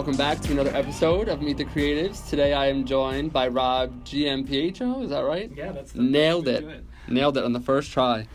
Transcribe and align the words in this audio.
welcome 0.00 0.16
back 0.16 0.40
to 0.40 0.50
another 0.50 0.74
episode 0.74 1.28
of 1.28 1.42
Meet 1.42 1.58
the 1.58 1.64
Creatives. 1.66 2.26
Today 2.26 2.54
I 2.54 2.68
am 2.68 2.86
joined 2.86 3.34
by 3.34 3.48
Rob 3.48 4.02
Giampietro, 4.02 5.02
is 5.04 5.10
that 5.10 5.20
right? 5.26 5.52
Yeah, 5.54 5.72
that's 5.72 5.92
the 5.92 6.00
Nailed 6.00 6.48
it. 6.48 6.64
way 6.64 6.80
Nailed 7.06 7.36
it 7.36 7.44
on 7.44 7.52
the 7.52 7.60
first 7.60 7.92
try. 7.92 8.26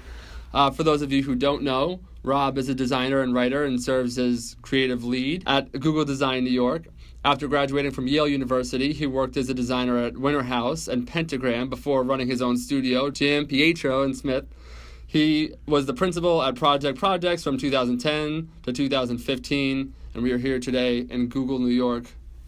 Uh, 0.54 0.70
for 0.70 0.84
those 0.84 1.02
of 1.02 1.12
you 1.12 1.24
who 1.24 1.34
don't 1.34 1.64
know, 1.64 2.02
Rob 2.22 2.60
is 2.60 2.70
a 2.70 2.76
designer 2.76 3.22
and 3.22 3.34
writer 3.34 3.64
and 3.64 3.82
serves 3.82 4.20
as 4.20 4.56
creative 4.62 5.04
lead 5.04 5.42
at 5.48 5.72
Google 5.72 6.06
Design 6.06 6.44
New 6.44 6.52
York. 6.52 6.84
After 7.24 7.48
graduating 7.48 7.94
from 7.94 8.06
Yale 8.06 8.28
University, 8.28 8.94
he 8.94 9.08
worked 9.08 9.36
as 9.36 9.50
a 9.50 9.56
designer 9.56 9.98
at 9.98 10.14
Winterhouse 10.14 10.88
and 10.88 11.08
Pentagram 11.08 11.68
before 11.68 12.04
running 12.04 12.28
his 12.28 12.44
own 12.44 12.58
studio, 12.58 13.10
Giampietro 13.10 14.06
and 14.06 14.16
Smith. 14.16 14.46
He 15.08 15.56
was 15.66 15.88
the 15.88 15.96
principal 15.96 16.44
at 16.44 16.54
Project 16.54 17.00
Projects 17.00 17.44
from 17.44 17.58
2010 17.58 18.52
to 18.62 18.72
2015, 18.72 19.94
and 20.16 20.24
we 20.24 20.32
are 20.32 20.38
here 20.38 20.60
today 20.60 21.00
in 21.00 21.28
Google, 21.28 21.60
New 21.60 21.68
York. 21.68 22.06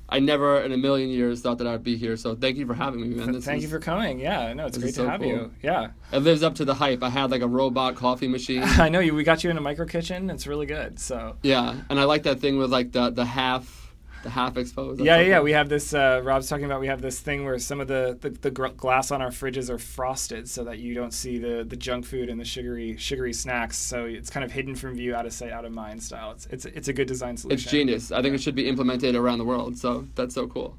I 0.10 0.20
never 0.20 0.62
in 0.62 0.72
a 0.72 0.78
million 0.78 1.10
years 1.10 1.42
thought 1.42 1.58
that 1.58 1.68
I'd 1.68 1.84
be 1.84 1.98
here, 1.98 2.16
so 2.16 2.34
thank 2.34 2.56
you 2.56 2.66
for 2.66 2.74
having 2.74 3.02
me, 3.02 3.10
man. 3.10 3.34
This 3.34 3.44
Thank 3.44 3.58
is- 3.58 3.64
you 3.66 3.70
for 3.70 3.80
coming. 3.80 4.20
Yeah, 4.22 4.54
no, 4.54 4.66
it's 4.66 4.78
great 4.78 4.90
to 4.92 5.02
so 5.02 5.08
have 5.10 5.20
cool. 5.20 5.30
you. 5.30 5.52
Yeah, 5.62 5.90
It 6.14 6.20
lives 6.20 6.44
up 6.44 6.56
to 6.56 6.66
the 6.66 6.74
hype. 6.74 7.04
I 7.04 7.10
had 7.10 7.30
like 7.30 7.42
a 7.42 7.48
robot 7.48 7.96
coffee 7.96 8.30
machine. 8.30 8.64
I 8.64 8.88
know 8.88 9.00
you. 9.02 9.14
We 9.14 9.26
got 9.26 9.44
you 9.44 9.50
in 9.50 9.58
a 9.58 9.62
micro 9.62 9.86
kitchen. 9.86 10.30
It's 10.30 10.48
really 10.48 10.66
good. 10.66 10.98
So 10.98 11.36
yeah, 11.44 11.76
and 11.90 12.00
I 12.00 12.06
like 12.06 12.24
that 12.24 12.40
thing 12.40 12.58
with 12.58 12.72
like 12.72 12.94
the 12.94 13.10
the 13.10 13.26
half 13.26 13.87
the 14.28 14.34
half 14.34 14.58
exposed. 14.58 15.00
That's 15.00 15.06
yeah, 15.06 15.22
yeah. 15.22 15.40
We 15.40 15.54
have 15.54 15.70
this. 15.70 15.94
Uh, 15.94 16.22
Rob's 16.24 16.50
talking 16.50 16.66
about. 16.66 16.82
We 16.82 16.88
have 16.88 17.02
this 17.02 17.20
thing 17.20 17.46
where 17.46 17.58
some 17.60 17.80
of 17.80 17.88
the, 17.88 18.18
the, 18.20 18.30
the 18.30 18.52
gr- 18.52 18.68
glass 18.68 19.10
on 19.10 19.22
our 19.22 19.30
fridges 19.30 19.70
are 19.70 19.78
frosted, 19.78 20.50
so 20.50 20.64
that 20.66 20.80
you 20.80 20.94
don't 20.94 21.14
see 21.14 21.38
the, 21.38 21.64
the 21.68 21.78
junk 21.78 22.06
food 22.06 22.30
and 22.30 22.40
the 22.40 22.46
sugary 22.46 22.98
sugary 22.98 23.34
snacks. 23.34 23.78
So 23.78 24.06
it's 24.06 24.30
kind 24.30 24.44
of 24.44 24.52
hidden 24.52 24.76
from 24.76 24.96
view, 24.96 25.16
out 25.16 25.26
of 25.26 25.34
sight, 25.34 25.52
out 25.52 25.66
of 25.66 25.72
mind 25.72 26.04
style. 26.04 26.32
It's 26.32 26.46
it's, 26.48 26.66
it's 26.66 26.88
a 26.90 26.94
good 26.94 27.08
design 27.08 27.38
solution. 27.38 27.58
It's 27.58 27.72
genius. 27.72 28.12
I 28.12 28.22
think 28.22 28.36
it 28.36 28.42
should 28.42 28.56
be 28.56 28.68
implemented 28.68 29.16
around 29.16 29.38
the 29.38 29.46
world. 29.46 29.78
So 29.78 30.06
that's 30.16 30.36
so 30.36 30.48
cool. 30.48 30.78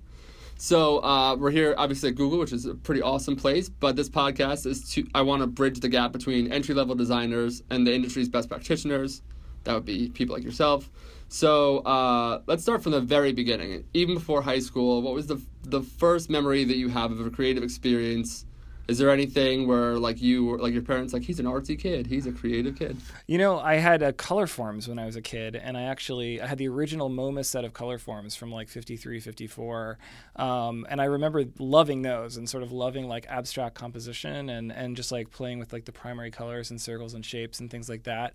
So 0.61 0.99
uh, 0.99 1.37
we're 1.37 1.53
here, 1.53 1.75
obviously 1.79 2.11
at 2.11 2.17
Google, 2.17 2.39
which 2.39 2.53
is 2.53 2.67
a 2.67 2.75
pretty 2.75 3.01
awesome 3.01 3.37
place. 3.37 3.69
But 3.69 3.97
this 3.97 4.11
podcast 4.11 4.67
is 4.67 4.91
to 4.91 5.07
I 5.15 5.23
want 5.23 5.41
to 5.41 5.47
bridge 5.47 5.81
the 5.81 5.89
gap 5.89 6.13
between 6.13 6.53
entry 6.53 6.75
level 6.75 6.95
designers 6.95 7.63
and 7.71 7.87
the 7.87 7.95
industry's 7.95 8.29
best 8.29 8.51
practitioners. 8.51 9.23
That 9.65 9.75
would 9.75 9.87
be 9.87 10.11
people 10.11 10.35
like 10.35 10.45
yourself. 10.45 10.91
So 11.29 11.79
uh, 11.81 12.41
let's 12.47 12.63
start 12.63 12.83
from 12.83 12.93
the 12.93 13.01
very 13.01 13.33
beginning. 13.33 13.85
Even 13.93 14.15
before 14.15 14.43
high 14.43 14.61
school, 14.61 15.03
what 15.03 15.15
was 15.15 15.27
the 15.27 15.41
the 15.63 15.83
first 15.83 16.31
memory 16.31 16.65
that 16.65 16.77
you 16.77 16.89
have 16.89 17.13
of 17.13 17.25
a 17.27 17.31
creative 17.31 17.63
experience? 17.63 18.47
Is 18.89 18.97
there 18.97 19.11
anything 19.11 19.69
where 19.69 19.99
like 19.99 20.23
you 20.23 20.47
were 20.47 20.59
like 20.59 20.73
your 20.73 20.81
parents 20.81 21.13
like 21.13 21.23
he's 21.23 21.39
an 21.39 21.45
artsy 21.45 21.79
kid, 21.79 22.07
he's 22.07 22.27
a 22.27 22.33
creative 22.33 22.75
kid? 22.75 22.97
You 23.27 23.37
know, 23.37 23.61
I 23.61 23.75
had 23.75 24.03
uh, 24.03 24.13
Colorforms 24.13 24.89
when 24.89 24.99
I 24.99 25.05
was 25.05 25.15
a 25.15 25.21
kid, 25.21 25.55
and 25.55 25.77
I 25.77 25.83
actually 25.83 26.41
I 26.41 26.47
had 26.47 26.57
the 26.57 26.69
original 26.69 27.11
MoMA 27.11 27.45
set 27.45 27.67
of 27.67 27.75
Colorforms 27.75 28.35
from 28.35 28.51
like 28.51 28.71
53, 28.71 29.21
54. 29.21 29.99
Um, 30.37 30.87
and 30.89 31.03
I 31.03 31.05
remember 31.05 31.45
loving 31.59 32.01
those 32.01 32.39
and 32.39 32.49
sort 32.49 32.63
of 32.63 32.73
loving 32.73 33.07
like 33.07 33.27
abstract 33.29 33.75
composition 33.75 34.49
and, 34.49 34.73
and 34.73 34.97
just 34.97 35.13
like 35.13 35.31
playing 35.31 35.59
with 35.59 35.75
like 35.75 35.85
the 35.85 35.93
primary 35.93 36.31
colors 36.31 36.71
and 36.71 36.81
circles 36.81 37.13
and 37.13 37.23
shapes 37.23 37.61
and 37.61 37.71
things 37.71 37.91
like 37.91 38.05
that. 38.05 38.35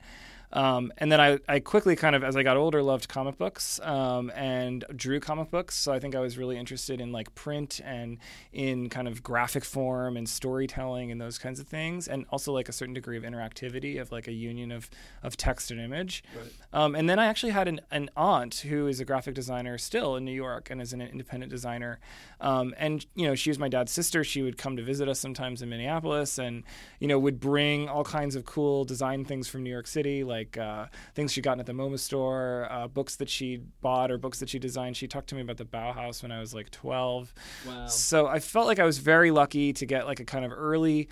Um, 0.54 0.94
and 1.00 1.12
then 1.12 1.20
I, 1.20 1.40
I 1.50 1.60
quickly 1.60 1.96
kind 1.96 2.16
of, 2.16 2.24
as 2.24 2.36
I 2.36 2.44
got 2.44 2.58
older, 2.58 2.84
loved 2.84 3.10
comic 3.10 3.38
books 3.38 3.80
um, 3.82 4.32
and 4.36 4.86
drew 4.96 5.20
comic 5.20 5.50
books. 5.50 5.76
So 5.76 5.92
I 5.92 6.00
think 6.00 6.16
I 6.16 6.20
was 6.20 6.38
really 6.38 6.58
interested 6.58 7.02
in 7.02 7.12
like 7.12 7.34
print 7.34 7.82
and 7.84 8.20
in 8.52 8.90
kind 8.90 9.08
of 9.08 9.24
graphic 9.24 9.66
form 9.66 10.16
and 10.16 10.30
storytelling 10.30 11.12
and 11.12 11.20
those 11.20 11.40
kinds 11.40 11.60
of 11.60 11.68
things. 11.68 12.08
And 12.08 12.26
also 12.30 12.54
like 12.54 12.70
a 12.70 12.72
certain 12.72 12.94
degree 12.94 13.18
of 13.18 13.24
interactivity 13.24 14.00
of 14.00 14.12
like 14.12 14.28
a 14.28 14.32
union 14.32 14.72
of, 14.72 14.90
of 15.24 15.36
text 15.36 15.72
and 15.72 15.82
image. 15.82 16.24
Um, 16.72 16.96
and 16.96 17.10
then 17.10 17.18
I 17.18 17.26
actually 17.26 17.52
had 17.52 17.68
an, 17.68 17.82
an 17.90 18.10
aunt 18.16 18.58
who 18.58 18.88
is 18.88 19.00
a 19.00 19.06
graphic 19.06 19.34
designer 19.34 19.78
still 19.80 20.16
in 20.16 20.24
New 20.24 20.32
York 20.32 20.70
and 20.70 20.82
is 20.82 20.94
an 20.94 21.02
independent 21.02 21.52
designer. 21.52 22.00
Um, 22.40 22.76
and, 22.78 23.06
you 23.16 23.28
know, 23.28 23.34
she 23.34 23.50
was 23.50 23.58
my 23.58 23.70
dad's 23.70 23.92
sister. 23.92 24.24
She 24.24 24.44
would 24.44 24.58
come 24.58 24.78
to 24.78 24.84
visit 24.84 25.10
us 25.10 25.20
sometimes 25.20 25.64
in 25.64 25.70
Minneapolis 25.70 26.38
and, 26.38 26.64
you 27.00 27.08
know, 27.08 27.18
would 27.18 27.40
bring 27.40 27.90
all 27.90 28.04
kinds 28.04 28.36
of 28.36 28.46
cool 28.46 28.86
design 28.86 29.26
things 29.26 29.48
from 29.48 29.64
New 29.64 29.72
York 29.72 29.88
City, 29.88 30.24
like 30.24 30.43
uh, 30.58 30.88
things 31.16 31.32
she'd 31.32 31.44
gotten 31.44 31.60
at 31.60 31.66
the 31.66 31.74
MoMA 31.74 32.00
store, 32.00 32.68
uh, 32.70 32.88
books 32.88 33.16
that 33.18 33.30
she 33.30 33.62
bought 33.82 34.12
or 34.12 34.18
books 34.18 34.40
that 34.40 34.50
she 34.50 34.60
designed. 34.60 34.98
She 34.98 35.08
talked 35.08 35.30
to 35.30 35.36
me 35.36 35.42
about 35.42 35.58
the 35.58 35.66
Bauhaus 35.66 36.22
when 36.22 36.32
I 36.32 36.40
was 36.40 36.54
like 36.54 36.70
12. 36.72 37.34
Wow. 37.68 37.88
So 37.88 38.28
I 38.28 38.40
felt 38.40 38.68
like 38.68 38.80
I 38.80 38.86
was 38.86 38.98
very 38.98 39.32
lucky 39.32 39.74
to 39.74 39.86
get 39.86 40.06
like 40.06 40.20
a 40.20 40.26
kind 40.26 40.46
of 40.46 40.52
early, 40.52 41.10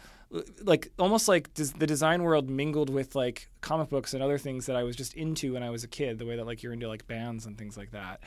like 0.63 0.91
almost 0.99 1.27
like 1.27 1.53
des- 1.53 1.77
the 1.77 1.87
design 1.87 2.23
world 2.23 2.49
mingled 2.49 2.89
with 2.89 3.15
like 3.15 3.49
comic 3.61 3.89
books 3.89 4.13
and 4.13 4.21
other 4.23 4.37
things 4.37 4.65
that 4.65 4.75
I 4.75 4.83
was 4.83 4.95
just 4.95 5.13
into 5.15 5.53
when 5.53 5.63
I 5.63 5.69
was 5.69 5.83
a 5.83 5.87
kid. 5.87 6.19
The 6.19 6.25
way 6.25 6.35
that 6.35 6.45
like 6.45 6.63
you're 6.63 6.73
into 6.73 6.87
like 6.87 7.07
bands 7.07 7.45
and 7.45 7.57
things 7.57 7.77
like 7.77 7.91
that. 7.91 8.21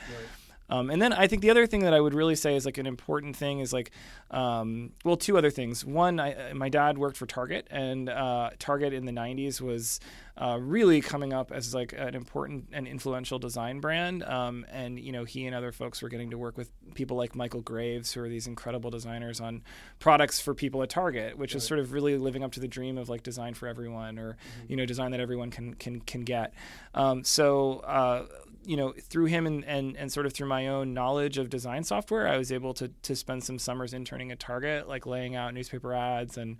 Um, 0.69 0.89
and 0.89 1.01
then 1.01 1.13
I 1.13 1.27
think 1.27 1.41
the 1.41 1.49
other 1.49 1.67
thing 1.67 1.81
that 1.81 1.93
I 1.93 1.99
would 1.99 2.13
really 2.13 2.35
say 2.35 2.55
is 2.55 2.65
like 2.65 2.77
an 2.77 2.87
important 2.87 3.35
thing 3.35 3.59
is 3.59 3.71
like, 3.71 3.91
um, 4.31 4.91
well, 5.03 5.17
two 5.17 5.37
other 5.37 5.51
things. 5.51 5.85
One, 5.85 6.19
I, 6.19 6.53
my 6.53 6.69
dad 6.69 6.97
worked 6.97 7.17
for 7.17 7.25
Target, 7.25 7.67
and 7.69 8.09
uh, 8.09 8.51
Target 8.57 8.93
in 8.93 9.05
the 9.05 9.11
'90s 9.11 9.61
was 9.61 9.99
uh, 10.37 10.57
really 10.59 11.01
coming 11.01 11.33
up 11.33 11.51
as 11.51 11.73
like 11.73 11.93
an 11.93 12.15
important 12.15 12.65
and 12.73 12.87
influential 12.87 13.37
design 13.37 13.79
brand. 13.79 14.23
Um, 14.23 14.65
and 14.71 14.99
you 14.99 15.11
know, 15.11 15.23
he 15.23 15.45
and 15.45 15.55
other 15.55 15.71
folks 15.71 16.01
were 16.01 16.09
getting 16.09 16.31
to 16.31 16.37
work 16.37 16.57
with 16.57 16.69
people 16.95 17.15
like 17.15 17.35
Michael 17.35 17.61
Graves, 17.61 18.11
who 18.13 18.23
are 18.23 18.29
these 18.29 18.47
incredible 18.47 18.89
designers 18.89 19.39
on 19.39 19.61
products 19.99 20.39
for 20.39 20.53
people 20.55 20.81
at 20.81 20.89
Target, 20.89 21.37
which 21.37 21.55
is 21.55 21.63
sort 21.63 21.79
of 21.79 21.93
really 21.93 22.17
living 22.17 22.43
up 22.43 22.51
to 22.53 22.59
the 22.59 22.67
dream 22.67 22.97
of 22.97 23.07
like 23.07 23.23
design 23.23 23.53
for 23.53 23.67
everyone, 23.67 24.17
or 24.17 24.35
you 24.67 24.75
know, 24.75 24.85
design 24.85 25.11
that 25.11 25.19
everyone 25.19 25.51
can 25.51 25.75
can 25.75 26.01
can 26.01 26.23
get. 26.23 26.53
Um, 26.95 27.23
so. 27.23 27.79
Uh, 27.79 28.25
you 28.65 28.77
know, 28.77 28.93
through 28.99 29.25
him 29.25 29.45
and, 29.45 29.63
and, 29.65 29.95
and 29.97 30.11
sort 30.11 30.25
of 30.25 30.33
through 30.33 30.47
my 30.47 30.67
own 30.67 30.93
knowledge 30.93 31.37
of 31.37 31.49
design 31.49 31.83
software, 31.83 32.27
I 32.27 32.37
was 32.37 32.51
able 32.51 32.73
to, 32.75 32.89
to 33.03 33.15
spend 33.15 33.43
some 33.43 33.59
summers 33.59 33.93
interning 33.93 34.31
at 34.31 34.39
Target, 34.39 34.87
like 34.87 35.05
laying 35.05 35.35
out 35.35 35.53
newspaper 35.53 35.93
ads 35.93 36.37
and 36.37 36.57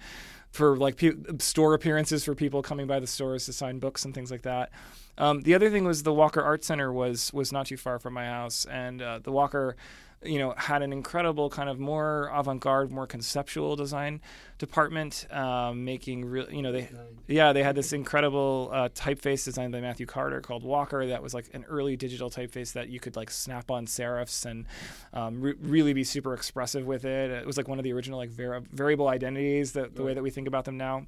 for 0.52 0.78
like 0.78 0.98
pe- 0.98 1.14
store 1.40 1.74
appearances 1.74 2.24
for 2.24 2.34
people 2.34 2.62
coming 2.62 2.88
by 2.88 3.00
the 3.00 3.08
stores 3.08 3.46
to 3.46 3.54
sign 3.54 3.80
books 3.80 4.06
and 4.06 4.14
things 4.14 4.32
like 4.32 4.44
that. 4.44 4.72
Um, 5.18 5.42
the 5.42 5.54
other 5.54 5.70
thing 5.70 5.86
was 5.86 6.04
the 6.04 6.14
Walker 6.14 6.42
Art 6.42 6.64
Center 6.64 6.92
was 6.92 7.32
was 7.34 7.52
not 7.52 7.68
too 7.68 7.78
far 7.78 8.00
from 8.00 8.14
my 8.14 8.26
house, 8.26 8.66
and 8.66 9.02
uh, 9.02 9.20
the 9.20 9.32
Walker, 9.32 9.76
you 10.26 10.40
know, 10.40 10.54
had 10.58 10.82
an 10.82 10.92
incredible 10.92 11.50
kind 11.50 11.70
of 11.70 11.80
more 11.80 12.30
avant-garde, 12.34 12.92
more 12.92 13.08
conceptual 13.08 13.76
design 13.76 14.22
department, 14.58 15.28
um, 15.32 15.86
making 15.86 16.26
real, 16.26 16.50
you 16.52 16.62
know, 16.62 16.72
they 16.72 16.90
yeah 17.28 17.54
they 17.54 17.64
had 17.64 17.76
this 17.76 17.94
incredible 17.94 18.70
uh, 18.74 18.90
typeface 18.90 19.46
designed 19.46 19.72
by 19.72 19.82
Matthew 19.82 20.06
Carter 20.06 20.42
called 20.42 20.64
Walker 20.64 21.06
that 21.08 21.22
was 21.22 21.34
like 21.34 21.50
an 21.54 21.66
early 21.68 21.96
digital 21.96 22.30
typeface 22.30 22.74
that 22.74 22.90
you 22.90 23.00
could 23.00 23.16
like 23.16 23.30
snap 23.30 23.72
on 23.72 23.86
serifs 23.86 24.46
and 24.46 24.66
um, 25.14 25.42
re- 25.42 25.56
really 25.62 25.94
be 25.94 26.04
super 26.04 26.34
expressive 26.34 26.86
with 26.86 27.06
it. 27.06 27.32
It 27.32 27.46
was 27.46 27.58
like 27.58 27.68
one 27.68 27.80
of 27.80 27.84
the 27.84 27.94
original 27.94 28.18
like 28.18 28.30
var- 28.30 28.64
variable 28.72 29.08
identities, 29.08 29.74
the, 29.74 29.90
the 29.94 30.04
way 30.04 30.14
that 30.14 30.24
we 30.24 30.30
think 30.30 30.48
about 30.48 30.66
them 30.66 30.78
now. 30.78 31.06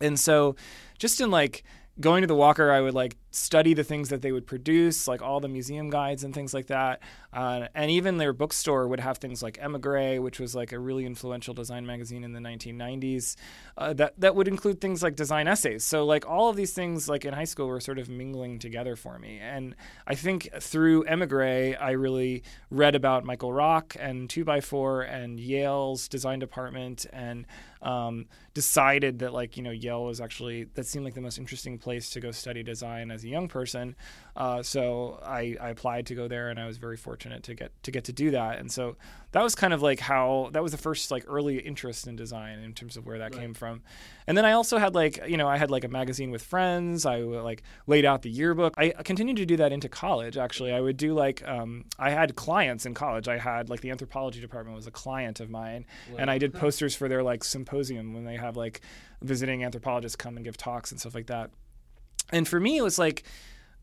And 0.00 0.18
so, 0.18 0.56
just 0.98 1.20
in 1.20 1.30
like 1.30 1.64
going 2.00 2.22
to 2.22 2.26
the 2.26 2.34
Walker, 2.34 2.70
I 2.70 2.80
would 2.80 2.94
like 2.94 3.16
study 3.30 3.74
the 3.74 3.84
things 3.84 4.08
that 4.08 4.22
they 4.22 4.32
would 4.32 4.46
produce, 4.46 5.06
like 5.06 5.20
all 5.20 5.40
the 5.40 5.48
museum 5.48 5.90
guides 5.90 6.24
and 6.24 6.34
things 6.34 6.54
like 6.54 6.66
that. 6.66 7.00
Uh, 7.32 7.68
and 7.74 7.90
even 7.90 8.16
their 8.16 8.32
bookstore 8.32 8.88
would 8.88 9.00
have 9.00 9.18
things 9.18 9.42
like 9.42 9.58
Emigre, 9.58 10.20
which 10.20 10.40
was 10.40 10.54
like 10.54 10.72
a 10.72 10.78
really 10.78 11.04
influential 11.04 11.52
design 11.52 11.86
magazine 11.86 12.24
in 12.24 12.32
the 12.32 12.40
1990s. 12.40 13.36
Uh, 13.76 13.92
that 13.92 14.18
that 14.18 14.34
would 14.34 14.48
include 14.48 14.80
things 14.80 15.02
like 15.02 15.16
design 15.16 15.46
essays. 15.46 15.84
So 15.84 16.04
like 16.04 16.26
all 16.26 16.48
of 16.48 16.56
these 16.56 16.72
things, 16.72 17.08
like 17.08 17.24
in 17.24 17.34
high 17.34 17.44
school, 17.44 17.66
were 17.66 17.80
sort 17.80 17.98
of 17.98 18.08
mingling 18.08 18.58
together 18.58 18.96
for 18.96 19.18
me. 19.18 19.38
And 19.40 19.74
I 20.06 20.14
think 20.14 20.48
through 20.60 21.04
Emigre, 21.04 21.76
I 21.78 21.90
really 21.90 22.42
read 22.70 22.94
about 22.94 23.24
Michael 23.24 23.52
Rock 23.52 23.96
and 23.98 24.28
Two 24.30 24.44
by 24.44 24.60
Four 24.60 25.02
and 25.02 25.38
Yale's 25.38 26.08
design 26.08 26.38
department 26.38 27.06
and 27.12 27.46
um, 27.82 28.26
decided 28.54 29.18
that 29.20 29.32
like 29.32 29.56
you 29.56 29.62
know 29.62 29.70
Yale 29.70 30.04
was 30.04 30.20
actually 30.20 30.64
that 30.74 30.86
seemed 30.86 31.04
like 31.04 31.14
the 31.14 31.20
most 31.20 31.38
interesting 31.38 31.78
place 31.78 32.10
to 32.10 32.20
go 32.20 32.30
study 32.30 32.62
design 32.62 33.10
as 33.10 33.24
a 33.24 33.28
young 33.28 33.48
person. 33.48 33.94
Uh, 34.34 34.62
so 34.62 35.20
I, 35.22 35.56
I 35.60 35.68
applied 35.70 36.06
to 36.06 36.14
go 36.14 36.26
there, 36.26 36.48
and 36.48 36.58
I 36.58 36.66
was 36.66 36.78
very 36.78 36.96
fortunate 36.96 37.42
to 37.44 37.54
get 37.54 37.70
to 37.82 37.90
get 37.90 38.04
to 38.04 38.12
do 38.12 38.30
that. 38.30 38.58
And 38.58 38.72
so 38.72 38.96
that 39.32 39.42
was 39.42 39.54
kind 39.54 39.74
of 39.74 39.82
like 39.82 40.00
how 40.00 40.48
that 40.52 40.62
was 40.62 40.72
the 40.72 40.78
first 40.78 41.10
like 41.10 41.24
early 41.28 41.58
interest 41.58 42.06
in 42.06 42.16
design 42.16 42.58
in 42.60 42.72
terms 42.72 42.96
of 42.96 43.04
where 43.04 43.18
that 43.18 43.32
came 43.32 43.52
from. 43.52 43.82
And 44.26 44.36
then 44.36 44.46
I 44.46 44.52
also 44.52 44.78
had 44.78 44.94
like 44.94 45.22
you 45.28 45.36
know 45.36 45.48
I 45.48 45.58
had 45.58 45.70
like 45.70 45.84
a 45.84 45.88
magazine 45.88 46.30
with 46.30 46.42
friends. 46.42 47.04
I 47.04 47.18
like 47.18 47.62
laid 47.86 48.06
out 48.06 48.22
the 48.22 48.30
yearbook. 48.30 48.74
I 48.78 48.90
continued 48.90 49.36
to 49.36 49.44
do 49.44 49.56
that 49.58 49.70
into 49.70 49.90
college. 49.90 50.38
Actually, 50.38 50.72
I 50.72 50.80
would 50.80 50.96
do 50.96 51.12
like 51.12 51.46
um, 51.46 51.84
I 51.98 52.10
had 52.10 52.34
clients 52.34 52.86
in 52.86 52.94
college. 52.94 53.28
I 53.28 53.36
had 53.36 53.68
like 53.68 53.82
the 53.82 53.90
anthropology 53.90 54.40
department 54.40 54.74
was 54.76 54.86
a 54.86 54.90
client 54.90 55.40
of 55.40 55.50
mine, 55.50 55.84
and 56.16 56.30
I 56.30 56.38
did 56.38 56.54
posters 56.62 56.94
for 56.94 57.06
their 57.06 57.22
like 57.22 57.44
symposium 57.44 58.14
when 58.14 58.24
they 58.24 58.36
have 58.36 58.56
like 58.56 58.80
visiting 59.20 59.62
anthropologists 59.62 60.16
come 60.16 60.36
and 60.36 60.44
give 60.44 60.56
talks 60.56 60.90
and 60.90 60.98
stuff 60.98 61.14
like 61.14 61.26
that. 61.26 61.50
And 62.32 62.48
for 62.48 62.58
me, 62.58 62.78
it 62.78 62.82
was 62.82 62.98
like 62.98 63.24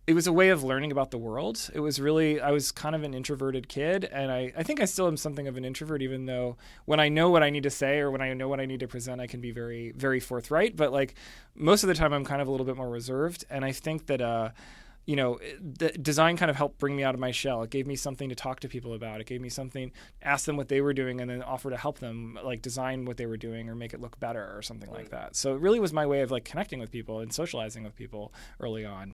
it 0.09 0.15
was 0.15 0.25
a 0.25 0.33
way 0.33 0.49
of 0.49 0.63
learning 0.63 0.91
about 0.91 1.11
the 1.11 1.19
world. 1.19 1.69
It 1.71 1.81
was 1.81 2.01
really, 2.01 2.41
I 2.41 2.49
was 2.49 2.71
kind 2.71 2.95
of 2.95 3.03
an 3.03 3.13
introverted 3.13 3.69
kid, 3.69 4.05
and 4.05 4.31
I, 4.31 4.51
I 4.57 4.63
think 4.63 4.81
I 4.81 4.85
still 4.85 5.05
am 5.05 5.15
something 5.15 5.47
of 5.47 5.55
an 5.55 5.63
introvert, 5.63 6.01
even 6.01 6.25
though 6.25 6.57
when 6.85 6.99
I 6.99 7.09
know 7.09 7.29
what 7.29 7.43
I 7.43 7.51
need 7.51 7.61
to 7.61 7.69
say 7.69 7.99
or 7.99 8.09
when 8.09 8.19
I 8.19 8.33
know 8.33 8.47
what 8.47 8.59
I 8.59 8.65
need 8.65 8.79
to 8.79 8.87
present, 8.87 9.21
I 9.21 9.27
can 9.27 9.39
be 9.39 9.51
very, 9.51 9.91
very 9.91 10.19
forthright. 10.19 10.75
But 10.75 10.91
like 10.91 11.13
most 11.53 11.83
of 11.83 11.89
the 11.89 11.93
time, 11.93 12.11
I'm 12.11 12.25
kind 12.25 12.41
of 12.41 12.47
a 12.47 12.51
little 12.51 12.65
bit 12.65 12.75
more 12.75 12.89
reserved. 12.89 13.45
And 13.51 13.63
I 13.63 13.71
think 13.71 14.07
that, 14.07 14.19
uh, 14.19 14.49
you 15.05 15.15
know, 15.15 15.37
the 15.61 15.89
design 15.89 16.37
kind 16.37 16.49
of 16.49 16.57
helped 16.57 16.79
bring 16.79 16.95
me 16.95 17.03
out 17.03 17.13
of 17.13 17.19
my 17.19 17.29
shell. 17.29 17.61
It 17.61 17.69
gave 17.69 17.85
me 17.85 17.95
something 17.95 18.29
to 18.29 18.35
talk 18.35 18.61
to 18.61 18.67
people 18.67 18.95
about. 18.95 19.21
It 19.21 19.27
gave 19.27 19.41
me 19.41 19.49
something, 19.49 19.91
ask 20.23 20.47
them 20.47 20.57
what 20.57 20.69
they 20.69 20.81
were 20.81 20.93
doing, 20.93 21.21
and 21.21 21.29
then 21.29 21.43
offer 21.43 21.69
to 21.69 21.77
help 21.77 21.99
them 21.99 22.39
like 22.43 22.63
design 22.63 23.05
what 23.05 23.17
they 23.17 23.27
were 23.27 23.37
doing 23.37 23.69
or 23.69 23.75
make 23.75 23.93
it 23.93 24.01
look 24.01 24.19
better 24.19 24.57
or 24.57 24.63
something 24.63 24.89
like 24.89 25.11
that. 25.11 25.35
So 25.35 25.53
it 25.53 25.61
really 25.61 25.79
was 25.79 25.93
my 25.93 26.07
way 26.07 26.21
of 26.21 26.31
like 26.31 26.45
connecting 26.45 26.79
with 26.79 26.89
people 26.89 27.19
and 27.19 27.31
socializing 27.31 27.83
with 27.83 27.95
people 27.95 28.33
early 28.59 28.85
on. 28.85 29.13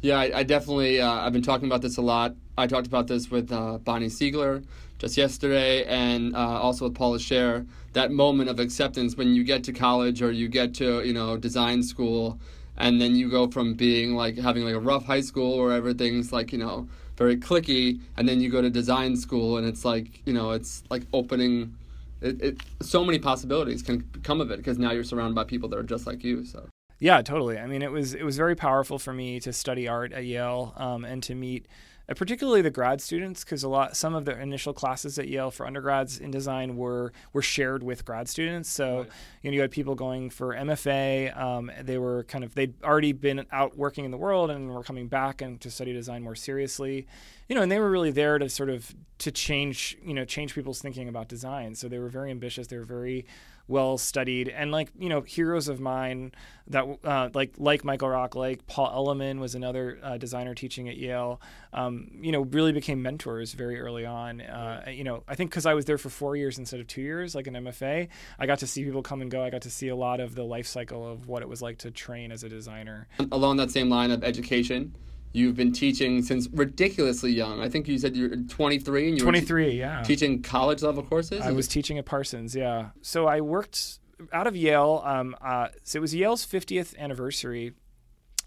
Yeah, 0.00 0.18
I, 0.18 0.38
I 0.38 0.42
definitely. 0.44 1.00
Uh, 1.00 1.10
I've 1.10 1.32
been 1.32 1.42
talking 1.42 1.66
about 1.66 1.82
this 1.82 1.96
a 1.96 2.02
lot. 2.02 2.34
I 2.56 2.66
talked 2.66 2.86
about 2.86 3.08
this 3.08 3.30
with 3.30 3.50
uh, 3.50 3.78
Bonnie 3.78 4.06
Siegler 4.06 4.64
just 4.98 5.16
yesterday, 5.16 5.84
and 5.84 6.36
uh, 6.36 6.60
also 6.60 6.84
with 6.84 6.94
Paula 6.94 7.18
Scher. 7.18 7.66
That 7.94 8.12
moment 8.12 8.48
of 8.48 8.60
acceptance 8.60 9.16
when 9.16 9.34
you 9.34 9.42
get 9.42 9.64
to 9.64 9.72
college 9.72 10.22
or 10.22 10.30
you 10.30 10.48
get 10.48 10.74
to 10.74 11.02
you 11.04 11.12
know 11.12 11.36
design 11.36 11.82
school 11.82 12.38
and 12.76 13.00
then 13.00 13.16
you 13.16 13.28
go 13.28 13.48
from 13.50 13.74
being 13.74 14.14
like 14.14 14.38
having 14.38 14.64
like 14.64 14.74
a 14.74 14.80
rough 14.80 15.04
high 15.04 15.20
school 15.20 15.58
where 15.58 15.72
everything's 15.72 16.32
like 16.32 16.52
you 16.52 16.58
know 16.58 16.88
very 17.16 17.36
cliquey 17.36 18.00
and 18.16 18.28
then 18.28 18.40
you 18.40 18.48
go 18.48 18.62
to 18.62 18.70
design 18.70 19.16
school 19.16 19.56
and 19.56 19.66
it's 19.66 19.84
like 19.84 20.22
you 20.26 20.32
know 20.32 20.52
it's 20.52 20.84
like 20.90 21.02
opening 21.12 21.74
it, 22.20 22.40
it 22.40 22.56
so 22.80 23.04
many 23.04 23.18
possibilities 23.18 23.82
can 23.82 24.04
come 24.22 24.40
of 24.40 24.50
it 24.52 24.58
because 24.58 24.78
now 24.78 24.92
you're 24.92 25.02
surrounded 25.02 25.34
by 25.34 25.42
people 25.44 25.68
that 25.68 25.78
are 25.78 25.82
just 25.82 26.06
like 26.06 26.22
you 26.22 26.44
so 26.44 26.68
yeah 26.98 27.22
totally 27.22 27.58
i 27.58 27.66
mean 27.66 27.82
it 27.82 27.90
was 27.90 28.14
it 28.14 28.24
was 28.24 28.36
very 28.36 28.54
powerful 28.54 28.98
for 28.98 29.12
me 29.12 29.40
to 29.40 29.52
study 29.52 29.86
art 29.88 30.12
at 30.12 30.24
yale 30.24 30.72
um, 30.76 31.04
and 31.04 31.22
to 31.22 31.34
meet 31.34 31.66
uh, 32.08 32.14
particularly 32.14 32.62
the 32.62 32.70
grad 32.70 33.00
students, 33.00 33.44
because 33.44 33.62
a 33.62 33.68
lot 33.68 33.96
some 33.96 34.14
of 34.14 34.24
the 34.24 34.38
initial 34.40 34.72
classes 34.72 35.18
at 35.18 35.28
Yale 35.28 35.50
for 35.50 35.66
undergrads 35.66 36.18
in 36.18 36.30
design 36.30 36.76
were 36.76 37.12
were 37.32 37.42
shared 37.42 37.82
with 37.82 38.04
grad 38.04 38.28
students. 38.28 38.68
So 38.70 39.00
right. 39.00 39.08
you 39.42 39.50
know 39.50 39.54
you 39.56 39.60
had 39.60 39.70
people 39.70 39.94
going 39.94 40.30
for 40.30 40.54
MFA. 40.54 41.36
Um, 41.36 41.70
they 41.82 41.98
were 41.98 42.24
kind 42.24 42.44
of 42.44 42.54
they'd 42.54 42.82
already 42.82 43.12
been 43.12 43.44
out 43.52 43.76
working 43.76 44.04
in 44.04 44.10
the 44.10 44.16
world 44.16 44.50
and 44.50 44.74
were 44.74 44.82
coming 44.82 45.08
back 45.08 45.42
and 45.42 45.60
to 45.60 45.70
study 45.70 45.92
design 45.92 46.22
more 46.22 46.34
seriously. 46.34 47.06
You 47.48 47.54
know, 47.54 47.62
and 47.62 47.70
they 47.70 47.78
were 47.78 47.90
really 47.90 48.10
there 48.10 48.38
to 48.38 48.48
sort 48.48 48.70
of 48.70 48.94
to 49.18 49.30
change 49.30 49.98
you 50.02 50.14
know 50.14 50.24
change 50.24 50.54
people's 50.54 50.80
thinking 50.80 51.08
about 51.08 51.28
design. 51.28 51.74
So 51.74 51.88
they 51.88 51.98
were 51.98 52.08
very 52.08 52.30
ambitious. 52.30 52.68
They 52.68 52.78
were 52.78 52.84
very 52.84 53.26
well 53.68 53.98
studied 53.98 54.48
and 54.48 54.72
like 54.72 54.90
you 54.98 55.08
know 55.08 55.20
heroes 55.20 55.68
of 55.68 55.78
mine 55.78 56.32
that 56.70 56.84
uh, 57.04 57.30
like 57.34 57.54
like 57.56 57.84
Michael 57.84 58.08
Rock, 58.08 58.34
like 58.34 58.66
Paul 58.66 58.90
Elliman 58.90 59.40
was 59.40 59.54
another 59.54 59.98
uh, 60.02 60.18
designer 60.18 60.54
teaching 60.54 60.88
at 60.88 60.96
Yale. 60.96 61.40
Um, 61.72 62.10
you 62.20 62.32
know, 62.32 62.42
really 62.42 62.72
became 62.72 63.02
mentors 63.02 63.52
very 63.52 63.80
early 63.80 64.04
on. 64.04 64.40
Uh, 64.40 64.84
you 64.88 65.04
know, 65.04 65.22
I 65.26 65.34
think 65.34 65.50
because 65.50 65.66
I 65.66 65.74
was 65.74 65.84
there 65.86 65.98
for 65.98 66.10
four 66.10 66.36
years 66.36 66.58
instead 66.58 66.80
of 66.80 66.86
two 66.86 67.00
years, 67.00 67.34
like 67.34 67.46
an 67.46 67.54
MFA, 67.54 68.08
I 68.38 68.46
got 68.46 68.58
to 68.60 68.66
see 68.66 68.84
people 68.84 69.02
come 69.02 69.22
and 69.22 69.30
go. 69.30 69.42
I 69.42 69.50
got 69.50 69.62
to 69.62 69.70
see 69.70 69.88
a 69.88 69.96
lot 69.96 70.20
of 70.20 70.34
the 70.34 70.44
life 70.44 70.66
cycle 70.66 71.10
of 71.10 71.26
what 71.26 71.42
it 71.42 71.48
was 71.48 71.62
like 71.62 71.78
to 71.78 71.90
train 71.90 72.32
as 72.32 72.44
a 72.44 72.48
designer. 72.48 73.08
Along 73.32 73.56
that 73.56 73.70
same 73.70 73.88
line 73.88 74.10
of 74.10 74.22
education, 74.22 74.94
You've 75.32 75.56
been 75.56 75.72
teaching 75.72 76.22
since 76.22 76.48
ridiculously 76.52 77.30
young. 77.30 77.60
I 77.60 77.68
think 77.68 77.86
you 77.86 77.98
said 77.98 78.16
you're 78.16 78.34
23 78.34 79.08
and 79.08 79.18
you 79.18 79.22
23, 79.22 79.64
were 79.64 79.70
te- 79.70 79.76
yeah. 79.76 80.02
teaching 80.02 80.42
college 80.42 80.82
level 80.82 81.02
courses. 81.02 81.42
I 81.42 81.52
was 81.52 81.68
teaching 81.68 81.98
at 81.98 82.06
Parsons, 82.06 82.54
yeah. 82.54 82.90
So 83.02 83.26
I 83.26 83.40
worked 83.40 83.98
out 84.32 84.46
of 84.46 84.56
Yale. 84.56 85.02
Um, 85.04 85.36
uh, 85.40 85.68
so 85.84 85.98
it 85.98 86.00
was 86.00 86.14
Yale's 86.14 86.46
50th 86.46 86.96
anniversary 86.98 87.74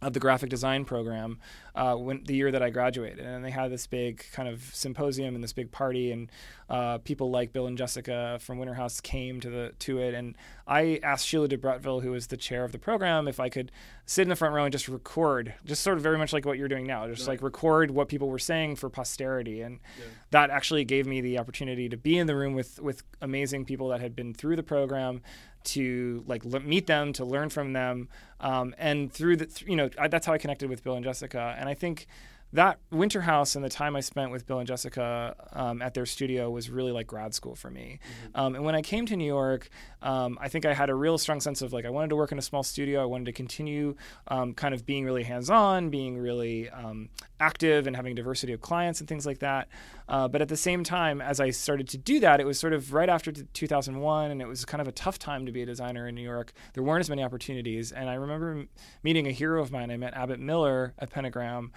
of 0.02 0.14
the 0.14 0.20
graphic 0.20 0.50
design 0.50 0.84
program 0.84 1.40
uh, 1.76 1.96
when 1.96 2.24
the 2.26 2.36
year 2.36 2.52
that 2.52 2.62
I 2.62 2.70
graduated, 2.70 3.20
and 3.20 3.44
they 3.44 3.52
had 3.52 3.72
this 3.72 3.88
big 3.88 4.26
kind 4.34 4.50
of 4.50 4.62
symposium 4.74 5.36
and 5.36 5.44
this 5.44 5.54
big 5.54 5.72
party, 5.72 6.12
and 6.12 6.30
uh, 6.70 6.98
people 7.00 7.30
like 7.32 7.54
Bill 7.54 7.68
and 7.68 7.78
Jessica 7.78 8.38
from 8.42 8.60
Winterhouse 8.60 9.02
came 9.02 9.40
to 9.42 9.50
the 9.50 9.74
to 9.80 10.00
it, 10.00 10.14
and 10.14 10.36
I 10.68 11.00
asked 11.04 11.28
Sheila 11.28 11.48
de 11.48 11.58
Bretteville, 11.58 12.02
who 12.02 12.12
was 12.12 12.28
the 12.28 12.38
chair 12.38 12.64
of 12.64 12.72
the 12.72 12.80
program, 12.80 13.28
if 13.28 13.40
I 13.40 13.50
could 13.50 13.72
sit 14.06 14.24
in 14.24 14.30
the 14.30 14.36
front 14.36 14.54
row 14.54 14.66
and 14.66 14.72
just 14.72 14.88
record, 14.88 15.54
just 15.66 15.82
sort 15.82 15.98
of 15.98 16.04
very 16.04 16.18
much 16.18 16.34
like 16.34 16.46
what 16.46 16.58
you're 16.58 16.68
doing 16.68 16.86
now, 16.86 17.08
just 17.08 17.22
right. 17.22 17.34
like 17.34 17.42
record 17.42 17.92
what 17.92 18.10
people 18.10 18.30
were 18.30 18.40
saying 18.40 18.76
for 18.76 18.90
posterity, 18.90 19.62
and 19.62 19.80
yeah. 19.98 20.06
that 20.32 20.50
actually 20.50 20.84
gave 20.84 21.08
me 21.08 21.22
the 21.22 21.40
opportunity 21.40 21.88
to 21.88 21.98
be 21.98 22.18
in 22.18 22.28
the 22.28 22.36
room 22.36 22.54
with 22.54 22.80
with 22.82 23.04
amazing 23.22 23.66
people 23.66 23.88
that 23.90 24.02
had 24.02 24.16
been 24.16 24.34
through 24.34 24.56
the 24.56 24.64
program, 24.64 25.22
to 25.64 26.24
like 26.28 26.44
meet 26.46 26.88
them, 26.88 27.14
to 27.14 27.26
learn 27.26 27.50
from 27.50 27.74
them, 27.74 28.10
um, 28.40 28.74
and 28.78 29.12
through 29.12 29.38
the 29.38 29.64
you 29.66 29.76
know 29.76 29.90
I, 29.98 30.08
that's 30.08 30.26
how 30.26 30.34
I 30.34 30.38
connected 30.38 30.70
with 30.70 30.84
Bill 30.84 30.96
and 30.96 31.04
Jessica. 31.04 31.56
And 31.62 31.70
I 31.70 31.76
think 31.76 32.08
that 32.54 32.80
Winterhouse 32.92 33.56
and 33.56 33.64
the 33.64 33.70
time 33.70 33.96
I 33.96 34.02
spent 34.02 34.32
with 34.32 34.46
Bill 34.46 34.60
and 34.60 34.68
Jessica 34.68 35.36
um, 35.54 35.82
at 35.82 35.94
their 35.94 36.06
studio 36.06 36.50
was 36.50 36.70
really 36.70 36.92
like 36.92 37.08
grad 37.08 37.34
school 37.34 37.56
for 37.56 37.70
me. 37.70 38.00
Mm-hmm. 38.02 38.40
Um, 38.40 38.56
and 38.56 38.66
when 38.66 38.76
I 38.76 38.82
came 38.82 39.06
to 39.06 39.16
New 39.16 39.26
York, 39.26 39.70
um, 40.02 40.38
I 40.42 40.48
think 40.50 40.66
I 40.66 40.74
had 40.74 40.90
a 40.90 40.96
real 40.96 41.18
strong 41.18 41.40
sense 41.40 41.62
of 41.62 41.74
like 41.74 41.86
I 41.86 41.90
wanted 41.90 42.10
to 42.10 42.16
work 42.16 42.32
in 42.32 42.38
a 42.38 42.42
small 42.42 42.64
studio. 42.64 43.02
I 43.02 43.06
wanted 43.06 43.26
to 43.26 43.34
continue 43.34 43.96
um, 44.28 44.54
kind 44.54 44.74
of 44.74 44.86
being 44.86 45.06
really 45.06 45.24
hands 45.24 45.50
on, 45.50 45.90
being 45.90 46.18
really 46.18 46.70
um, 46.70 47.10
active, 47.40 47.88
and 47.88 47.96
having 47.96 48.16
diversity 48.16 48.54
of 48.54 48.62
clients 48.62 49.00
and 49.00 49.08
things 49.08 49.26
like 49.26 49.40
that. 49.40 49.68
Uh, 50.10 50.28
but 50.28 50.42
at 50.42 50.50
the 50.50 50.58
same 50.58 50.84
time, 50.84 51.22
as 51.22 51.40
I 51.40 51.52
started 51.52 51.88
to 51.90 51.98
do 51.98 52.20
that, 52.20 52.42
it 52.42 52.46
was 52.46 52.60
sort 52.60 52.74
of 52.74 52.94
right 52.94 53.08
after 53.08 53.32
2001, 53.32 54.32
and 54.32 54.42
it 54.42 54.48
was 54.48 54.66
kind 54.66 54.82
of 54.82 54.88
a 54.88 54.92
tough 54.92 55.18
time 55.18 55.46
to 55.46 55.52
be 55.52 55.62
a 55.62 55.66
designer 55.66 56.08
in 56.08 56.16
New 56.16 56.22
York. 56.22 56.52
There 56.74 56.84
weren't 56.84 57.00
as 57.00 57.10
many 57.10 57.24
opportunities. 57.24 57.92
And 57.92 58.10
I 58.10 58.16
remember 58.16 58.66
meeting 59.04 59.28
a 59.28 59.32
hero 59.32 59.62
of 59.62 59.72
mine. 59.72 59.92
I 59.92 59.98
met 59.98 60.14
Abbott 60.14 60.40
Miller 60.40 60.94
at 61.00 61.10
Pentagram. 61.10 61.72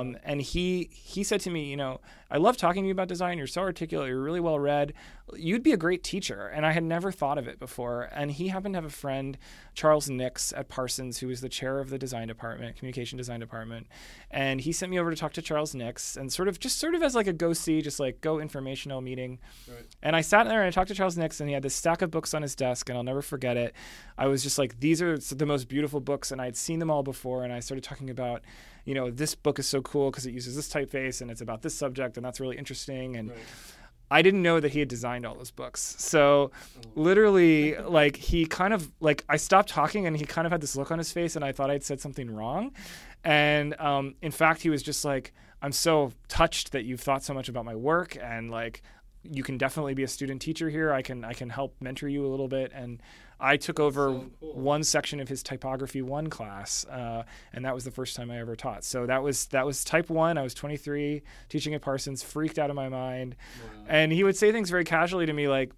Um, 0.00 0.16
and 0.24 0.40
he 0.40 0.90
he 0.92 1.22
said 1.22 1.40
to 1.42 1.50
me, 1.50 1.64
you 1.64 1.76
know, 1.76 2.00
I 2.32 2.38
love 2.38 2.56
talking 2.56 2.84
to 2.84 2.86
you 2.86 2.92
about 2.92 3.08
design. 3.08 3.38
You're 3.38 3.48
so 3.48 3.60
articulate. 3.62 4.08
You're 4.08 4.22
really 4.22 4.38
well 4.38 4.58
read. 4.58 4.92
You'd 5.34 5.64
be 5.64 5.72
a 5.72 5.76
great 5.76 6.04
teacher. 6.04 6.46
And 6.46 6.64
I 6.64 6.70
had 6.70 6.84
never 6.84 7.10
thought 7.10 7.38
of 7.38 7.48
it 7.48 7.58
before. 7.58 8.08
And 8.12 8.30
he 8.30 8.48
happened 8.48 8.74
to 8.74 8.76
have 8.76 8.84
a 8.84 8.90
friend, 8.90 9.36
Charles 9.74 10.08
Nix 10.08 10.52
at 10.52 10.68
Parsons, 10.68 11.18
who 11.18 11.26
was 11.26 11.40
the 11.40 11.48
chair 11.48 11.80
of 11.80 11.90
the 11.90 11.98
design 11.98 12.28
department, 12.28 12.76
communication 12.76 13.18
design 13.18 13.40
department. 13.40 13.88
And 14.30 14.60
he 14.60 14.70
sent 14.70 14.90
me 14.90 15.00
over 15.00 15.10
to 15.10 15.16
talk 15.16 15.32
to 15.34 15.42
Charles 15.42 15.74
Nix 15.74 16.16
and 16.16 16.32
sort 16.32 16.46
of 16.46 16.60
just 16.60 16.78
sort 16.78 16.94
of 16.94 17.02
as 17.02 17.16
like 17.16 17.26
a 17.26 17.32
go 17.32 17.52
see, 17.52 17.82
just 17.82 17.98
like 17.98 18.20
go 18.20 18.38
informational 18.38 19.00
meeting. 19.00 19.40
Right. 19.68 19.86
And 20.00 20.14
I 20.14 20.20
sat 20.20 20.46
there 20.46 20.60
and 20.60 20.68
I 20.68 20.70
talked 20.70 20.88
to 20.88 20.94
Charles 20.94 21.18
Nix 21.18 21.40
and 21.40 21.48
he 21.48 21.54
had 21.54 21.64
this 21.64 21.74
stack 21.74 22.00
of 22.00 22.12
books 22.12 22.32
on 22.32 22.42
his 22.42 22.54
desk 22.54 22.88
and 22.88 22.96
I'll 22.96 23.04
never 23.04 23.22
forget 23.22 23.56
it. 23.56 23.74
I 24.16 24.28
was 24.28 24.44
just 24.44 24.56
like, 24.56 24.78
these 24.78 25.02
are 25.02 25.18
the 25.18 25.46
most 25.46 25.68
beautiful 25.68 26.00
books 26.00 26.30
and 26.30 26.40
I'd 26.40 26.56
seen 26.56 26.78
them 26.78 26.90
all 26.90 27.02
before. 27.02 27.42
And 27.42 27.52
I 27.52 27.58
started 27.58 27.82
talking 27.82 28.10
about 28.10 28.42
you 28.84 28.94
know, 28.94 29.10
this 29.10 29.34
book 29.34 29.58
is 29.58 29.66
so 29.66 29.82
cool 29.82 30.10
because 30.10 30.26
it 30.26 30.32
uses 30.32 30.56
this 30.56 30.68
typeface 30.68 31.20
and 31.20 31.30
it's 31.30 31.40
about 31.40 31.62
this 31.62 31.74
subject 31.74 32.16
and 32.16 32.24
that's 32.24 32.40
really 32.40 32.56
interesting. 32.56 33.16
And 33.16 33.30
right. 33.30 33.38
I 34.10 34.22
didn't 34.22 34.42
know 34.42 34.58
that 34.58 34.72
he 34.72 34.80
had 34.80 34.88
designed 34.88 35.24
all 35.24 35.34
those 35.34 35.50
books. 35.50 35.96
So 35.98 36.50
oh. 36.52 36.90
literally, 36.94 37.76
like 37.76 38.16
he 38.16 38.46
kind 38.46 38.74
of 38.74 38.90
like 39.00 39.24
I 39.28 39.36
stopped 39.36 39.68
talking 39.68 40.06
and 40.06 40.16
he 40.16 40.24
kind 40.24 40.46
of 40.46 40.52
had 40.52 40.60
this 40.60 40.76
look 40.76 40.90
on 40.90 40.98
his 40.98 41.12
face 41.12 41.36
and 41.36 41.44
I 41.44 41.52
thought 41.52 41.70
I'd 41.70 41.84
said 41.84 42.00
something 42.00 42.30
wrong. 42.30 42.72
And 43.22 43.78
um, 43.80 44.14
in 44.22 44.32
fact, 44.32 44.62
he 44.62 44.70
was 44.70 44.82
just 44.82 45.04
like, 45.04 45.32
"I'm 45.62 45.72
so 45.72 46.12
touched 46.28 46.72
that 46.72 46.84
you've 46.84 47.00
thought 47.00 47.22
so 47.22 47.34
much 47.34 47.48
about 47.48 47.64
my 47.64 47.74
work 47.74 48.16
and 48.20 48.50
like." 48.50 48.82
you 49.22 49.42
can 49.42 49.58
definitely 49.58 49.94
be 49.94 50.02
a 50.02 50.08
student 50.08 50.40
teacher 50.40 50.70
here. 50.70 50.92
I 50.92 51.02
can 51.02 51.24
I 51.24 51.34
can 51.34 51.50
help 51.50 51.74
mentor 51.80 52.08
you 52.08 52.24
a 52.24 52.28
little 52.28 52.48
bit, 52.48 52.72
and 52.74 53.02
I 53.40 53.56
took 53.56 53.80
over 53.80 54.08
so 54.08 54.30
cool. 54.40 54.54
one 54.54 54.84
section 54.84 55.20
of 55.20 55.28
his 55.28 55.42
typography 55.42 56.02
one 56.02 56.28
class, 56.28 56.84
uh, 56.86 57.24
and 57.52 57.64
that 57.64 57.74
was 57.74 57.84
the 57.84 57.90
first 57.90 58.16
time 58.16 58.30
I 58.30 58.38
ever 58.38 58.54
taught. 58.54 58.84
So 58.84 59.06
that 59.06 59.22
was 59.22 59.46
that 59.46 59.64
was 59.64 59.82
type 59.84 60.10
one. 60.10 60.38
I 60.38 60.42
was 60.42 60.54
23, 60.54 61.22
teaching 61.48 61.74
at 61.74 61.82
Parsons, 61.82 62.22
freaked 62.22 62.58
out 62.58 62.70
of 62.70 62.76
my 62.76 62.88
mind, 62.88 63.36
wow. 63.62 63.84
and 63.88 64.12
he 64.12 64.24
would 64.24 64.36
say 64.36 64.52
things 64.52 64.70
very 64.70 64.84
casually 64.84 65.26
to 65.26 65.32
me 65.32 65.48
like. 65.48 65.72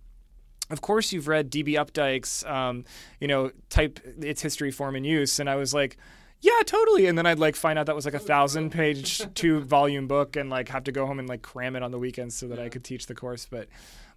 Of 0.71 0.81
course, 0.81 1.13
you've 1.13 1.29
read 1.29 1.51
D.B. 1.51 1.75
Updike's, 1.75 2.45
um, 2.45 2.87
you 3.21 3.29
know, 3.29 3.51
type 3.69 4.01
its 4.05 4.41
history, 4.41 4.71
form, 4.71 4.97
and 4.97 5.05
use, 5.05 5.39
and 5.39 5.51
I 5.51 5.57
was 5.57 5.75
like, 5.75 5.99
yeah, 6.43 6.61
totally. 6.67 7.07
And 7.07 7.17
then 7.17 7.25
I'd 7.25 7.39
like 7.39 7.55
find 7.57 7.79
out 7.79 7.87
that 7.87 7.95
was 7.95 8.05
like 8.05 8.15
a 8.15 8.19
thousand 8.19 8.71
page, 8.71 9.23
two 9.35 9.61
volume 9.65 10.09
book, 10.09 10.35
and 10.35 10.51
like 10.51 10.69
have 10.69 10.85
to 10.85 10.93
go 10.93 11.07
home 11.07 11.21
and 11.21 11.29
like 11.29 11.41
cram 11.41 11.77
it 11.77 11.83
on 11.83 11.93
the 11.93 11.99
weekends 11.99 12.35
so 12.35 12.49
that 12.49 12.59
yeah. 12.59 12.65
I 12.65 12.69
could 12.69 12.85
teach 12.85 13.07
the 13.07 13.15
course. 13.15 13.47
But 13.49 13.69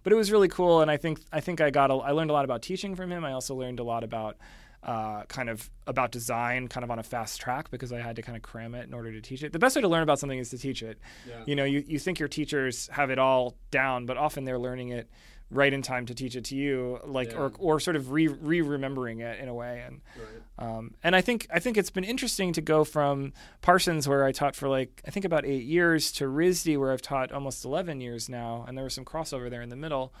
but 0.06 0.12
it 0.12 0.16
was 0.16 0.30
really 0.30 0.46
cool, 0.46 0.82
and 0.82 0.88
I 0.88 0.98
think 0.98 1.18
I 1.32 1.40
think 1.40 1.60
I 1.60 1.70
got 1.70 1.90
a, 1.90 1.94
I 1.94 2.12
learned 2.12 2.30
a 2.30 2.32
lot 2.32 2.44
about 2.44 2.62
teaching 2.62 2.94
from 2.94 3.10
him. 3.10 3.24
I 3.24 3.32
also 3.32 3.56
learned 3.56 3.80
a 3.80 3.82
lot 3.82 4.04
about 4.04 4.36
uh, 4.84 5.24
kind 5.24 5.50
of 5.50 5.68
about 5.88 6.12
design, 6.12 6.68
kind 6.68 6.84
of 6.84 6.92
on 6.92 7.00
a 7.00 7.02
fast 7.02 7.40
track 7.40 7.72
because 7.72 7.92
I 7.92 7.98
had 7.98 8.14
to 8.14 8.22
kind 8.22 8.36
of 8.36 8.42
cram 8.42 8.76
it 8.76 8.86
in 8.86 8.94
order 8.94 9.10
to 9.10 9.20
teach 9.20 9.42
it. 9.42 9.52
The 9.52 9.58
best 9.58 9.74
way 9.74 9.82
to 9.82 9.88
learn 9.88 10.04
about 10.04 10.20
something 10.20 10.38
is 10.38 10.50
to 10.50 10.58
teach 10.58 10.80
it. 10.80 11.00
Yeah. 11.28 11.42
You 11.44 11.56
know, 11.56 11.64
you, 11.64 11.82
you 11.84 11.98
think 11.98 12.20
your 12.20 12.28
teachers 12.28 12.86
have 12.92 13.10
it 13.10 13.18
all 13.18 13.56
down, 13.72 14.06
but 14.06 14.16
often 14.16 14.44
they're 14.44 14.60
learning 14.60 14.90
it 14.90 15.10
right 15.50 15.72
in 15.72 15.80
time 15.80 16.06
to 16.06 16.14
teach 16.14 16.34
it 16.34 16.44
to 16.44 16.56
you 16.56 16.98
like 17.04 17.30
yeah. 17.30 17.38
or, 17.38 17.52
or 17.58 17.80
sort 17.80 17.94
of 17.94 18.10
re, 18.10 18.26
re 18.26 18.60
remembering 18.60 19.20
it 19.20 19.38
in 19.38 19.48
a 19.48 19.54
way 19.54 19.84
and 19.86 20.00
right. 20.16 20.76
um, 20.76 20.94
and 21.04 21.14
I 21.14 21.20
think 21.20 21.46
I 21.52 21.60
think 21.60 21.76
it's 21.76 21.90
been 21.90 22.04
interesting 22.04 22.52
to 22.54 22.60
go 22.60 22.82
from 22.82 23.32
Parsons 23.62 24.08
where 24.08 24.24
I 24.24 24.32
taught 24.32 24.56
for 24.56 24.68
like 24.68 25.02
I 25.06 25.10
think 25.10 25.24
about 25.24 25.44
eight 25.44 25.64
years 25.64 26.10
to 26.12 26.24
RISD 26.24 26.78
where 26.78 26.92
I've 26.92 27.02
taught 27.02 27.30
almost 27.30 27.64
11 27.64 28.00
years 28.00 28.28
now 28.28 28.64
and 28.66 28.76
there 28.76 28.84
was 28.84 28.94
some 28.94 29.04
crossover 29.04 29.48
there 29.48 29.62
in 29.62 29.68
the 29.68 29.76
middle 29.76 30.12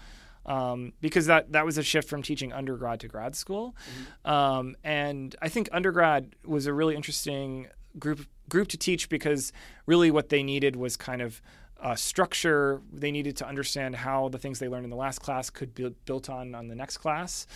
um, 0.44 0.92
because 1.00 1.26
that 1.26 1.50
that 1.52 1.66
was 1.66 1.76
a 1.76 1.82
shift 1.82 2.08
from 2.08 2.22
teaching 2.22 2.52
undergrad 2.52 3.00
to 3.00 3.08
grad 3.08 3.34
school 3.34 3.74
mm-hmm. 3.90 4.30
um, 4.30 4.76
and 4.84 5.34
I 5.42 5.48
think 5.48 5.68
undergrad 5.72 6.36
was 6.44 6.66
a 6.66 6.72
really 6.72 6.94
interesting 6.94 7.66
group 7.98 8.26
group 8.48 8.68
to 8.68 8.76
teach 8.76 9.08
because 9.08 9.52
really 9.86 10.12
what 10.12 10.28
they 10.28 10.44
needed 10.44 10.76
was 10.76 10.96
kind 10.96 11.20
of 11.20 11.42
uh, 11.80 11.94
structure. 11.94 12.80
They 12.92 13.10
needed 13.10 13.36
to 13.38 13.46
understand 13.46 13.96
how 13.96 14.28
the 14.28 14.38
things 14.38 14.58
they 14.58 14.68
learned 14.68 14.84
in 14.84 14.90
the 14.90 14.96
last 14.96 15.20
class 15.20 15.50
could 15.50 15.74
be 15.74 15.94
built 16.04 16.30
on 16.30 16.54
on 16.54 16.68
the 16.68 16.74
next 16.74 16.98
class. 16.98 17.46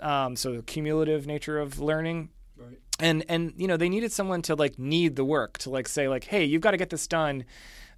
Um, 0.00 0.36
so 0.36 0.52
the 0.56 0.62
cumulative 0.62 1.26
nature 1.26 1.58
of 1.58 1.78
learning. 1.80 2.30
Right. 2.58 2.78
and 2.98 3.22
and 3.28 3.52
you 3.58 3.68
know 3.68 3.76
they 3.76 3.90
needed 3.90 4.12
someone 4.12 4.40
to 4.42 4.54
like 4.54 4.78
need 4.78 5.14
the 5.16 5.26
work 5.26 5.58
to 5.58 5.68
like 5.68 5.86
say 5.86 6.08
like 6.08 6.24
hey 6.24 6.42
you've 6.42 6.62
got 6.62 6.70
to 6.70 6.78
get 6.78 6.88
this 6.88 7.06
done 7.06 7.44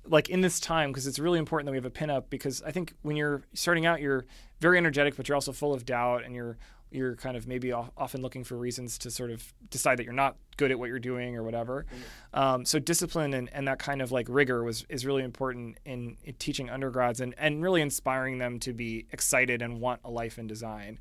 like 0.05 0.29
in 0.29 0.41
this 0.41 0.59
time 0.59 0.91
because 0.91 1.07
it's 1.07 1.21
really 1.21 1.39
important 1.39 1.67
that 1.67 1.71
we 1.71 1.77
have 1.77 1.85
a 1.85 1.91
pinup 1.91 2.25
because 2.29 2.61
I 2.63 2.73
think 2.73 2.95
when 3.03 3.15
you're 3.15 3.43
starting 3.55 3.87
out 3.87 4.01
you're 4.01 4.27
very 4.61 4.79
energetic 4.79 5.17
but 5.17 5.29
you're 5.29 5.37
also 5.37 5.53
full 5.53 5.73
of 5.73 5.85
doubt 5.85 6.25
and 6.25 6.35
you're 6.35 6.59
you're 6.91 7.17
kind 7.17 7.37
of 7.37 7.47
maybe 7.47 7.73
often 7.73 8.23
looking 8.23 8.45
for 8.45 8.57
reasons 8.57 8.99
to 8.99 9.11
sort 9.11 9.31
of 9.31 9.53
decide 9.71 9.99
that 9.99 10.05
you're 10.05 10.13
not 10.13 10.37
good 10.57 10.71
at 10.71 10.79
what 10.79 10.89
you're 10.89 10.99
doing 10.99 11.37
or 11.37 11.43
whatever. 11.43 11.87
Um, 12.35 12.65
so 12.65 12.79
discipline 12.79 13.35
and, 13.35 13.49
and 13.53 13.69
that 13.69 13.79
kind 13.79 14.03
of 14.03 14.11
like 14.13 14.27
rigor 14.29 14.65
was 14.65 14.85
is 14.89 15.07
really 15.07 15.23
important 15.23 15.79
in, 15.85 16.17
in, 16.25 16.35
teaching 16.35 16.71
undergrads 16.71 17.21
and, 17.21 17.35
and 17.39 17.63
really 17.63 17.81
inspiring 17.81 18.39
them 18.39 18.59
to 18.61 18.73
be 18.73 19.07
excited 19.13 19.63
and 19.63 19.81
want 19.81 20.01
a 20.05 20.11
life 20.11 20.39
in 20.39 20.47
design. 20.47 20.99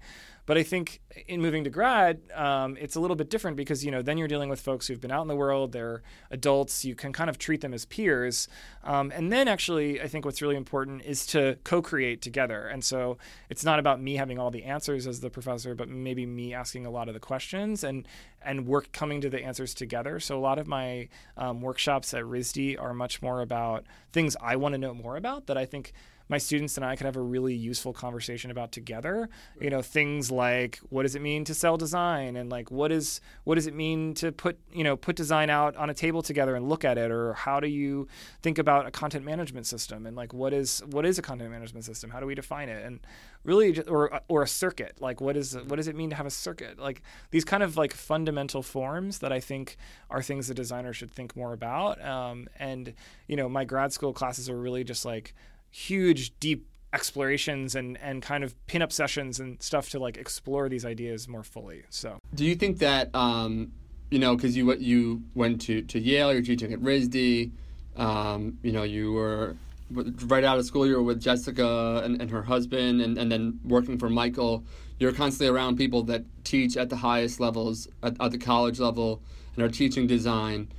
But 0.48 0.58
I 0.58 0.63
think 0.63 1.01
in 1.27 1.42
moving 1.42 1.66
to 1.66 1.70
grad, 1.70 2.22
um, 2.34 2.77
it's 2.80 2.96
a 2.96 3.01
little 3.01 3.18
bit 3.18 3.30
different 3.30 3.58
because 3.58 3.84
you 3.84 3.92
know 3.92 4.01
then 4.01 4.18
you're 4.18 4.30
dealing 4.30 4.50
with 4.50 4.62
folks 4.62 4.88
who've 4.88 5.00
been 5.00 5.12
out 5.12 5.22
in 5.22 5.27
the 5.27 5.36
world. 5.36 5.74
They're 5.74 6.01
adults. 6.32 6.86
You 6.86 6.96
can 6.96 7.12
kind 7.12 7.30
of 7.30 7.38
treat 7.38 7.60
them 7.60 7.74
as 7.74 7.84
peers. 7.84 8.48
Um, 8.86 9.12
and 9.13 9.30
then 9.30 9.50
actually, 9.50 10.01
I 10.01 10.08
think 10.08 10.24
what's 10.24 10.42
really 10.42 10.56
important 10.56 11.04
is 11.04 11.25
to 11.27 11.58
co-create 11.66 12.22
together. 12.22 12.66
And 12.66 12.82
so 12.82 13.18
it's 13.50 13.66
not 13.66 13.77
about 13.77 14.01
me 14.01 14.16
having 14.16 14.39
all 14.39 14.50
the 14.50 14.63
answers 14.63 15.06
as 15.06 15.20
the 15.20 15.30
professor, 15.30 15.75
but 15.75 15.89
maybe 15.89 16.25
me 16.25 16.54
asking 16.54 16.86
a 16.86 16.89
lot 16.89 17.10
of 17.10 17.13
the 17.13 17.20
questions 17.20 17.84
and 17.84 18.08
and 18.42 18.66
work 18.66 18.94
coming 18.94 19.20
to 19.20 19.30
the 19.30 19.44
answers 19.44 19.74
together. 19.74 20.18
So 20.22 20.38
a 20.38 20.39
lot 20.39 20.60
of 20.60 20.66
my 20.66 21.10
um, 21.36 21.60
workshops 21.60 22.13
at 22.13 22.24
RISD 22.24 22.82
are 22.82 22.94
much 22.94 23.22
more 23.22 23.42
about 23.42 23.84
things 24.13 24.38
I 24.42 24.56
want 24.56 24.75
to 24.75 24.77
know 24.77 24.94
more 24.94 25.18
about 25.18 25.48
that 25.48 25.58
I 25.58 25.66
think 25.66 25.92
my 26.29 26.38
students 26.38 26.77
and 26.77 26.86
I 26.86 26.96
could 26.96 27.05
have 27.05 27.15
a 27.15 27.22
really 27.22 27.55
useful 27.55 27.93
conversation 27.93 28.51
about 28.51 28.72
together. 28.72 29.29
You 29.60 29.69
know, 29.69 29.81
things 29.81 30.31
like 30.31 30.79
what 30.89 31.03
does 31.03 31.15
it 31.15 31.22
mean 31.22 31.46
to 31.46 31.53
sell 31.53 31.77
design, 31.77 32.36
and 32.36 32.50
like 32.50 32.72
what 32.72 32.91
is 32.91 33.22
what 33.43 33.55
does 33.55 33.67
it 33.67 33.74
mean 33.74 34.13
to 34.15 34.31
put 34.31 34.57
you 34.72 34.84
know 34.84 34.98
put 34.98 35.15
design 35.15 35.50
out 35.50 35.75
on 35.75 35.89
a 35.89 35.93
table 35.93 36.22
together 36.22 36.55
and 36.55 36.67
look 36.67 36.84
at 36.84 36.98
it, 36.98 37.12
or 37.12 37.34
how 37.34 37.60
do 37.60 37.67
you 37.67 38.07
think 38.41 38.57
about 38.57 38.86
a 38.86 38.91
content 38.91 39.24
management 39.24 39.65
system, 39.65 40.05
and 40.05 40.15
like 40.15 40.34
what 40.34 40.53
is 40.53 40.84
what 40.89 41.05
is 41.05 41.17
a 41.17 41.22
content 41.22 41.51
management 41.51 41.86
system? 41.86 42.10
How 42.10 42.19
do 42.19 42.25
we 42.25 42.36
define 42.36 42.69
it? 42.69 42.86
And 42.86 43.00
really, 43.43 43.79
or 43.84 44.22
or 44.27 44.43
a 44.43 44.48
circuit, 44.48 44.98
like 45.00 45.22
what 45.22 45.38
is 45.38 45.57
what 45.67 45.77
does 45.77 45.88
it 45.88 45.96
mean 45.96 46.10
to 46.10 46.15
have 46.15 46.25
a 46.25 46.31
circuit? 46.31 46.77
Like 46.77 47.01
these 47.31 47.46
kind 47.46 47.63
of 47.63 47.77
like 47.77 47.93
fundamental 47.93 48.62
forms 48.62 49.19
that 49.19 49.31
I 49.31 49.39
think 49.39 49.77
are 50.10 50.22
things 50.22 50.48
the 50.48 50.53
designer 50.53 50.93
should 50.93 51.12
think 51.12 51.36
more 51.36 51.53
about. 51.53 52.03
Um, 52.03 52.48
and 52.60 52.93
you 53.27 53.36
know, 53.36 53.50
my 53.50 53.63
grad 53.65 53.93
school 53.93 54.13
classes 54.13 54.50
are 54.50 54.57
really 54.57 54.84
just 54.84 55.05
like 55.05 55.34
huge, 55.69 56.38
deep 56.39 56.67
explorations 56.93 57.75
and 57.75 57.97
and 58.01 58.21
kind 58.21 58.43
of 58.43 58.55
pinup 58.67 58.91
sessions 58.91 59.39
and 59.39 59.62
stuff 59.62 59.89
to 59.89 60.00
like 60.00 60.17
explore 60.17 60.69
these 60.69 60.86
ideas 60.86 61.27
more 61.27 61.43
fully. 61.43 61.83
So, 61.89 62.19
do 62.33 62.45
you 62.45 62.55
think 62.55 62.79
that 62.79 63.13
um, 63.13 63.71
you 64.09 64.19
know 64.19 64.36
because 64.36 64.55
you 64.55 64.74
you 64.75 65.24
went 65.36 65.62
to 65.62 65.81
to 65.83 66.00
Yale, 66.00 66.33
you're 66.33 66.41
teaching 66.41 66.74
at 66.74 66.79
RISD, 66.79 67.51
um, 67.95 68.57
you 68.63 68.71
know 68.71 68.83
you 68.83 69.13
were 69.13 69.55
right 69.89 70.43
out 70.43 70.59
of 70.59 70.65
school 70.65 70.86
you 70.86 70.95
were 70.95 71.03
with 71.03 71.21
Jessica 71.21 72.01
and, 72.03 72.21
and 72.21 72.29
her 72.29 72.43
husband 72.43 73.01
and, 73.01 73.17
and 73.17 73.31
then 73.31 73.59
working 73.63 73.97
for 73.97 74.09
Michael. 74.09 74.65
You're 75.00 75.13
constantly 75.13 75.47
around 75.47 75.77
people 75.77 76.03
that 76.03 76.24
teach 76.43 76.75
at 76.75 76.89
the 76.89 76.97
highest 76.97 77.39
levels 77.39 77.88
at, 78.03 78.19
at 78.19 78.31
the 78.31 78.38
college 78.38 78.79
level 78.79 79.21
and 79.55 79.63
are 79.63 79.69
teaching 79.69 80.07
design 80.07 80.69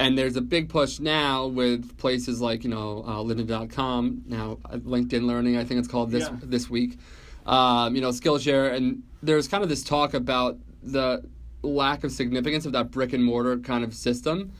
and 0.00 0.18
there's 0.18 0.36
a 0.36 0.40
big 0.40 0.68
push 0.68 0.98
now 0.98 1.46
with 1.46 1.96
places 1.98 2.40
like 2.40 2.64
you 2.64 2.70
know 2.70 3.04
uh, 3.06 3.16
lynda.com 3.18 4.22
now 4.26 4.58
uh, 4.66 4.76
linkedin 4.78 5.26
learning 5.26 5.56
i 5.56 5.64
think 5.64 5.78
it's 5.78 5.88
called 5.88 6.10
this 6.10 6.28
yeah. 6.28 6.36
this 6.42 6.68
week. 6.68 6.98
Um, 7.46 7.94
you 7.94 8.00
know 8.00 8.08
skillshare 8.08 8.72
and 8.74 9.02
there's 9.22 9.48
kind 9.48 9.62
of 9.62 9.68
this 9.68 9.84
talk 9.84 10.14
about 10.14 10.58
the 10.82 11.22
lack 11.62 12.04
of 12.04 12.12
significance 12.12 12.64
of 12.66 12.72
that 12.72 12.90
brick 12.90 13.12
and 13.12 13.24
mortar 13.24 13.58
kind 13.58 13.84
of 13.84 13.94
system. 13.94 14.52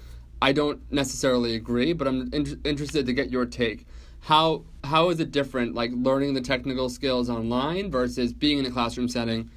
I 0.43 0.53
don't 0.53 0.81
necessarily 0.93 1.55
agree 1.55 1.93
but 1.95 2.07
i'm 2.07 2.29
in- 2.33 2.61
interested 2.65 3.07
to 3.07 3.13
get 3.13 3.31
your 3.31 3.47
take. 3.47 3.87
How 4.21 4.65
how 4.85 5.11
is 5.11 5.21
it 5.21 5.33
different 5.33 5.75
like 5.75 5.91
learning 5.95 6.35
the 6.35 6.41
technical 6.43 6.89
skills 6.89 7.31
online 7.31 7.91
versus 7.91 8.33
being 8.33 8.59
in 8.59 8.67
a 8.67 8.71
classroom 8.71 9.09
setting 9.09 9.51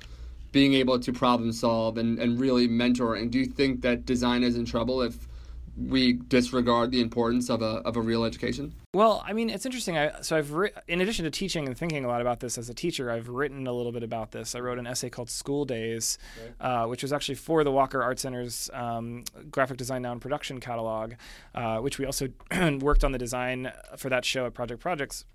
being 0.54 0.74
able 0.74 0.98
to 0.98 1.12
problem 1.12 1.52
solve 1.52 1.98
and, 1.98 2.18
and 2.20 2.40
really 2.40 2.68
mentoring 2.70 3.30
do 3.30 3.38
you 3.38 3.46
think 3.46 3.82
that 3.82 4.06
design 4.06 4.44
is 4.44 4.56
in 4.56 4.66
trouble 4.66 5.02
if 5.02 5.28
we 5.78 6.14
disregard 6.14 6.92
the 6.92 7.02
importance 7.02 7.50
of 7.50 7.62
a, 7.62 7.82
of 7.86 7.96
a 7.98 8.02
real 8.02 8.24
education? 8.24 8.74
Well, 8.94 9.24
I 9.26 9.34
mean, 9.34 9.50
it's 9.50 9.66
interesting. 9.66 9.98
I, 9.98 10.22
so 10.22 10.38
I've, 10.38 10.52
ri- 10.52 10.72
in 10.88 11.02
addition 11.02 11.26
to 11.26 11.32
teaching 11.32 11.68
and 11.68 11.78
thinking 11.78 12.04
a 12.04 12.08
lot 12.08 12.22
about 12.22 12.40
this 12.40 12.58
as 12.58 12.70
a 12.70 12.74
teacher, 12.74 13.12
I've 13.12 13.30
written 13.30 13.68
a 13.68 13.74
little 13.74 13.92
bit 13.92 14.04
about 14.04 14.32
this. 14.32 14.56
I 14.56 14.60
wrote 14.60 14.80
an 14.80 14.88
essay 14.88 15.10
called 15.10 15.30
School 15.30 15.66
Days, 15.66 16.18
right. 16.60 16.84
uh, 16.84 16.88
which 16.88 17.04
was 17.04 17.14
actually 17.14 17.36
for 17.36 17.64
the 17.64 17.72
Walker 17.72 18.02
Art 18.02 18.20
Center's 18.20 18.70
um, 18.74 19.24
graphic 19.52 19.78
design 19.78 20.02
now 20.02 20.12
and 20.12 20.22
production 20.22 20.60
catalog, 20.60 21.14
uh, 21.54 21.78
which 21.78 22.00
we 22.00 22.06
also 22.06 22.30
worked 22.80 23.04
on 23.04 23.12
the 23.12 23.20
design 23.20 23.72
for 23.98 24.10
that 24.10 24.26
show 24.26 24.46
at 24.46 24.54
Project 24.54 24.82
Projects. 24.82 25.26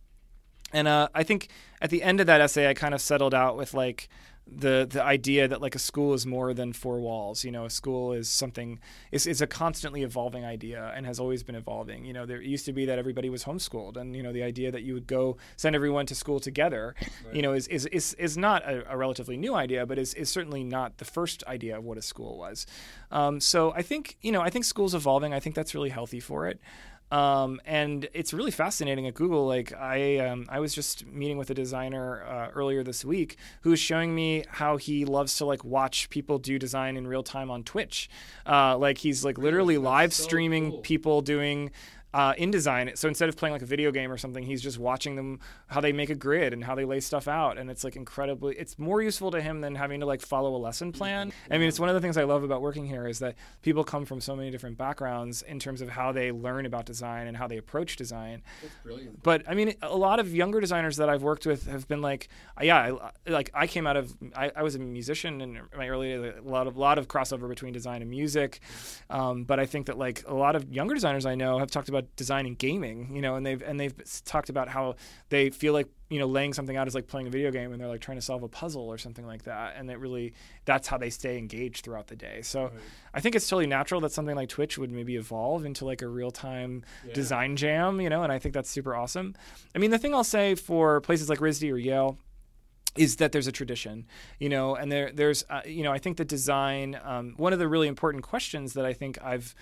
And 0.72 0.88
uh, 0.88 1.08
I 1.14 1.22
think 1.22 1.48
at 1.80 1.90
the 1.90 2.02
end 2.02 2.20
of 2.20 2.26
that 2.26 2.40
essay, 2.40 2.68
I 2.68 2.74
kind 2.74 2.94
of 2.94 3.00
settled 3.00 3.34
out 3.34 3.56
with 3.56 3.74
like, 3.74 4.08
the 4.56 4.86
the 4.88 5.02
idea 5.02 5.48
that 5.48 5.60
like 5.60 5.74
a 5.74 5.78
school 5.78 6.14
is 6.14 6.26
more 6.26 6.54
than 6.54 6.72
four 6.72 7.00
walls. 7.00 7.44
You 7.44 7.50
know, 7.50 7.64
a 7.64 7.70
school 7.70 8.12
is 8.12 8.28
something 8.28 8.78
is 9.10 9.26
is 9.26 9.40
a 9.40 9.46
constantly 9.46 10.02
evolving 10.02 10.44
idea 10.44 10.92
and 10.94 11.06
has 11.06 11.18
always 11.18 11.42
been 11.42 11.54
evolving. 11.54 12.04
You 12.04 12.12
know, 12.12 12.26
there 12.26 12.40
used 12.40 12.66
to 12.66 12.72
be 12.72 12.86
that 12.86 12.98
everybody 12.98 13.30
was 13.30 13.44
homeschooled, 13.44 13.96
and 13.96 14.14
you 14.16 14.22
know 14.22 14.32
the 14.32 14.42
idea 14.42 14.70
that 14.70 14.82
you 14.82 14.94
would 14.94 15.06
go 15.06 15.36
send 15.56 15.74
everyone 15.74 16.06
to 16.06 16.14
school 16.14 16.40
together, 16.40 16.94
right. 17.00 17.34
you 17.34 17.42
know, 17.42 17.52
is 17.52 17.68
is 17.68 17.86
is, 17.86 18.14
is 18.14 18.36
not 18.36 18.64
a, 18.64 18.92
a, 18.92 18.96
relatively 18.96 19.36
new 19.36 19.54
idea, 19.54 19.86
but 19.86 19.98
is 19.98 20.14
is 20.14 20.28
certainly 20.28 20.64
not 20.64 20.98
the 20.98 21.04
first 21.04 21.44
idea 21.46 21.78
of 21.78 21.84
what 21.84 21.98
a 21.98 22.02
school 22.02 22.38
was. 22.38 22.66
Um, 23.10 23.40
so 23.40 23.72
I 23.72 23.82
think 23.82 24.16
you 24.22 24.32
know 24.32 24.40
I 24.40 24.50
think 24.50 24.64
school's 24.64 24.94
evolving. 24.94 25.32
I 25.34 25.40
think 25.40 25.54
that's 25.54 25.74
really 25.74 25.90
healthy 25.90 26.20
for 26.20 26.46
it. 26.46 26.60
Um, 27.12 27.60
and 27.66 28.08
it's 28.14 28.32
really 28.32 28.50
fascinating 28.50 29.06
at 29.06 29.12
Google. 29.12 29.46
Like 29.46 29.74
I, 29.74 30.16
um, 30.20 30.46
I 30.48 30.60
was 30.60 30.74
just 30.74 31.06
meeting 31.06 31.36
with 31.36 31.50
a 31.50 31.54
designer 31.54 32.24
uh, 32.24 32.48
earlier 32.54 32.82
this 32.82 33.04
week 33.04 33.36
who 33.60 33.70
was 33.70 33.78
showing 33.78 34.14
me 34.14 34.44
how 34.48 34.78
he 34.78 35.04
loves 35.04 35.36
to 35.36 35.44
like 35.44 35.62
watch 35.62 36.08
people 36.08 36.38
do 36.38 36.58
design 36.58 36.96
in 36.96 37.06
real 37.06 37.22
time 37.22 37.50
on 37.50 37.64
Twitch. 37.64 38.08
Uh, 38.46 38.78
like 38.78 38.96
he's 38.96 39.26
like 39.26 39.36
literally 39.36 39.76
live 39.76 40.14
streaming 40.14 40.70
cool. 40.70 40.80
people 40.80 41.20
doing 41.20 41.70
uh, 42.14 42.34
InDesign. 42.34 42.96
So 42.96 43.08
instead 43.08 43.28
of 43.28 43.36
playing 43.36 43.52
like 43.52 43.62
a 43.62 43.66
video 43.66 43.90
game 43.90 44.10
or 44.10 44.18
something, 44.18 44.44
he's 44.44 44.62
just 44.62 44.78
watching 44.78 45.16
them 45.16 45.40
how 45.68 45.80
they 45.80 45.92
make 45.92 46.10
a 46.10 46.14
grid 46.14 46.52
and 46.52 46.64
how 46.64 46.74
they 46.74 46.84
lay 46.84 47.00
stuff 47.00 47.28
out, 47.28 47.58
and 47.58 47.70
it's 47.70 47.84
like 47.84 47.96
incredibly. 47.96 48.54
It's 48.56 48.78
more 48.78 49.00
useful 49.02 49.30
to 49.30 49.40
him 49.40 49.60
than 49.60 49.74
having 49.74 50.00
to 50.00 50.06
like 50.06 50.20
follow 50.20 50.54
a 50.54 50.58
lesson 50.58 50.92
plan. 50.92 51.32
I 51.50 51.58
mean, 51.58 51.68
it's 51.68 51.80
one 51.80 51.88
of 51.88 51.94
the 51.94 52.00
things 52.00 52.16
I 52.16 52.24
love 52.24 52.42
about 52.42 52.60
working 52.62 52.86
here 52.86 53.06
is 53.06 53.18
that 53.20 53.36
people 53.62 53.84
come 53.84 54.04
from 54.04 54.20
so 54.20 54.36
many 54.36 54.50
different 54.50 54.78
backgrounds 54.78 55.42
in 55.42 55.58
terms 55.58 55.80
of 55.80 55.88
how 55.88 56.12
they 56.12 56.32
learn 56.32 56.66
about 56.66 56.86
design 56.86 57.26
and 57.26 57.36
how 57.36 57.46
they 57.46 57.56
approach 57.56 57.96
design. 57.96 58.42
That's 58.60 58.74
brilliant. 58.82 59.22
But 59.22 59.42
I 59.48 59.54
mean, 59.54 59.74
a 59.82 59.96
lot 59.96 60.20
of 60.20 60.34
younger 60.34 60.60
designers 60.60 60.96
that 60.98 61.08
I've 61.08 61.22
worked 61.22 61.46
with 61.46 61.66
have 61.66 61.88
been 61.88 62.02
like, 62.02 62.28
yeah, 62.60 62.76
I, 63.26 63.30
like 63.30 63.50
I 63.54 63.66
came 63.66 63.86
out 63.86 63.96
of 63.96 64.14
I, 64.36 64.52
I 64.54 64.62
was 64.62 64.74
a 64.74 64.78
musician 64.78 65.40
in 65.40 65.60
my 65.76 65.88
early 65.88 66.12
a 66.14 66.42
lot 66.42 66.66
of 66.66 66.76
lot 66.76 66.98
of 66.98 67.08
crossover 67.08 67.48
between 67.48 67.72
design 67.72 68.02
and 68.02 68.10
music, 68.10 68.60
um, 69.10 69.44
but 69.44 69.58
I 69.58 69.66
think 69.66 69.86
that 69.86 69.98
like 69.98 70.24
a 70.26 70.34
lot 70.34 70.56
of 70.56 70.72
younger 70.72 70.94
designers 70.94 71.26
I 71.26 71.34
know 71.34 71.58
have 71.58 71.70
talked 71.70 71.88
about 71.88 72.01
about 72.02 72.16
designing 72.16 72.54
gaming, 72.54 73.14
you 73.14 73.22
know, 73.22 73.36
and 73.36 73.44
they've 73.44 73.62
and 73.62 73.78
they've 73.78 73.94
talked 74.24 74.48
about 74.48 74.68
how 74.68 74.96
they 75.28 75.50
feel 75.50 75.72
like 75.72 75.88
you 76.08 76.18
know 76.18 76.26
laying 76.26 76.52
something 76.52 76.76
out 76.76 76.86
is 76.86 76.94
like 76.94 77.06
playing 77.06 77.26
a 77.26 77.30
video 77.30 77.50
game, 77.50 77.72
and 77.72 77.80
they're 77.80 77.88
like 77.88 78.00
trying 78.00 78.18
to 78.18 78.22
solve 78.22 78.42
a 78.42 78.48
puzzle 78.48 78.88
or 78.88 78.98
something 78.98 79.26
like 79.26 79.44
that, 79.44 79.74
and 79.76 79.90
it 79.90 79.98
really 79.98 80.34
that's 80.64 80.88
how 80.88 80.98
they 80.98 81.10
stay 81.10 81.38
engaged 81.38 81.84
throughout 81.84 82.08
the 82.08 82.16
day. 82.16 82.42
So 82.42 82.64
right. 82.64 82.72
I 83.14 83.20
think 83.20 83.34
it's 83.34 83.48
totally 83.48 83.66
natural 83.66 84.00
that 84.02 84.12
something 84.12 84.36
like 84.36 84.48
Twitch 84.48 84.78
would 84.78 84.90
maybe 84.90 85.16
evolve 85.16 85.64
into 85.64 85.84
like 85.84 86.02
a 86.02 86.08
real 86.08 86.30
time 86.30 86.84
yeah. 87.06 87.14
design 87.14 87.56
jam, 87.56 88.00
you 88.00 88.10
know, 88.10 88.22
and 88.22 88.32
I 88.32 88.38
think 88.38 88.54
that's 88.54 88.70
super 88.70 88.94
awesome. 88.94 89.34
I 89.74 89.78
mean, 89.78 89.90
the 89.90 89.98
thing 89.98 90.14
I'll 90.14 90.24
say 90.24 90.54
for 90.54 91.00
places 91.00 91.28
like 91.28 91.38
RISD 91.38 91.72
or 91.72 91.78
Yale 91.78 92.18
is 92.96 93.16
that 93.16 93.32
there's 93.32 93.46
a 93.46 93.52
tradition, 93.52 94.06
you 94.38 94.48
know, 94.48 94.74
and 94.74 94.92
there 94.92 95.10
there's 95.12 95.44
uh, 95.48 95.62
you 95.64 95.82
know 95.82 95.92
I 95.92 95.98
think 95.98 96.18
the 96.18 96.24
design 96.24 96.98
um, 97.02 97.34
one 97.36 97.52
of 97.52 97.58
the 97.58 97.68
really 97.68 97.88
important 97.88 98.22
questions 98.22 98.74
that 98.74 98.84
I 98.84 98.92
think 98.92 99.18
I've 99.22 99.54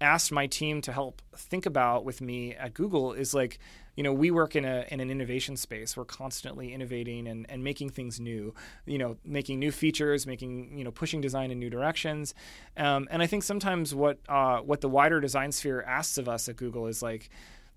asked 0.00 0.32
my 0.32 0.46
team 0.46 0.80
to 0.82 0.92
help 0.92 1.22
think 1.36 1.66
about 1.66 2.04
with 2.04 2.20
me 2.20 2.54
at 2.54 2.74
Google 2.74 3.12
is 3.12 3.34
like, 3.34 3.58
you 3.96 4.02
know, 4.02 4.12
we 4.12 4.30
work 4.30 4.56
in 4.56 4.64
a 4.64 4.86
in 4.88 5.00
an 5.00 5.10
innovation 5.10 5.56
space. 5.56 5.96
We're 5.96 6.04
constantly 6.04 6.72
innovating 6.72 7.26
and, 7.26 7.44
and 7.50 7.62
making 7.62 7.90
things 7.90 8.18
new. 8.18 8.54
You 8.86 8.98
know, 8.98 9.16
making 9.24 9.58
new 9.58 9.70
features, 9.70 10.26
making 10.26 10.78
you 10.78 10.84
know, 10.84 10.90
pushing 10.90 11.20
design 11.20 11.50
in 11.50 11.58
new 11.58 11.70
directions. 11.70 12.34
Um, 12.76 13.08
and 13.10 13.22
I 13.22 13.26
think 13.26 13.42
sometimes 13.42 13.94
what 13.94 14.18
uh, 14.28 14.58
what 14.60 14.80
the 14.80 14.88
wider 14.88 15.20
design 15.20 15.52
sphere 15.52 15.82
asks 15.82 16.18
of 16.18 16.28
us 16.28 16.48
at 16.48 16.56
Google 16.56 16.86
is 16.86 17.02
like, 17.02 17.28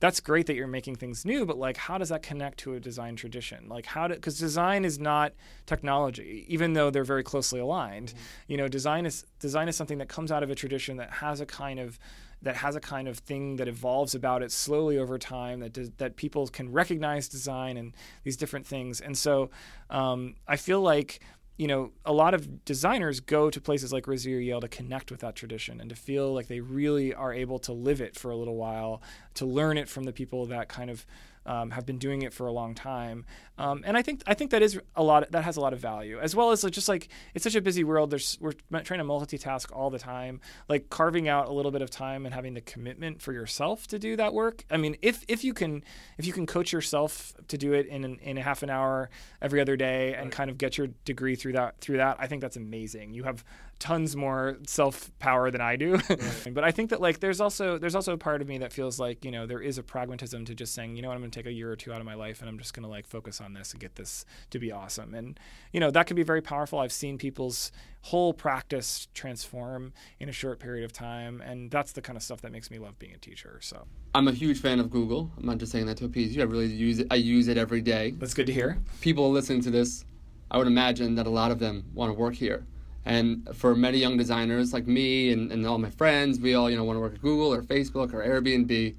that's 0.03 0.19
great 0.19 0.47
that 0.47 0.55
you're 0.55 0.67
making 0.67 0.97
things 0.97 1.23
new, 1.23 1.45
but 1.45 1.57
like, 1.57 1.77
how 1.77 1.97
does 1.97 2.09
that 2.09 2.21
connect 2.21 2.57
to 2.57 2.73
a 2.73 2.79
design 2.81 3.15
tradition? 3.15 3.69
Like, 3.69 3.85
how 3.85 4.09
do 4.09 4.15
because 4.15 4.37
design 4.37 4.83
is 4.83 4.99
not 4.99 5.31
technology, 5.65 6.43
even 6.49 6.73
though 6.73 6.89
they're 6.89 7.05
very 7.05 7.23
closely 7.23 7.61
aligned. 7.61 8.09
Mm-hmm. 8.09 8.51
You 8.51 8.57
know, 8.57 8.67
design 8.67 9.05
is 9.05 9.23
design 9.39 9.69
is 9.69 9.77
something 9.77 9.99
that 9.99 10.09
comes 10.09 10.29
out 10.29 10.43
of 10.43 10.49
a 10.49 10.55
tradition 10.55 10.97
that 10.97 11.09
has 11.09 11.39
a 11.39 11.45
kind 11.45 11.79
of 11.79 11.97
that 12.41 12.57
has 12.57 12.75
a 12.75 12.81
kind 12.81 13.07
of 13.07 13.19
thing 13.19 13.55
that 13.55 13.69
evolves 13.69 14.13
about 14.13 14.43
it 14.43 14.51
slowly 14.51 14.97
over 14.97 15.17
time 15.17 15.61
that 15.61 15.71
does, 15.71 15.89
that 15.91 16.17
people 16.17 16.47
can 16.47 16.69
recognize 16.69 17.29
design 17.29 17.77
and 17.77 17.95
these 18.25 18.35
different 18.35 18.67
things 18.67 18.99
and 18.99 19.17
so 19.17 19.49
um, 19.89 20.35
I 20.45 20.57
feel 20.57 20.81
like 20.81 21.21
you 21.57 21.67
know, 21.67 21.91
a 22.05 22.13
lot 22.13 22.33
of 22.33 22.65
designers 22.65 23.19
go 23.19 23.49
to 23.49 23.61
places 23.61 23.93
like 23.93 24.07
or 24.07 24.13
Yale 24.13 24.61
to 24.61 24.67
connect 24.67 25.11
with 25.11 25.19
that 25.19 25.35
tradition 25.35 25.79
and 25.79 25.89
to 25.89 25.95
feel 25.95 26.33
like 26.33 26.47
they 26.47 26.59
really 26.59 27.13
are 27.13 27.33
able 27.33 27.59
to 27.59 27.73
live 27.73 28.01
it 28.01 28.15
for 28.17 28.31
a 28.31 28.35
little 28.35 28.55
while, 28.55 29.01
to 29.35 29.45
learn 29.45 29.77
it 29.77 29.87
from 29.87 30.03
the 30.03 30.13
people 30.13 30.45
that 30.47 30.67
kind 30.67 30.89
of 30.89 31.05
um, 31.45 31.71
have 31.71 31.85
been 31.85 31.97
doing 31.97 32.21
it 32.21 32.33
for 32.33 32.47
a 32.47 32.51
long 32.51 32.73
time. 32.73 33.25
Um, 33.57 33.83
and 33.85 33.97
I 33.97 34.01
think 34.01 34.23
I 34.25 34.33
think 34.33 34.51
that 34.51 34.61
is 34.61 34.79
a 34.95 35.03
lot. 35.03 35.31
That 35.31 35.43
has 35.43 35.57
a 35.57 35.61
lot 35.61 35.73
of 35.73 35.79
value, 35.79 36.19
as 36.19 36.35
well 36.35 36.51
as 36.51 36.63
just 36.63 36.89
like 36.89 37.09
it's 37.35 37.43
such 37.43 37.55
a 37.55 37.61
busy 37.61 37.83
world. 37.83 38.09
There's 38.09 38.37
we're 38.41 38.53
trying 38.71 38.99
to 38.99 39.05
multitask 39.05 39.71
all 39.71 39.89
the 39.89 39.99
time. 39.99 40.41
Like 40.67 40.89
carving 40.89 41.27
out 41.27 41.47
a 41.47 41.53
little 41.53 41.71
bit 41.71 41.81
of 41.81 41.89
time 41.89 42.25
and 42.25 42.33
having 42.33 42.53
the 42.53 42.61
commitment 42.61 43.21
for 43.21 43.31
yourself 43.33 43.87
to 43.87 43.99
do 43.99 44.15
that 44.15 44.33
work. 44.33 44.65
I 44.71 44.77
mean, 44.77 44.97
if 45.01 45.23
if 45.27 45.43
you 45.43 45.53
can 45.53 45.83
if 46.17 46.25
you 46.25 46.33
can 46.33 46.45
coach 46.45 46.71
yourself 46.71 47.33
to 47.47 47.57
do 47.57 47.73
it 47.73 47.85
in 47.87 48.03
an, 48.03 48.19
in 48.21 48.37
a 48.37 48.41
half 48.41 48.63
an 48.63 48.69
hour 48.69 49.09
every 49.41 49.61
other 49.61 49.75
day 49.75 50.15
and 50.15 50.31
kind 50.31 50.49
of 50.49 50.57
get 50.57 50.77
your 50.77 50.87
degree 51.05 51.35
through 51.35 51.53
that 51.53 51.79
through 51.79 51.97
that, 51.97 52.17
I 52.19 52.27
think 52.27 52.41
that's 52.41 52.57
amazing. 52.57 53.13
You 53.13 53.23
have 53.23 53.43
tons 53.83 54.15
more 54.15 54.57
self 54.65 55.11
power 55.19 55.51
than 55.51 55.59
I 55.59 55.75
do. 55.75 55.99
Right. 56.13 56.53
but 56.53 56.63
I 56.63 56.71
think 56.71 56.91
that 56.91 57.01
like 57.01 57.19
there's 57.19 57.41
also 57.41 57.77
there's 57.77 57.95
also 57.95 58.13
a 58.13 58.17
part 58.17 58.41
of 58.41 58.47
me 58.47 58.59
that 58.59 58.71
feels 58.71 58.97
like 58.97 59.25
you 59.25 59.31
know 59.31 59.45
there 59.45 59.59
is 59.59 59.77
a 59.77 59.83
pragmatism 59.83 60.45
to 60.45 60.55
just 60.55 60.73
saying 60.73 60.95
you 60.95 61.01
know 61.01 61.09
what 61.09 61.15
I'm 61.15 61.21
going 61.21 61.31
to 61.31 61.39
take 61.39 61.47
a 61.47 61.51
year 61.51 61.69
or 61.69 61.75
two 61.75 61.91
out 61.91 61.99
of 61.99 62.05
my 62.05 62.13
life 62.13 62.39
and 62.39 62.47
I'm 62.49 62.57
just 62.57 62.73
going 62.73 62.83
to 62.83 62.89
like 62.89 63.05
focus 63.05 63.41
on 63.41 63.53
this 63.53 63.73
and 63.73 63.81
get 63.81 63.95
this 63.95 64.25
to 64.51 64.59
be 64.59 64.71
awesome. 64.71 65.13
And 65.13 65.37
you 65.73 65.81
know 65.81 65.91
that 65.91 66.07
can 66.07 66.15
be 66.15 66.23
very 66.23 66.41
powerful. 66.41 66.79
I've 66.79 66.93
seen 66.93 67.17
people's 67.17 67.71
whole 68.03 68.33
practice 68.33 69.07
transform 69.13 69.91
in 70.19 70.29
a 70.29 70.31
short 70.31 70.59
period 70.59 70.85
of 70.85 70.93
time, 70.93 71.41
and 71.41 71.69
that's 71.69 71.91
the 71.91 72.01
kind 72.01 72.15
of 72.15 72.23
stuff 72.23 72.41
that 72.41 72.51
makes 72.53 72.71
me 72.71 72.79
love 72.79 72.97
being 72.99 73.13
a 73.13 73.17
teacher. 73.17 73.59
So 73.61 73.85
I'm 74.15 74.29
a 74.29 74.33
huge 74.33 74.61
fan 74.61 74.79
of 74.79 74.89
Google. 74.91 75.29
I'm 75.37 75.45
not 75.45 75.57
just 75.57 75.73
saying 75.73 75.87
that 75.87 75.97
to 75.97 76.05
appease 76.05 76.33
you. 76.33 76.41
I 76.41 76.45
really 76.45 76.67
use 76.67 76.99
it. 76.99 77.07
I 77.11 77.15
use 77.15 77.49
it 77.49 77.57
every 77.57 77.81
day. 77.81 78.11
That's 78.11 78.33
good 78.33 78.47
to 78.47 78.53
hear. 78.53 78.77
People 79.01 79.29
listening 79.31 79.61
to 79.63 79.71
this, 79.71 80.05
I 80.49 80.57
would 80.57 80.67
imagine 80.67 81.15
that 81.15 81.27
a 81.27 81.31
lot 81.41 81.51
of 81.51 81.59
them 81.59 81.83
want 81.93 82.09
to 82.09 82.13
work 82.13 82.35
here. 82.35 82.65
And 83.05 83.49
for 83.53 83.75
many 83.75 83.97
young 83.97 84.17
designers 84.17 84.73
like 84.73 84.87
me 84.87 85.31
and, 85.31 85.51
and 85.51 85.65
all 85.67 85.77
my 85.77 85.89
friends, 85.89 86.39
we 86.39 86.53
all 86.53 86.69
you 86.69 86.77
know 86.77 86.83
want 86.83 86.97
to 86.97 87.01
work 87.01 87.15
at 87.15 87.21
Google 87.21 87.53
or 87.53 87.61
Facebook 87.61 88.13
or 88.13 88.25
Airbnb. 88.25 88.95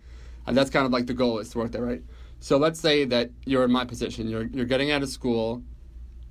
And 0.47 0.57
that's 0.57 0.71
kind 0.71 0.85
of 0.85 0.93
like 0.93 1.07
the 1.07 1.15
goal 1.15 1.39
is 1.39 1.49
to 1.51 1.59
work 1.59 1.73
there, 1.73 1.83
right? 1.83 2.03
So 2.41 2.59
let's 2.59 2.79
say 2.79 3.07
that 3.07 3.31
you're 3.47 3.65
in 3.65 3.73
my 3.73 3.85
position. 3.85 4.29
You're 4.29 4.45
you're 4.45 4.67
getting 4.67 4.91
out 4.91 5.03
of 5.03 5.09
school, 5.09 5.63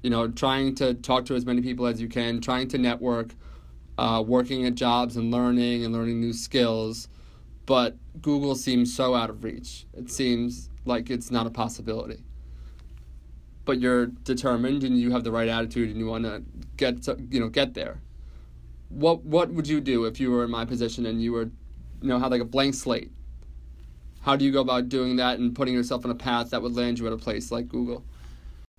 you 0.03 0.09
know, 0.09 0.27
trying 0.27 0.75
to 0.75 0.93
talk 0.93 1.25
to 1.25 1.35
as 1.35 1.45
many 1.45 1.61
people 1.61 1.87
as 1.87 1.99
you 1.99 2.07
can, 2.07 2.41
trying 2.41 2.67
to 2.69 2.77
network, 2.77 3.33
uh, 3.97 4.23
working 4.25 4.65
at 4.65 4.75
jobs 4.75 5.17
and 5.17 5.31
learning 5.31 5.83
and 5.83 5.93
learning 5.93 6.19
new 6.19 6.33
skills. 6.33 7.07
But 7.65 7.97
Google 8.21 8.55
seems 8.55 8.95
so 8.95 9.15
out 9.15 9.29
of 9.29 9.43
reach. 9.43 9.87
It 9.93 10.11
seems 10.11 10.69
like 10.85 11.09
it's 11.09 11.31
not 11.31 11.47
a 11.47 11.49
possibility 11.49 12.23
but 13.65 13.79
you're 13.79 14.07
determined 14.07 14.83
and 14.83 14.99
you 14.99 15.11
have 15.11 15.23
the 15.23 15.31
right 15.31 15.47
attitude 15.47 15.89
and 15.89 15.97
you 15.97 16.07
want 16.07 16.25
to 16.25 16.43
get 16.77 17.07
you 17.29 17.39
know 17.39 17.49
get 17.49 17.73
there. 17.73 18.01
What 18.89 19.23
what 19.23 19.51
would 19.53 19.67
you 19.67 19.81
do 19.81 20.05
if 20.05 20.19
you 20.19 20.31
were 20.31 20.43
in 20.43 20.51
my 20.51 20.65
position 20.65 21.05
and 21.05 21.21
you 21.21 21.31
were 21.31 21.49
you 22.01 22.09
know 22.09 22.19
had 22.19 22.31
like 22.31 22.41
a 22.41 22.45
blank 22.45 22.75
slate? 22.75 23.11
How 24.21 24.35
do 24.35 24.45
you 24.45 24.51
go 24.51 24.61
about 24.61 24.87
doing 24.87 25.17
that 25.17 25.39
and 25.39 25.53
putting 25.53 25.73
yourself 25.73 26.05
on 26.05 26.11
a 26.11 26.15
path 26.15 26.51
that 26.51 26.61
would 26.61 26.73
land 26.73 26.99
you 26.99 27.07
at 27.07 27.13
a 27.13 27.17
place 27.17 27.51
like 27.51 27.67
google 27.67 28.05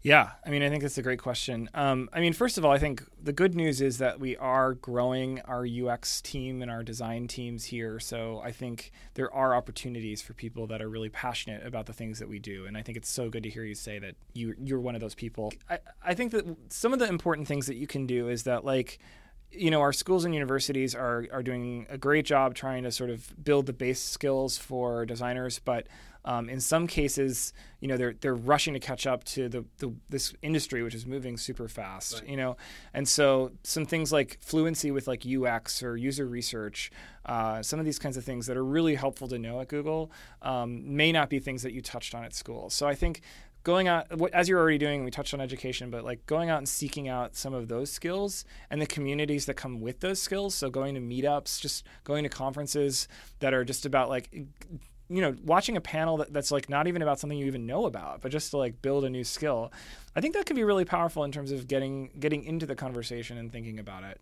yeah, 0.04 0.32
I 0.44 0.50
mean, 0.50 0.62
I 0.62 0.68
think 0.68 0.82
that's 0.82 0.98
a 0.98 1.02
great 1.02 1.18
question. 1.18 1.70
Um, 1.72 2.10
I 2.12 2.20
mean, 2.20 2.34
first 2.34 2.58
of 2.58 2.64
all, 2.64 2.70
I 2.70 2.78
think 2.78 3.02
the 3.22 3.32
good 3.32 3.54
news 3.54 3.80
is 3.80 3.96
that 3.98 4.20
we 4.20 4.36
are 4.36 4.74
growing 4.74 5.40
our 5.46 5.66
UX 5.66 6.20
team 6.20 6.60
and 6.60 6.70
our 6.70 6.82
design 6.82 7.26
teams 7.26 7.64
here. 7.64 7.98
So 7.98 8.38
I 8.44 8.52
think 8.52 8.92
there 9.14 9.32
are 9.32 9.54
opportunities 9.54 10.20
for 10.20 10.34
people 10.34 10.66
that 10.66 10.82
are 10.82 10.90
really 10.90 11.08
passionate 11.08 11.66
about 11.66 11.86
the 11.86 11.94
things 11.94 12.18
that 12.18 12.28
we 12.28 12.38
do. 12.38 12.66
And 12.66 12.76
I 12.76 12.82
think 12.82 12.98
it's 12.98 13.08
so 13.08 13.30
good 13.30 13.44
to 13.44 13.48
hear 13.48 13.64
you 13.64 13.74
say 13.74 13.98
that 13.98 14.14
you 14.34 14.54
you're 14.62 14.78
one 14.78 14.94
of 14.94 15.00
those 15.00 15.14
people. 15.14 15.54
I, 15.70 15.78
I 16.04 16.12
think 16.12 16.32
that 16.32 16.44
some 16.68 16.92
of 16.92 16.98
the 16.98 17.08
important 17.08 17.48
things 17.48 17.66
that 17.66 17.76
you 17.76 17.86
can 17.86 18.06
do 18.06 18.28
is 18.28 18.42
that 18.42 18.62
like 18.62 18.98
you 19.56 19.70
know, 19.70 19.80
our 19.80 19.92
schools 19.92 20.26
and 20.26 20.34
universities 20.34 20.94
are 20.94 21.26
are 21.32 21.42
doing 21.42 21.86
a 21.88 21.96
great 21.96 22.26
job 22.26 22.54
trying 22.54 22.82
to 22.82 22.92
sort 22.92 23.08
of 23.08 23.32
build 23.42 23.64
the 23.64 23.72
base 23.72 24.00
skills 24.00 24.58
for 24.58 25.06
designers, 25.06 25.60
but 25.60 25.86
um, 26.24 26.48
in 26.48 26.60
some 26.60 26.86
cases, 26.86 27.52
you 27.80 27.88
know, 27.88 27.96
they're 27.96 28.14
they're 28.20 28.34
rushing 28.34 28.72
to 28.74 28.80
catch 28.80 29.06
up 29.06 29.24
to 29.24 29.48
the, 29.48 29.64
the 29.78 29.92
this 30.08 30.32
industry, 30.42 30.82
which 30.82 30.94
is 30.94 31.06
moving 31.06 31.36
super 31.36 31.68
fast. 31.68 32.20
Right. 32.20 32.30
You 32.30 32.36
know, 32.36 32.56
and 32.94 33.06
so 33.06 33.52
some 33.62 33.84
things 33.84 34.12
like 34.12 34.38
fluency 34.40 34.90
with 34.90 35.06
like 35.06 35.24
UX 35.26 35.82
or 35.82 35.96
user 35.96 36.26
research, 36.26 36.90
uh, 37.26 37.62
some 37.62 37.78
of 37.78 37.84
these 37.84 37.98
kinds 37.98 38.16
of 38.16 38.24
things 38.24 38.46
that 38.46 38.56
are 38.56 38.64
really 38.64 38.94
helpful 38.94 39.28
to 39.28 39.38
know 39.38 39.60
at 39.60 39.68
Google 39.68 40.10
um, 40.40 40.96
may 40.96 41.12
not 41.12 41.28
be 41.28 41.38
things 41.38 41.62
that 41.62 41.72
you 41.72 41.82
touched 41.82 42.14
on 42.14 42.24
at 42.24 42.34
school. 42.34 42.70
So 42.70 42.86
I 42.86 42.94
think 42.94 43.20
going 43.64 43.88
out 43.88 44.06
as 44.34 44.46
you're 44.46 44.60
already 44.60 44.76
doing 44.76 45.04
we 45.04 45.10
touched 45.10 45.32
on 45.32 45.40
education 45.40 45.88
but 45.88 46.04
like 46.04 46.24
going 46.26 46.50
out 46.50 46.58
and 46.58 46.68
seeking 46.68 47.08
out 47.08 47.34
some 47.34 47.54
of 47.54 47.66
those 47.66 47.90
skills 47.90 48.44
and 48.68 48.80
the 48.80 48.86
communities 48.86 49.46
that 49.46 49.54
come 49.54 49.80
with 49.80 50.00
those 50.00 50.20
skills 50.20 50.54
so 50.54 50.68
going 50.68 50.94
to 50.94 51.00
meetups 51.00 51.58
just 51.62 51.82
going 52.04 52.22
to 52.22 52.28
conferences 52.28 53.08
that 53.40 53.54
are 53.54 53.64
just 53.64 53.86
about 53.86 54.10
like 54.10 54.28
you 55.08 55.20
know, 55.20 55.34
watching 55.44 55.76
a 55.76 55.80
panel 55.80 56.16
that, 56.18 56.32
that's 56.32 56.50
like 56.50 56.68
not 56.68 56.86
even 56.86 57.02
about 57.02 57.20
something 57.20 57.38
you 57.38 57.46
even 57.46 57.66
know 57.66 57.86
about, 57.86 58.22
but 58.22 58.32
just 58.32 58.50
to 58.52 58.56
like 58.56 58.80
build 58.80 59.04
a 59.04 59.10
new 59.10 59.24
skill, 59.24 59.72
I 60.16 60.20
think 60.20 60.34
that 60.34 60.46
can 60.46 60.56
be 60.56 60.64
really 60.64 60.84
powerful 60.84 61.24
in 61.24 61.32
terms 61.32 61.52
of 61.52 61.68
getting 61.68 62.10
getting 62.18 62.44
into 62.44 62.66
the 62.66 62.74
conversation 62.74 63.36
and 63.36 63.52
thinking 63.52 63.78
about 63.78 64.04
it. 64.04 64.20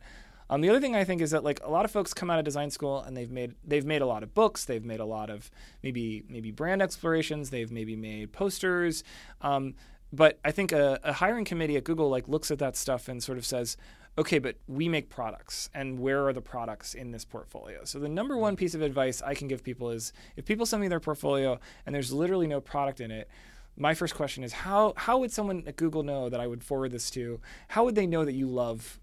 Um, 0.51 0.61
the 0.61 0.68
other 0.68 0.81
thing 0.81 0.95
I 0.95 1.05
think 1.05 1.23
is 1.23 1.31
that 1.31 1.45
like 1.45 1.61
a 1.64 1.71
lot 1.71 1.85
of 1.85 1.90
folks 1.90 2.12
come 2.12 2.31
out 2.31 2.38
of 2.38 2.45
design 2.45 2.71
school 2.71 3.01
and 3.01 3.16
they've 3.16 3.31
made 3.31 3.55
they've 3.64 3.87
made 3.87 4.03
a 4.03 4.07
lot 4.07 4.23
of 4.23 4.35
books, 4.35 4.64
they've 4.64 4.85
made 4.85 5.01
a 5.01 5.05
lot 5.05 5.31
of 5.31 5.51
maybe 5.83 6.25
maybe 6.29 6.51
brand 6.51 6.83
explorations, 6.83 7.51
they've 7.51 7.73
maybe 7.73 7.97
made 7.97 8.33
posters, 8.33 9.05
um, 9.40 9.75
but 10.12 10.38
I 10.44 10.51
think 10.53 10.72
a, 10.72 11.01
a 11.03 11.12
hiring 11.12 11.44
committee 11.44 11.77
at 11.77 11.85
Google 11.85 12.09
like 12.09 12.29
looks 12.29 12.51
at 12.51 12.59
that 12.59 12.77
stuff 12.77 13.09
and 13.09 13.22
sort 13.22 13.38
of 13.38 13.46
says, 13.46 13.77
okay, 14.18 14.38
but 14.38 14.57
we 14.66 14.88
make 14.88 15.09
products, 15.09 15.70
and 15.72 15.98
where 15.98 16.27
are 16.27 16.33
the 16.33 16.42
products 16.42 16.94
in 16.94 17.12
this 17.12 17.25
portfolio? 17.25 17.85
So 17.85 17.98
the 17.98 18.09
number 18.09 18.37
one 18.37 18.57
piece 18.57 18.75
of 18.75 18.83
advice 18.83 19.22
I 19.22 19.35
can 19.35 19.48
give 19.48 19.64
people 19.64 19.90
is 19.90 20.12
if 20.37 20.44
people 20.44 20.66
send 20.66 20.83
me 20.83 20.88
their 20.88 21.01
portfolio 21.01 21.59
and 21.87 21.94
there's 21.94 22.12
literally 22.12 22.46
no 22.46 22.61
product 22.61 23.01
in 23.01 23.11
it, 23.11 23.29
my 23.77 23.94
first 23.94 24.14
question 24.14 24.44
is 24.44 24.53
how 24.53 24.92
how 24.96 25.18
would 25.18 25.33
someone 25.33 25.64
at 25.66 25.77
Google 25.77 26.03
know 26.03 26.29
that 26.29 26.40
I 26.40 26.46
would 26.46 26.62
forward 26.62 26.92
this 26.92 27.11
to? 27.12 27.40
How 27.68 27.85
would 27.85 27.94
they 27.94 28.07
know 28.07 28.25
that 28.25 28.35
you 28.35 28.46
love 28.46 29.01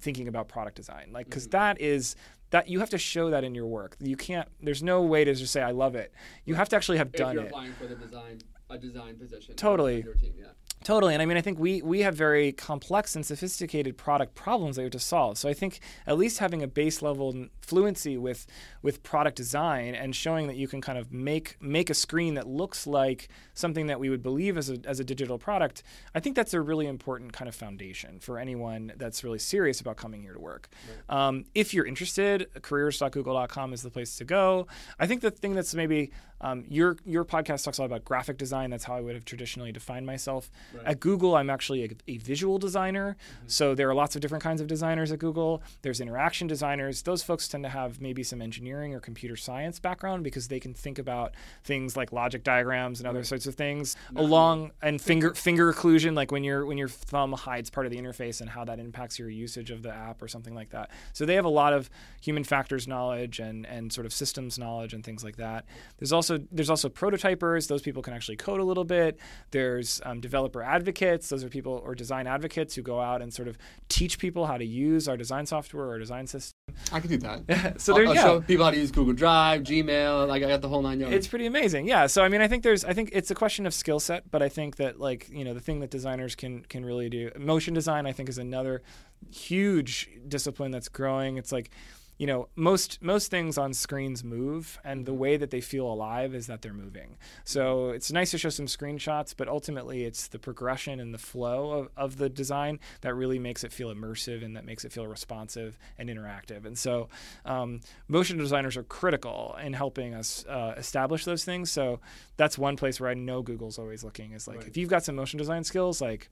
thinking 0.00 0.28
about 0.28 0.48
product 0.48 0.76
design? 0.76 1.10
Like 1.12 1.26
because 1.26 1.48
mm-hmm. 1.48 1.82
is 1.82 2.14
that 2.50 2.68
you 2.68 2.80
have 2.80 2.90
to 2.90 2.98
show 2.98 3.30
that 3.30 3.44
in 3.44 3.54
your 3.54 3.66
work. 3.66 3.96
You 4.00 4.16
can't. 4.16 4.46
There's 4.60 4.82
no 4.82 5.00
way 5.00 5.24
to 5.24 5.34
just 5.34 5.52
say 5.52 5.62
I 5.62 5.70
love 5.70 5.94
it. 5.94 6.12
You 6.44 6.54
have 6.54 6.68
to 6.68 6.76
actually 6.76 6.98
have 6.98 7.08
if 7.08 7.14
done 7.14 7.34
you're 7.34 7.44
it. 7.44 7.48
Applying 7.48 7.72
for 7.72 7.86
the 7.86 7.94
design 7.94 8.40
a 8.72 8.78
design 8.78 9.16
position. 9.16 9.54
Totally. 9.54 10.02
Team, 10.02 10.34
yeah. 10.38 10.46
Totally. 10.84 11.14
And 11.14 11.22
I 11.22 11.26
mean, 11.26 11.36
I 11.36 11.40
think 11.40 11.58
we, 11.58 11.82
we 11.82 12.00
have 12.00 12.14
very 12.14 12.52
complex 12.52 13.14
and 13.16 13.24
sophisticated 13.24 13.96
product 13.96 14.34
problems 14.34 14.76
that 14.76 14.82
we 14.82 14.84
have 14.86 14.92
to 14.92 14.98
solve. 14.98 15.38
So 15.38 15.48
I 15.48 15.54
think 15.54 15.80
at 16.06 16.18
least 16.18 16.38
having 16.38 16.62
a 16.62 16.66
base 16.66 17.02
level 17.02 17.46
fluency 17.60 18.16
with, 18.16 18.46
with 18.82 19.02
product 19.02 19.36
design 19.36 19.94
and 19.94 20.14
showing 20.14 20.46
that 20.48 20.56
you 20.56 20.68
can 20.68 20.80
kind 20.80 20.98
of 20.98 21.12
make, 21.12 21.56
make 21.60 21.90
a 21.90 21.94
screen 21.94 22.34
that 22.34 22.46
looks 22.46 22.86
like 22.86 23.28
something 23.54 23.86
that 23.86 24.00
we 24.00 24.10
would 24.10 24.22
believe 24.22 24.56
as 24.58 24.70
a, 24.70 24.78
as 24.84 25.00
a 25.00 25.04
digital 25.04 25.38
product, 25.38 25.82
I 26.14 26.20
think 26.20 26.36
that's 26.36 26.54
a 26.54 26.60
really 26.60 26.86
important 26.86 27.32
kind 27.32 27.48
of 27.48 27.54
foundation 27.54 28.18
for 28.18 28.38
anyone 28.38 28.92
that's 28.96 29.24
really 29.24 29.38
serious 29.38 29.80
about 29.80 29.96
coming 29.96 30.22
here 30.22 30.32
to 30.32 30.40
work. 30.40 30.68
Right. 31.08 31.26
Um, 31.26 31.44
if 31.54 31.72
you're 31.74 31.86
interested, 31.86 32.48
careers.google.com 32.62 33.72
is 33.72 33.82
the 33.82 33.90
place 33.90 34.16
to 34.16 34.24
go. 34.24 34.66
I 34.98 35.06
think 35.06 35.20
the 35.20 35.30
thing 35.30 35.54
that's 35.54 35.74
maybe 35.74 36.10
um, 36.42 36.64
your 36.68 36.96
your 37.04 37.24
podcast 37.24 37.64
talks 37.64 37.78
a 37.78 37.82
lot 37.82 37.86
about 37.86 38.04
graphic 38.04 38.36
design. 38.36 38.70
That's 38.70 38.84
how 38.84 38.96
I 38.96 39.00
would 39.00 39.14
have 39.14 39.24
traditionally 39.24 39.72
defined 39.72 40.06
myself. 40.06 40.50
Right. 40.74 40.86
At 40.86 41.00
Google, 41.00 41.36
I'm 41.36 41.50
actually 41.50 41.84
a, 41.84 41.90
a 42.08 42.16
visual 42.18 42.58
designer. 42.58 43.16
Mm-hmm. 43.18 43.44
So 43.48 43.74
there 43.74 43.88
are 43.88 43.94
lots 43.94 44.14
of 44.14 44.22
different 44.22 44.42
kinds 44.42 44.60
of 44.60 44.66
designers 44.66 45.12
at 45.12 45.18
Google. 45.18 45.62
There's 45.82 46.00
interaction 46.00 46.46
designers. 46.46 47.02
Those 47.02 47.22
folks 47.22 47.48
tend 47.48 47.64
to 47.64 47.70
have 47.70 48.00
maybe 48.00 48.22
some 48.22 48.40
engineering 48.40 48.94
or 48.94 49.00
computer 49.00 49.36
science 49.36 49.78
background 49.78 50.24
because 50.24 50.48
they 50.48 50.60
can 50.60 50.74
think 50.74 50.98
about 50.98 51.34
things 51.64 51.96
like 51.96 52.12
logic 52.12 52.44
diagrams 52.44 53.00
and 53.00 53.08
other 53.08 53.20
right. 53.20 53.26
sorts 53.26 53.46
of 53.46 53.54
things 53.54 53.96
along 54.16 54.72
and 54.82 55.00
finger 55.00 55.34
finger 55.34 55.72
occlusion, 55.72 56.14
like 56.14 56.30
when 56.32 56.44
your 56.44 56.66
when 56.66 56.78
your 56.78 56.88
thumb 56.88 57.32
hides 57.32 57.70
part 57.70 57.86
of 57.86 57.92
the 57.92 57.98
interface 57.98 58.40
and 58.40 58.50
how 58.50 58.64
that 58.64 58.78
impacts 58.78 59.18
your 59.18 59.28
usage 59.28 59.70
of 59.70 59.82
the 59.82 59.92
app 59.92 60.22
or 60.22 60.28
something 60.28 60.54
like 60.54 60.70
that. 60.70 60.90
So 61.12 61.24
they 61.26 61.34
have 61.34 61.44
a 61.44 61.50
lot 61.50 61.72
of 61.72 61.90
human 62.20 62.44
factors 62.44 62.88
knowledge 62.88 63.38
and 63.38 63.66
and 63.66 63.92
sort 63.92 64.06
of 64.06 64.12
systems 64.12 64.58
knowledge 64.58 64.94
and 64.94 65.04
things 65.04 65.24
like 65.24 65.36
that. 65.36 65.64
There's 65.98 66.12
also 66.12 66.40
there's 66.50 66.70
also 66.70 66.88
prototypers. 66.88 67.68
Those 67.68 67.82
people 67.82 68.02
can 68.02 68.14
actually 68.14 68.36
code 68.36 68.60
a 68.60 68.64
little 68.64 68.84
bit. 68.84 69.18
There's 69.50 70.00
um, 70.04 70.20
developer 70.20 70.61
advocates. 70.62 71.28
Those 71.28 71.44
are 71.44 71.48
people 71.48 71.82
or 71.84 71.94
design 71.94 72.26
advocates 72.26 72.74
who 72.74 72.82
go 72.82 73.00
out 73.00 73.22
and 73.22 73.32
sort 73.32 73.48
of 73.48 73.58
teach 73.88 74.18
people 74.18 74.46
how 74.46 74.56
to 74.56 74.64
use 74.64 75.08
our 75.08 75.16
design 75.16 75.46
software 75.46 75.88
or 75.88 75.98
design 75.98 76.26
system. 76.26 76.52
I 76.92 77.00
can 77.00 77.10
do 77.10 77.18
that. 77.18 77.80
so 77.80 77.94
there 77.94 78.04
you 78.04 78.14
go. 78.14 78.20
show 78.20 78.40
people 78.40 78.64
how 78.64 78.70
to 78.70 78.76
use 78.78 78.90
Google 78.90 79.14
Drive, 79.14 79.62
Gmail. 79.62 80.28
Like 80.28 80.42
I 80.42 80.48
got 80.48 80.60
the 80.60 80.68
whole 80.68 80.82
nine 80.82 81.00
yards. 81.00 81.14
It's 81.14 81.26
pretty 81.26 81.46
amazing. 81.46 81.86
Yeah. 81.86 82.06
So 82.06 82.22
I 82.22 82.28
mean, 82.28 82.40
I 82.40 82.48
think 82.48 82.62
there's, 82.62 82.84
I 82.84 82.92
think 82.92 83.10
it's 83.12 83.30
a 83.30 83.34
question 83.34 83.66
of 83.66 83.74
skill 83.74 84.00
set, 84.00 84.30
but 84.30 84.42
I 84.42 84.48
think 84.48 84.76
that 84.76 84.98
like 84.98 85.28
you 85.30 85.44
know 85.44 85.54
the 85.54 85.60
thing 85.60 85.80
that 85.80 85.90
designers 85.90 86.34
can 86.34 86.62
can 86.62 86.84
really 86.84 87.08
do. 87.08 87.30
Motion 87.38 87.74
design, 87.74 88.06
I 88.06 88.12
think, 88.12 88.28
is 88.28 88.38
another 88.38 88.82
huge 89.30 90.08
discipline 90.28 90.70
that's 90.70 90.88
growing. 90.88 91.36
It's 91.36 91.52
like 91.52 91.70
you 92.18 92.26
know, 92.26 92.48
most 92.54 93.02
most 93.02 93.30
things 93.30 93.58
on 93.58 93.72
screens 93.72 94.22
move, 94.22 94.78
and 94.84 95.06
the 95.06 95.14
way 95.14 95.36
that 95.36 95.50
they 95.50 95.60
feel 95.60 95.86
alive 95.90 96.34
is 96.34 96.46
that 96.46 96.62
they're 96.62 96.72
moving. 96.72 97.16
So 97.44 97.90
it's 97.90 98.12
nice 98.12 98.30
to 98.32 98.38
show 98.38 98.50
some 98.50 98.66
screenshots, 98.66 99.34
but 99.36 99.48
ultimately 99.48 100.04
it's 100.04 100.28
the 100.28 100.38
progression 100.38 101.00
and 101.00 101.12
the 101.12 101.18
flow 101.18 101.72
of, 101.72 101.88
of 101.96 102.18
the 102.18 102.28
design 102.28 102.78
that 103.00 103.14
really 103.14 103.38
makes 103.38 103.64
it 103.64 103.72
feel 103.72 103.92
immersive 103.92 104.44
and 104.44 104.54
that 104.56 104.64
makes 104.64 104.84
it 104.84 104.92
feel 104.92 105.06
responsive 105.06 105.78
and 105.98 106.08
interactive. 106.08 106.64
And 106.64 106.78
so 106.78 107.08
um, 107.44 107.80
motion 108.08 108.38
designers 108.38 108.76
are 108.76 108.84
critical 108.84 109.56
in 109.62 109.72
helping 109.72 110.14
us 110.14 110.44
uh, 110.46 110.74
establish 110.76 111.24
those 111.24 111.44
things. 111.44 111.72
So 111.72 111.98
that's 112.36 112.56
one 112.56 112.76
place 112.76 113.00
where 113.00 113.10
I 113.10 113.14
know 113.14 113.42
Google's 113.42 113.78
always 113.78 114.04
looking 114.04 114.32
is 114.32 114.46
like 114.46 114.58
Right. 114.58 114.68
if 114.68 114.76
you've 114.76 114.90
got 114.90 115.02
some 115.02 115.16
motion 115.16 115.38
design 115.38 115.64
skills, 115.64 116.00
like 116.00 116.30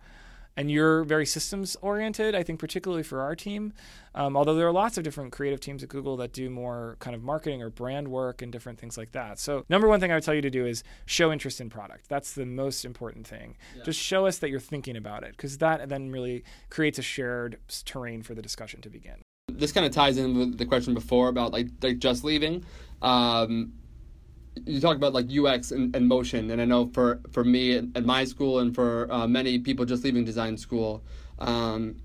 and 0.57 0.71
you're 0.71 1.05
very 1.05 1.27
systems 1.27 1.77
oriented, 1.81 2.35
I 2.35 2.43
think, 2.43 2.59
particularly 2.59 3.03
for 3.03 3.21
our 3.21 3.35
team. 3.35 3.73
Um, 4.15 4.37
although 4.37 4.55
there 4.55 4.67
are 4.67 4.73
lots 4.73 4.99
of 4.99 5.05
different 5.05 5.33
creative 5.33 5.61
teams 5.61 5.83
at 5.83 5.89
Google 5.89 6.17
that 6.17 6.33
do 6.33 6.51
more 6.51 6.97
kind 6.99 7.15
of 7.15 7.23
marketing 7.23 7.63
or 7.63 7.71
brand 7.71 8.09
work 8.09 8.43
and 8.43 8.51
different 8.51 8.79
things 8.79 8.99
like 8.99 9.13
that. 9.13 9.39
So, 9.39 9.65
number 9.69 9.87
one 9.89 10.01
thing 10.01 10.11
I 10.11 10.15
would 10.15 10.25
tell 10.25 10.35
you 10.35 10.43
to 10.43 10.51
do 10.51 10.67
is 10.67 10.83
show 11.07 11.33
interest 11.33 11.61
in 11.61 11.71
product. 11.71 12.09
That's 12.09 12.33
the 12.33 12.47
most 12.47 12.85
important 12.85 13.27
thing. 13.27 13.57
Yeah. 13.77 13.85
Just 13.85 14.01
show 14.01 14.27
us 14.27 14.39
that 14.39 14.51
you're 14.51 14.61
thinking 14.61 14.97
about 14.97 15.23
it 15.23 15.33
because 15.33 15.59
that 15.59 15.89
then 15.89 16.11
really 16.11 16.45
creates 16.69 16.99
a 16.99 17.03
shared 17.03 17.59
terrain 17.85 18.23
for 18.23 18.35
the 18.35 18.43
discussion 18.43 18.81
to 18.83 18.91
begin. 18.91 19.23
this 19.53 19.73
kind 19.73 19.87
of 19.87 19.93
ties 19.93 20.17
in 20.17 20.37
with 20.37 20.59
the 20.59 20.67
question 20.67 20.95
before 20.95 21.29
about 21.29 21.53
like 21.53 21.69
like 21.83 21.99
just 21.99 22.25
leaving. 22.25 22.65
Um, 23.03 23.73
you 24.67 24.81
talk 24.81 24.97
about 24.97 25.13
like 25.13 25.27
UX 25.31 25.71
and, 25.73 25.95
and 25.95 26.07
motion, 26.07 26.51
and 26.51 26.61
I 26.61 26.65
know 26.65 26.91
for 26.93 27.21
for 27.31 27.45
me 27.45 27.77
at, 27.77 28.05
my 28.05 28.25
school 28.25 28.61
and 28.61 28.75
for 28.75 29.11
uh, 29.13 29.27
many 29.27 29.59
people 29.59 29.85
just 29.85 30.05
leaving 30.05 30.25
design 30.25 30.57
school, 30.57 31.03
um, 31.39 31.97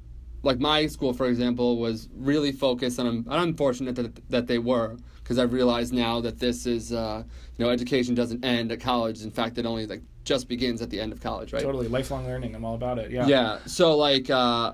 like 0.43 0.59
my 0.59 0.85
school, 0.87 1.13
for 1.13 1.25
example, 1.25 1.77
was 1.77 2.07
really 2.15 2.51
focused, 2.51 2.99
and 2.99 3.07
I'm, 3.07 3.25
I'm 3.29 3.49
unfortunate 3.49 3.95
that 3.95 4.29
that 4.29 4.47
they 4.47 4.59
were 4.59 4.97
because 5.23 5.39
I've 5.39 5.53
realized 5.53 5.93
now 5.93 6.21
that 6.21 6.39
this 6.39 6.65
is 6.65 6.93
uh, 6.93 7.23
you 7.57 7.65
know 7.65 7.71
education 7.71 8.15
doesn't 8.15 8.45
end 8.45 8.71
at 8.71 8.79
college. 8.79 9.23
In 9.23 9.31
fact, 9.31 9.57
it 9.57 9.65
only 9.65 9.87
like 9.87 10.01
just 10.23 10.47
begins 10.47 10.81
at 10.81 10.89
the 10.89 10.99
end 10.99 11.11
of 11.11 11.21
college, 11.21 11.53
right? 11.53 11.61
Totally 11.61 11.87
lifelong 11.87 12.25
learning. 12.25 12.55
I'm 12.55 12.65
all 12.65 12.75
about 12.75 12.99
it. 12.99 13.11
Yeah. 13.11 13.27
Yeah. 13.27 13.59
So 13.65 13.95
like, 13.95 14.29
uh, 14.29 14.73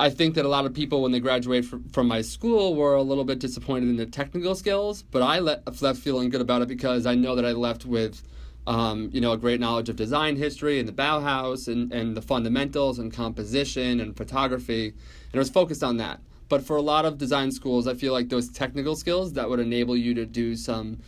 I 0.00 0.10
think 0.10 0.36
that 0.36 0.44
a 0.44 0.48
lot 0.48 0.64
of 0.64 0.72
people 0.72 1.02
when 1.02 1.10
they 1.10 1.18
graduate 1.18 1.64
from, 1.64 1.88
from 1.88 2.06
my 2.06 2.22
school 2.22 2.76
were 2.76 2.94
a 2.94 3.02
little 3.02 3.24
bit 3.24 3.40
disappointed 3.40 3.88
in 3.88 3.96
the 3.96 4.06
technical 4.06 4.54
skills, 4.54 5.02
but 5.02 5.22
I 5.22 5.40
le- 5.40 5.60
left 5.80 5.98
feeling 5.98 6.30
good 6.30 6.40
about 6.40 6.62
it 6.62 6.68
because 6.68 7.04
I 7.04 7.16
know 7.16 7.34
that 7.34 7.44
I 7.44 7.50
left 7.50 7.84
with, 7.84 8.22
um, 8.68 9.10
you 9.12 9.20
know, 9.20 9.32
a 9.32 9.36
great 9.36 9.58
knowledge 9.58 9.88
of 9.88 9.96
design 9.96 10.36
history 10.36 10.78
and 10.78 10.88
the 10.88 10.92
Bauhaus 10.92 11.66
and, 11.66 11.92
and 11.92 12.16
the 12.16 12.22
fundamentals 12.22 13.00
and 13.00 13.12
composition 13.12 13.98
and 13.98 14.16
photography, 14.16 14.88
and 14.90 15.34
it 15.34 15.38
was 15.38 15.50
focused 15.50 15.82
on 15.82 15.96
that. 15.96 16.20
But 16.48 16.64
for 16.64 16.76
a 16.76 16.82
lot 16.82 17.04
of 17.04 17.18
design 17.18 17.50
schools, 17.50 17.88
I 17.88 17.94
feel 17.94 18.12
like 18.12 18.28
those 18.28 18.48
technical 18.50 18.94
skills 18.94 19.32
that 19.32 19.50
would 19.50 19.60
enable 19.60 19.96
you 19.96 20.14
to 20.14 20.24
do 20.24 20.54
some 20.54 21.00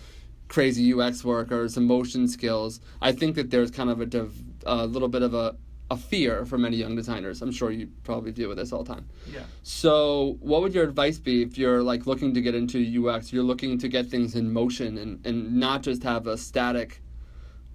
crazy 0.48 0.92
UX 0.92 1.24
work 1.24 1.52
or 1.52 1.68
some 1.68 1.86
motion 1.86 2.26
skills, 2.26 2.80
I 3.00 3.12
think 3.12 3.36
that 3.36 3.50
there's 3.50 3.70
kind 3.70 3.88
of 3.88 4.00
a, 4.00 4.06
div- 4.06 4.42
a 4.66 4.84
little 4.84 5.08
bit 5.08 5.22
of 5.22 5.32
a, 5.32 5.54
a 5.90 5.96
fear 5.96 6.44
for 6.44 6.56
many 6.56 6.76
young 6.76 6.94
designers. 6.94 7.42
I'm 7.42 7.50
sure 7.50 7.70
you 7.70 7.88
probably 8.04 8.30
deal 8.30 8.48
with 8.48 8.58
this 8.58 8.72
all 8.72 8.84
the 8.84 8.94
time. 8.94 9.08
Yeah. 9.26 9.40
So, 9.62 10.36
what 10.40 10.62
would 10.62 10.72
your 10.72 10.84
advice 10.84 11.18
be 11.18 11.42
if 11.42 11.58
you're 11.58 11.82
like 11.82 12.06
looking 12.06 12.32
to 12.34 12.40
get 12.40 12.54
into 12.54 13.08
UX? 13.08 13.32
You're 13.32 13.42
looking 13.42 13.76
to 13.78 13.88
get 13.88 14.06
things 14.06 14.36
in 14.36 14.52
motion 14.52 14.98
and, 14.98 15.24
and 15.26 15.56
not 15.56 15.82
just 15.82 16.02
have 16.04 16.28
a 16.28 16.38
static 16.38 17.02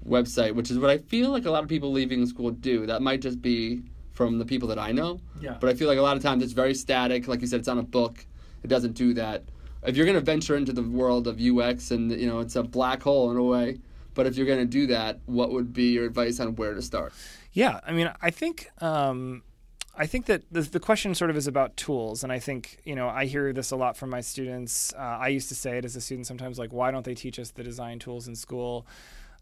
website, 0.07 0.55
which 0.55 0.71
is 0.71 0.79
what 0.79 0.89
I 0.89 0.99
feel 0.99 1.29
like 1.31 1.45
a 1.45 1.51
lot 1.51 1.63
of 1.63 1.69
people 1.69 1.91
leaving 1.91 2.25
school 2.25 2.51
do. 2.51 2.85
That 2.85 3.01
might 3.01 3.21
just 3.21 3.41
be 3.41 3.83
from 4.13 4.37
the 4.37 4.45
people 4.45 4.69
that 4.69 4.79
I 4.79 4.93
know. 4.93 5.19
Yeah. 5.41 5.57
But 5.59 5.69
I 5.69 5.73
feel 5.73 5.89
like 5.89 5.97
a 5.97 6.01
lot 6.01 6.15
of 6.15 6.23
times 6.23 6.41
it's 6.41 6.53
very 6.53 6.73
static. 6.73 7.27
Like 7.27 7.41
you 7.41 7.47
said, 7.47 7.59
it's 7.59 7.67
on 7.67 7.79
a 7.79 7.83
book. 7.83 8.25
It 8.63 8.67
doesn't 8.67 8.93
do 8.93 9.13
that. 9.15 9.43
If 9.85 9.97
you're 9.97 10.05
going 10.05 10.17
to 10.17 10.23
venture 10.23 10.55
into 10.55 10.71
the 10.71 10.81
world 10.81 11.27
of 11.27 11.39
UX 11.39 11.91
and 11.91 12.11
you 12.11 12.27
know 12.27 12.39
it's 12.39 12.55
a 12.55 12.63
black 12.63 13.03
hole 13.03 13.29
in 13.29 13.37
a 13.37 13.43
way, 13.43 13.79
but 14.13 14.25
if 14.25 14.37
you're 14.37 14.47
going 14.47 14.59
to 14.59 14.65
do 14.65 14.87
that, 14.87 15.19
what 15.25 15.51
would 15.51 15.73
be 15.73 15.91
your 15.91 16.05
advice 16.05 16.39
on 16.39 16.55
where 16.55 16.73
to 16.73 16.81
start? 16.81 17.13
Yeah, 17.55 17.79
I 17.87 17.93
mean, 17.93 18.11
I 18.21 18.31
think 18.31 18.69
um, 18.81 19.41
I 19.97 20.05
think 20.07 20.25
that 20.25 20.43
the, 20.51 20.61
the 20.61 20.79
question 20.79 21.15
sort 21.15 21.29
of 21.29 21.37
is 21.37 21.47
about 21.47 21.77
tools, 21.77 22.21
and 22.21 22.31
I 22.31 22.37
think 22.37 22.79
you 22.83 22.95
know 22.95 23.07
I 23.07 23.25
hear 23.25 23.53
this 23.53 23.71
a 23.71 23.77
lot 23.77 23.95
from 23.95 24.09
my 24.09 24.19
students. 24.19 24.93
Uh, 24.93 24.99
I 24.99 25.29
used 25.29 25.47
to 25.49 25.55
say 25.55 25.77
it 25.77 25.85
as 25.85 25.95
a 25.95 26.01
student 26.01 26.27
sometimes, 26.27 26.59
like, 26.59 26.73
why 26.73 26.91
don't 26.91 27.05
they 27.05 27.15
teach 27.15 27.39
us 27.39 27.51
the 27.51 27.63
design 27.63 27.97
tools 27.97 28.27
in 28.27 28.35
school? 28.35 28.85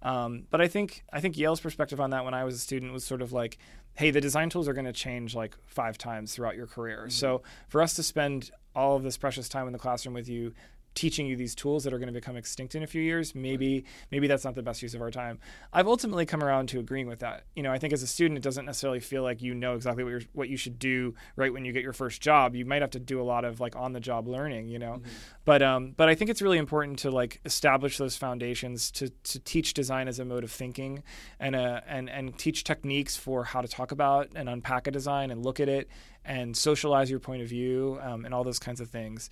Um, 0.04 0.44
but 0.52 0.62
I 0.62 0.68
think 0.68 1.04
I 1.12 1.22
think 1.22 1.38
Yale's 1.40 1.60
perspective 1.60 2.00
on 2.00 2.12
that 2.12 2.24
when 2.24 2.36
I 2.36 2.44
was 2.44 2.54
a 2.54 2.60
student 2.60 2.94
was 2.94 3.04
sort 3.04 3.24
of 3.24 3.34
like, 3.34 3.58
hey, 3.96 4.12
the 4.12 4.22
design 4.22 4.52
tools 4.52 4.68
are 4.68 4.74
going 4.74 4.86
to 4.86 4.94
change 4.94 5.34
like 5.34 5.58
five 5.66 5.98
times 5.98 6.36
throughout 6.36 6.56
your 6.56 6.68
career. 6.68 7.10
So 7.10 7.42
for 7.68 7.82
us 7.82 7.96
to 7.96 8.04
spend 8.04 8.52
all 8.76 8.96
of 8.96 9.02
this 9.02 9.18
precious 9.18 9.50
time 9.50 9.66
in 9.66 9.74
the 9.74 9.80
classroom 9.80 10.14
with 10.14 10.30
you 10.30 10.54
teaching 10.96 11.26
you 11.26 11.36
these 11.36 11.56
tools 11.56 11.84
that 11.84 11.94
are 11.94 12.00
going 12.00 12.08
to 12.08 12.14
become 12.14 12.36
extinct 12.36 12.76
in 12.76 12.84
a 12.84 12.88
few 12.88 13.02
years 13.02 13.34
maybe 13.36 13.86
maybe 14.12 14.28
that's 14.28 14.46
not 14.46 14.56
the 14.56 14.64
best 14.64 14.82
use 14.82 14.94
of 14.94 15.02
our 15.02 15.12
time. 15.12 15.40
I've 15.72 15.88
ultimately 15.88 16.26
come 16.26 16.44
around 16.44 16.70
to 16.70 16.80
agreeing 16.80 17.08
with 17.08 17.20
that. 17.20 17.46
You 17.56 17.64
know 17.64 17.72
i 17.72 17.78
think 17.78 17.94
as 17.94 18.04
a 18.04 18.08
student 18.08 18.38
it 18.38 18.44
doesn't 18.44 18.66
necessarily 18.66 19.00
feel 19.00 19.24
like 19.24 19.42
you 19.42 19.54
know 19.54 19.76
exactly 19.76 20.04
what 20.04 20.10
you're 20.12 20.22
what 20.34 20.50
you 20.50 20.58
should 20.58 20.80
do 20.80 21.14
right 21.36 21.52
when 21.52 21.66
you 21.66 21.72
get 21.72 21.84
your 21.84 21.94
first 21.94 22.22
job. 22.22 22.56
You 22.56 22.66
might 22.66 22.82
have 22.82 22.92
to 22.92 23.00
do 23.00 23.22
a 23.22 23.24
lot 23.24 23.46
of 23.46 23.60
like 23.60 23.76
on 23.76 23.94
the 23.94 24.00
job 24.00 24.28
learning 24.28 24.68
you 24.68 24.80
know? 24.80 25.02
But 25.46 25.62
um 25.62 25.94
but 25.96 26.10
i 26.10 26.16
think 26.16 26.30
it's 26.30 26.42
really 26.42 26.58
important 26.58 27.00
to 27.00 27.12
like 27.12 27.42
establish 27.46 27.98
those 27.98 28.16
foundations 28.16 28.92
to 28.92 29.10
to 29.10 29.40
teach 29.40 29.74
design 29.74 30.08
as 30.08 30.20
a 30.20 30.26
mode 30.26 30.44
of 30.44 30.52
thinking 30.52 31.04
and 31.40 31.56
uh 31.56 31.82
and 31.88 32.10
and 32.10 32.38
teach 32.38 32.64
techniques 32.64 33.18
for 33.18 33.44
how 33.44 33.62
to 33.62 33.68
talk 33.68 33.92
about 33.92 34.30
and 34.36 34.50
unpack 34.50 34.88
a 34.88 34.92
design 34.92 35.32
and 35.32 35.44
look 35.44 35.60
at 35.60 35.70
it 35.70 35.90
and 36.26 36.56
socialize 36.56 37.10
your 37.10 37.20
point 37.20 37.42
of 37.42 37.50
view 37.50 38.00
um, 38.02 38.26
and 38.26 38.34
all 38.34 38.44
those 38.44 38.60
kinds 38.60 38.80
of 38.80 38.90
things. 38.90 39.30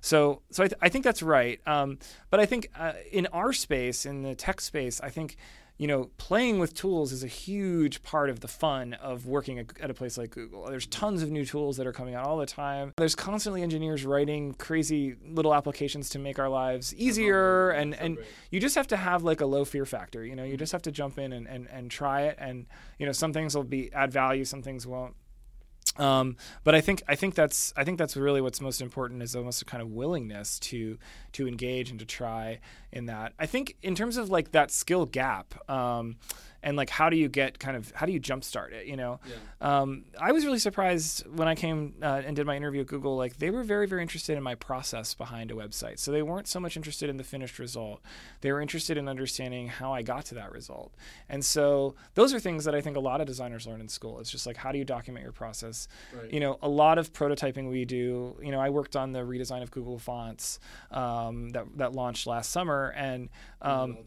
So, 0.00 0.42
so 0.50 0.64
I, 0.64 0.68
th- 0.68 0.78
I 0.82 0.88
think 0.90 1.02
that's 1.02 1.22
right. 1.22 1.60
Um, 1.66 1.98
but 2.28 2.38
I 2.38 2.44
think 2.44 2.68
uh, 2.78 2.92
in 3.10 3.26
our 3.28 3.52
space, 3.52 4.04
in 4.04 4.22
the 4.22 4.34
tech 4.34 4.60
space, 4.60 5.00
I 5.00 5.08
think 5.08 5.36
you 5.78 5.88
know 5.88 6.10
playing 6.18 6.58
with 6.58 6.72
tools 6.74 7.10
is 7.10 7.24
a 7.24 7.28
huge 7.28 8.02
part 8.02 8.30
of 8.30 8.40
the 8.40 8.46
fun 8.46 8.92
of 8.94 9.26
working 9.26 9.58
at, 9.58 9.80
at 9.80 9.90
a 9.90 9.94
place 9.94 10.18
like 10.18 10.30
Google. 10.30 10.66
There's 10.66 10.86
tons 10.86 11.22
of 11.22 11.30
new 11.30 11.46
tools 11.46 11.78
that 11.78 11.86
are 11.86 11.92
coming 11.92 12.14
out 12.14 12.26
all 12.26 12.36
the 12.36 12.44
time. 12.44 12.92
There's 12.98 13.14
constantly 13.14 13.62
engineers 13.62 14.04
writing 14.04 14.52
crazy 14.54 15.16
little 15.26 15.54
applications 15.54 16.10
to 16.10 16.18
make 16.18 16.38
our 16.38 16.50
lives 16.50 16.94
easier, 16.96 17.70
and 17.70 17.94
and 17.94 18.18
you 18.50 18.60
just 18.60 18.74
have 18.74 18.88
to 18.88 18.98
have 18.98 19.22
like 19.24 19.40
a 19.40 19.46
low 19.46 19.64
fear 19.64 19.86
factor. 19.86 20.22
You 20.22 20.36
know, 20.36 20.44
you 20.44 20.58
just 20.58 20.72
have 20.72 20.82
to 20.82 20.92
jump 20.92 21.18
in 21.18 21.32
and, 21.32 21.48
and, 21.48 21.66
and 21.72 21.90
try 21.90 22.22
it, 22.24 22.36
and 22.38 22.66
you 22.98 23.06
know 23.06 23.12
some 23.12 23.32
things 23.32 23.56
will 23.56 23.64
be 23.64 23.90
add 23.94 24.12
value, 24.12 24.44
some 24.44 24.60
things 24.60 24.86
won't. 24.86 25.14
Um, 25.96 26.36
but 26.64 26.74
I 26.74 26.80
think 26.80 27.02
I 27.06 27.14
think 27.14 27.34
that's 27.34 27.72
I 27.76 27.84
think 27.84 27.98
that's 27.98 28.16
really 28.16 28.40
what's 28.40 28.60
most 28.60 28.80
important 28.80 29.22
is 29.22 29.36
almost 29.36 29.62
a 29.62 29.64
kind 29.64 29.82
of 29.82 29.90
willingness 29.90 30.58
to 30.60 30.98
to 31.32 31.46
engage 31.46 31.90
and 31.90 31.98
to 32.00 32.04
try 32.06 32.60
in 32.92 33.06
that. 33.06 33.32
I 33.38 33.46
think 33.46 33.76
in 33.82 33.94
terms 33.94 34.16
of 34.16 34.30
like 34.30 34.52
that 34.52 34.70
skill 34.70 35.06
gap 35.06 35.68
um, 35.70 36.16
and 36.64 36.76
like 36.78 36.90
how 36.90 37.10
do 37.10 37.16
you 37.16 37.28
get 37.28 37.58
kind 37.58 37.76
of 37.76 37.92
how 37.94 38.06
do 38.06 38.12
you 38.12 38.20
jumpstart 38.20 38.72
it? 38.72 38.86
You 38.86 38.96
know, 38.96 39.20
um, 39.60 40.06
I 40.18 40.32
was 40.32 40.44
really 40.44 40.58
surprised 40.58 41.26
when 41.26 41.46
I 41.46 41.54
came 41.54 41.94
uh, 42.02 42.22
and 42.26 42.34
did 42.34 42.46
my 42.46 42.56
interview 42.56 42.80
at 42.80 42.86
Google. 42.86 43.16
Like 43.16 43.36
they 43.36 43.50
were 43.50 43.62
very 43.62 43.86
very 43.86 44.02
interested 44.02 44.36
in 44.36 44.42
my 44.42 44.54
process 44.54 45.14
behind 45.14 45.50
a 45.50 45.54
website. 45.54 45.98
So 45.98 46.10
they 46.10 46.22
weren't 46.22 46.48
so 46.48 46.58
much 46.58 46.76
interested 46.76 47.10
in 47.10 47.18
the 47.18 47.24
finished 47.24 47.58
result. 47.58 48.00
They 48.40 48.50
were 48.50 48.62
interested 48.62 48.96
in 48.96 49.08
understanding 49.08 49.68
how 49.68 49.92
I 49.92 50.02
got 50.02 50.24
to 50.26 50.34
that 50.36 50.50
result. 50.50 50.94
And 51.28 51.44
so 51.44 51.94
those 52.14 52.32
are 52.32 52.40
things 52.40 52.64
that 52.64 52.74
I 52.74 52.80
think 52.80 52.96
a 52.96 53.00
lot 53.00 53.20
of 53.20 53.26
designers 53.26 53.66
learn 53.66 53.82
in 53.82 53.88
school. 53.88 54.18
It's 54.18 54.30
just 54.30 54.46
like 54.46 54.56
how 54.56 54.72
do 54.72 54.78
you 54.78 54.84
document 54.84 55.22
your 55.22 55.32
process? 55.32 55.86
Right. 56.14 56.32
You 56.32 56.40
know, 56.40 56.58
a 56.62 56.68
lot 56.68 56.96
of 56.96 57.12
prototyping 57.12 57.68
we 57.70 57.84
do. 57.84 58.36
You 58.42 58.50
know, 58.50 58.60
I 58.60 58.70
worked 58.70 58.96
on 58.96 59.12
the 59.12 59.20
redesign 59.20 59.62
of 59.62 59.70
Google 59.70 59.98
Fonts 59.98 60.58
um, 60.90 61.50
that 61.50 61.66
that 61.76 61.92
launched 61.92 62.26
last 62.26 62.50
summer, 62.50 62.94
and 62.96 63.28
um, 63.60 63.98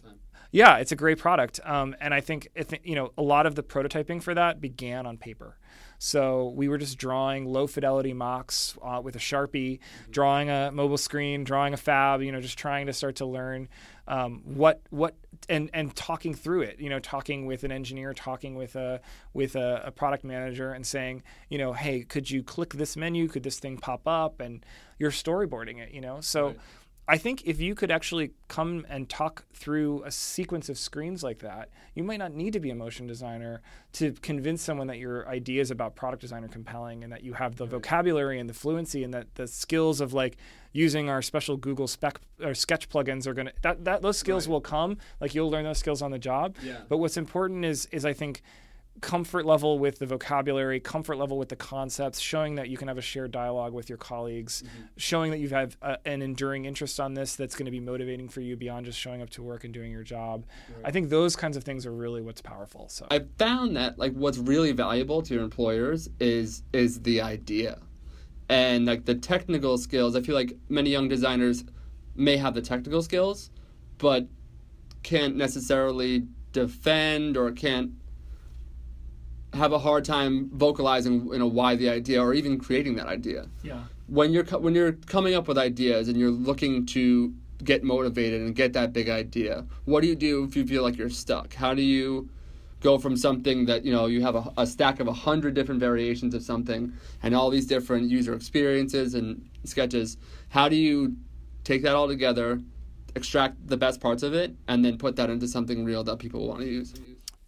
yeah, 0.51 0.77
it's 0.77 0.91
a 0.91 0.95
great 0.95 1.17
product. 1.17 1.59
Um, 1.63 1.95
and 1.99 2.13
I 2.13 2.21
think 2.21 2.49
if, 2.55 2.73
you 2.83 2.95
know 2.95 3.11
a 3.17 3.21
lot 3.21 3.45
of 3.45 3.55
the 3.55 3.63
prototyping 3.63 4.21
for 4.21 4.33
that 4.33 4.61
began 4.61 5.05
on 5.05 5.17
paper. 5.17 5.57
So 5.99 6.49
we 6.49 6.67
were 6.67 6.77
just 6.77 6.97
drawing 6.97 7.45
low 7.45 7.65
fidelity 7.65 8.13
mocks 8.13 8.77
uh, 8.83 9.01
with 9.03 9.15
a 9.15 9.19
sharpie, 9.19 9.79
drawing 10.11 10.49
a 10.49 10.71
mobile 10.71 10.97
screen, 10.97 11.43
drawing 11.43 11.73
a 11.73 11.77
fab. 11.77 12.21
You 12.21 12.31
know, 12.31 12.39
just 12.39 12.57
trying 12.57 12.85
to 12.85 12.93
start 12.93 13.15
to 13.17 13.25
learn 13.25 13.67
um, 14.07 14.41
what 14.45 14.81
what 14.91 15.15
and 15.49 15.69
and 15.73 15.95
talking 15.95 16.35
through 16.35 16.61
it. 16.61 16.79
You 16.79 16.89
know, 16.89 16.99
talking 16.99 17.45
with 17.47 17.63
an 17.63 17.71
engineer, 17.71 18.13
talking 18.13 18.55
with 18.55 18.75
a 18.75 19.01
with 19.33 19.55
a, 19.55 19.83
a 19.85 19.91
product 19.91 20.23
manager, 20.23 20.71
and 20.71 20.85
saying, 20.85 21.23
you 21.49 21.57
know, 21.57 21.73
hey, 21.73 22.03
could 22.03 22.29
you 22.29 22.43
click 22.43 22.73
this 22.73 22.95
menu? 22.95 23.27
Could 23.27 23.43
this 23.43 23.59
thing 23.59 23.77
pop 23.77 24.07
up? 24.07 24.39
And 24.39 24.63
you're 24.99 25.11
storyboarding 25.11 25.79
it. 25.79 25.91
You 25.91 26.01
know, 26.01 26.21
so. 26.21 26.47
Right. 26.47 26.59
I 27.09 27.17
think 27.17 27.43
if 27.45 27.61
you 27.61 27.73
could 27.73 27.89
actually 27.89 28.31
come 28.49 28.85
and 28.89 29.07
talk 29.07 29.45
through 29.53 30.03
a 30.03 30.11
sequence 30.11 30.67
of 30.67 30.77
screens 30.77 31.23
like 31.23 31.39
that, 31.39 31.69
you 31.95 32.03
might 32.03 32.17
not 32.17 32.33
need 32.33 32.51
to 32.53 32.59
be 32.59 32.69
a 32.69 32.75
motion 32.75 33.07
designer 33.07 33.61
to 33.93 34.11
convince 34.21 34.61
someone 34.61 34.87
that 34.87 34.97
your 34.97 35.25
ideas 35.29 35.71
about 35.71 35.95
product 35.95 36.19
design 36.21 36.43
are 36.43 36.49
compelling 36.49 37.03
and 37.05 37.13
that 37.13 37.23
you 37.23 37.31
have 37.33 37.55
the 37.55 37.65
vocabulary 37.65 38.39
and 38.39 38.49
the 38.49 38.53
fluency 38.53 39.05
and 39.05 39.13
that 39.13 39.33
the 39.35 39.47
skills 39.47 40.01
of 40.01 40.13
like 40.13 40.35
using 40.73 41.09
our 41.09 41.21
special 41.21 41.55
Google 41.55 41.87
spec 41.87 42.19
or 42.43 42.53
sketch 42.53 42.89
plugins 42.89 43.25
are 43.25 43.33
going 43.33 43.47
to 43.47 43.53
that, 43.61 43.85
that 43.85 44.01
those 44.01 44.17
skills 44.17 44.45
Right. 44.45 44.51
will 44.53 44.61
come 44.61 44.97
like 45.21 45.33
you'll 45.33 45.49
learn 45.49 45.63
those 45.63 45.77
skills 45.79 46.01
on 46.01 46.11
the 46.11 46.19
job. 46.19 46.55
Yeah. 46.61 46.79
But 46.89 46.97
what's 46.97 47.15
important 47.17 47.63
is 47.63 47.85
is 47.93 48.03
I 48.05 48.11
think 48.11 48.41
comfort 49.01 49.45
level 49.45 49.79
with 49.79 49.99
the 49.99 50.05
vocabulary, 50.05 50.79
comfort 50.79 51.17
level 51.17 51.37
with 51.37 51.49
the 51.49 51.55
concepts, 51.55 52.19
showing 52.19 52.55
that 52.55 52.69
you 52.69 52.77
can 52.77 52.87
have 52.87 52.97
a 52.97 53.01
shared 53.01 53.31
dialogue 53.31 53.73
with 53.73 53.89
your 53.89 53.97
colleagues, 53.97 54.63
mm-hmm. 54.63 54.83
showing 54.97 55.31
that 55.31 55.39
you 55.39 55.49
have 55.49 55.77
a, 55.81 55.97
an 56.05 56.21
enduring 56.21 56.65
interest 56.65 56.99
on 56.99 57.13
this 57.13 57.35
that's 57.35 57.55
going 57.55 57.65
to 57.65 57.71
be 57.71 57.79
motivating 57.79 58.29
for 58.29 58.41
you 58.41 58.55
beyond 58.55 58.85
just 58.85 58.99
showing 58.99 59.21
up 59.21 59.29
to 59.31 59.41
work 59.43 59.63
and 59.63 59.73
doing 59.73 59.91
your 59.91 60.03
job. 60.03 60.45
Right. 60.69 60.85
I 60.85 60.91
think 60.91 61.09
those 61.09 61.35
kinds 61.35 61.57
of 61.57 61.63
things 61.63 61.85
are 61.85 61.93
really 61.93 62.21
what's 62.21 62.41
powerful. 62.41 62.89
So 62.89 63.07
I 63.11 63.21
found 63.37 63.75
that 63.77 63.97
like 63.99 64.13
what's 64.13 64.37
really 64.37 64.71
valuable 64.71 65.21
to 65.21 65.33
your 65.33 65.43
employers 65.43 66.09
is 66.19 66.63
is 66.73 67.01
the 67.01 67.21
idea. 67.21 67.79
And 68.49 68.85
like 68.85 69.05
the 69.05 69.15
technical 69.15 69.77
skills, 69.77 70.15
I 70.15 70.21
feel 70.21 70.35
like 70.35 70.55
many 70.69 70.89
young 70.89 71.09
designers 71.09 71.65
may 72.15 72.37
have 72.37 72.53
the 72.53 72.61
technical 72.61 73.01
skills, 73.01 73.49
but 73.97 74.25
can't 75.03 75.35
necessarily 75.35 76.25
defend 76.53 77.37
or 77.37 77.51
can't 77.51 77.91
have 79.53 79.71
a 79.71 79.79
hard 79.79 80.05
time 80.05 80.49
vocalizing 80.53 81.27
you 81.27 81.39
know 81.39 81.47
why 81.47 81.75
the 81.75 81.89
idea 81.89 82.21
or 82.21 82.33
even 82.33 82.59
creating 82.59 82.95
that 82.95 83.07
idea. 83.07 83.47
Yeah. 83.63 83.83
When 84.07 84.31
you're 84.31 84.45
when 84.45 84.75
you're 84.75 84.93
coming 84.93 85.35
up 85.35 85.47
with 85.47 85.57
ideas 85.57 86.07
and 86.07 86.17
you're 86.17 86.31
looking 86.31 86.85
to 86.87 87.33
get 87.63 87.83
motivated 87.83 88.41
and 88.41 88.55
get 88.55 88.73
that 88.73 88.93
big 88.93 89.09
idea, 89.09 89.65
what 89.85 90.01
do 90.01 90.07
you 90.07 90.15
do 90.15 90.43
if 90.43 90.55
you 90.55 90.65
feel 90.65 90.83
like 90.83 90.97
you're 90.97 91.09
stuck? 91.09 91.53
How 91.53 91.73
do 91.73 91.81
you 91.81 92.29
go 92.81 92.97
from 92.97 93.17
something 93.17 93.65
that 93.65 93.83
you 93.83 93.91
know 93.91 94.05
you 94.05 94.21
have 94.21 94.35
a, 94.35 94.53
a 94.57 94.67
stack 94.67 94.99
of 94.99 95.07
a 95.07 95.13
hundred 95.13 95.53
different 95.53 95.79
variations 95.79 96.33
of 96.33 96.43
something 96.43 96.93
and 97.23 97.35
all 97.35 97.49
these 97.49 97.65
different 97.65 98.09
user 98.09 98.33
experiences 98.33 99.15
and 99.15 99.49
sketches? 99.63 100.17
How 100.49 100.69
do 100.69 100.75
you 100.75 101.15
take 101.63 101.81
that 101.83 101.95
all 101.95 102.07
together, 102.07 102.61
extract 103.15 103.67
the 103.67 103.77
best 103.77 103.99
parts 103.99 104.23
of 104.23 104.33
it, 104.33 104.55
and 104.67 104.85
then 104.85 104.97
put 104.97 105.15
that 105.15 105.29
into 105.29 105.47
something 105.47 105.83
real 105.83 106.03
that 106.03 106.19
people 106.19 106.47
want 106.47 106.61
to 106.61 106.67
use? 106.67 106.93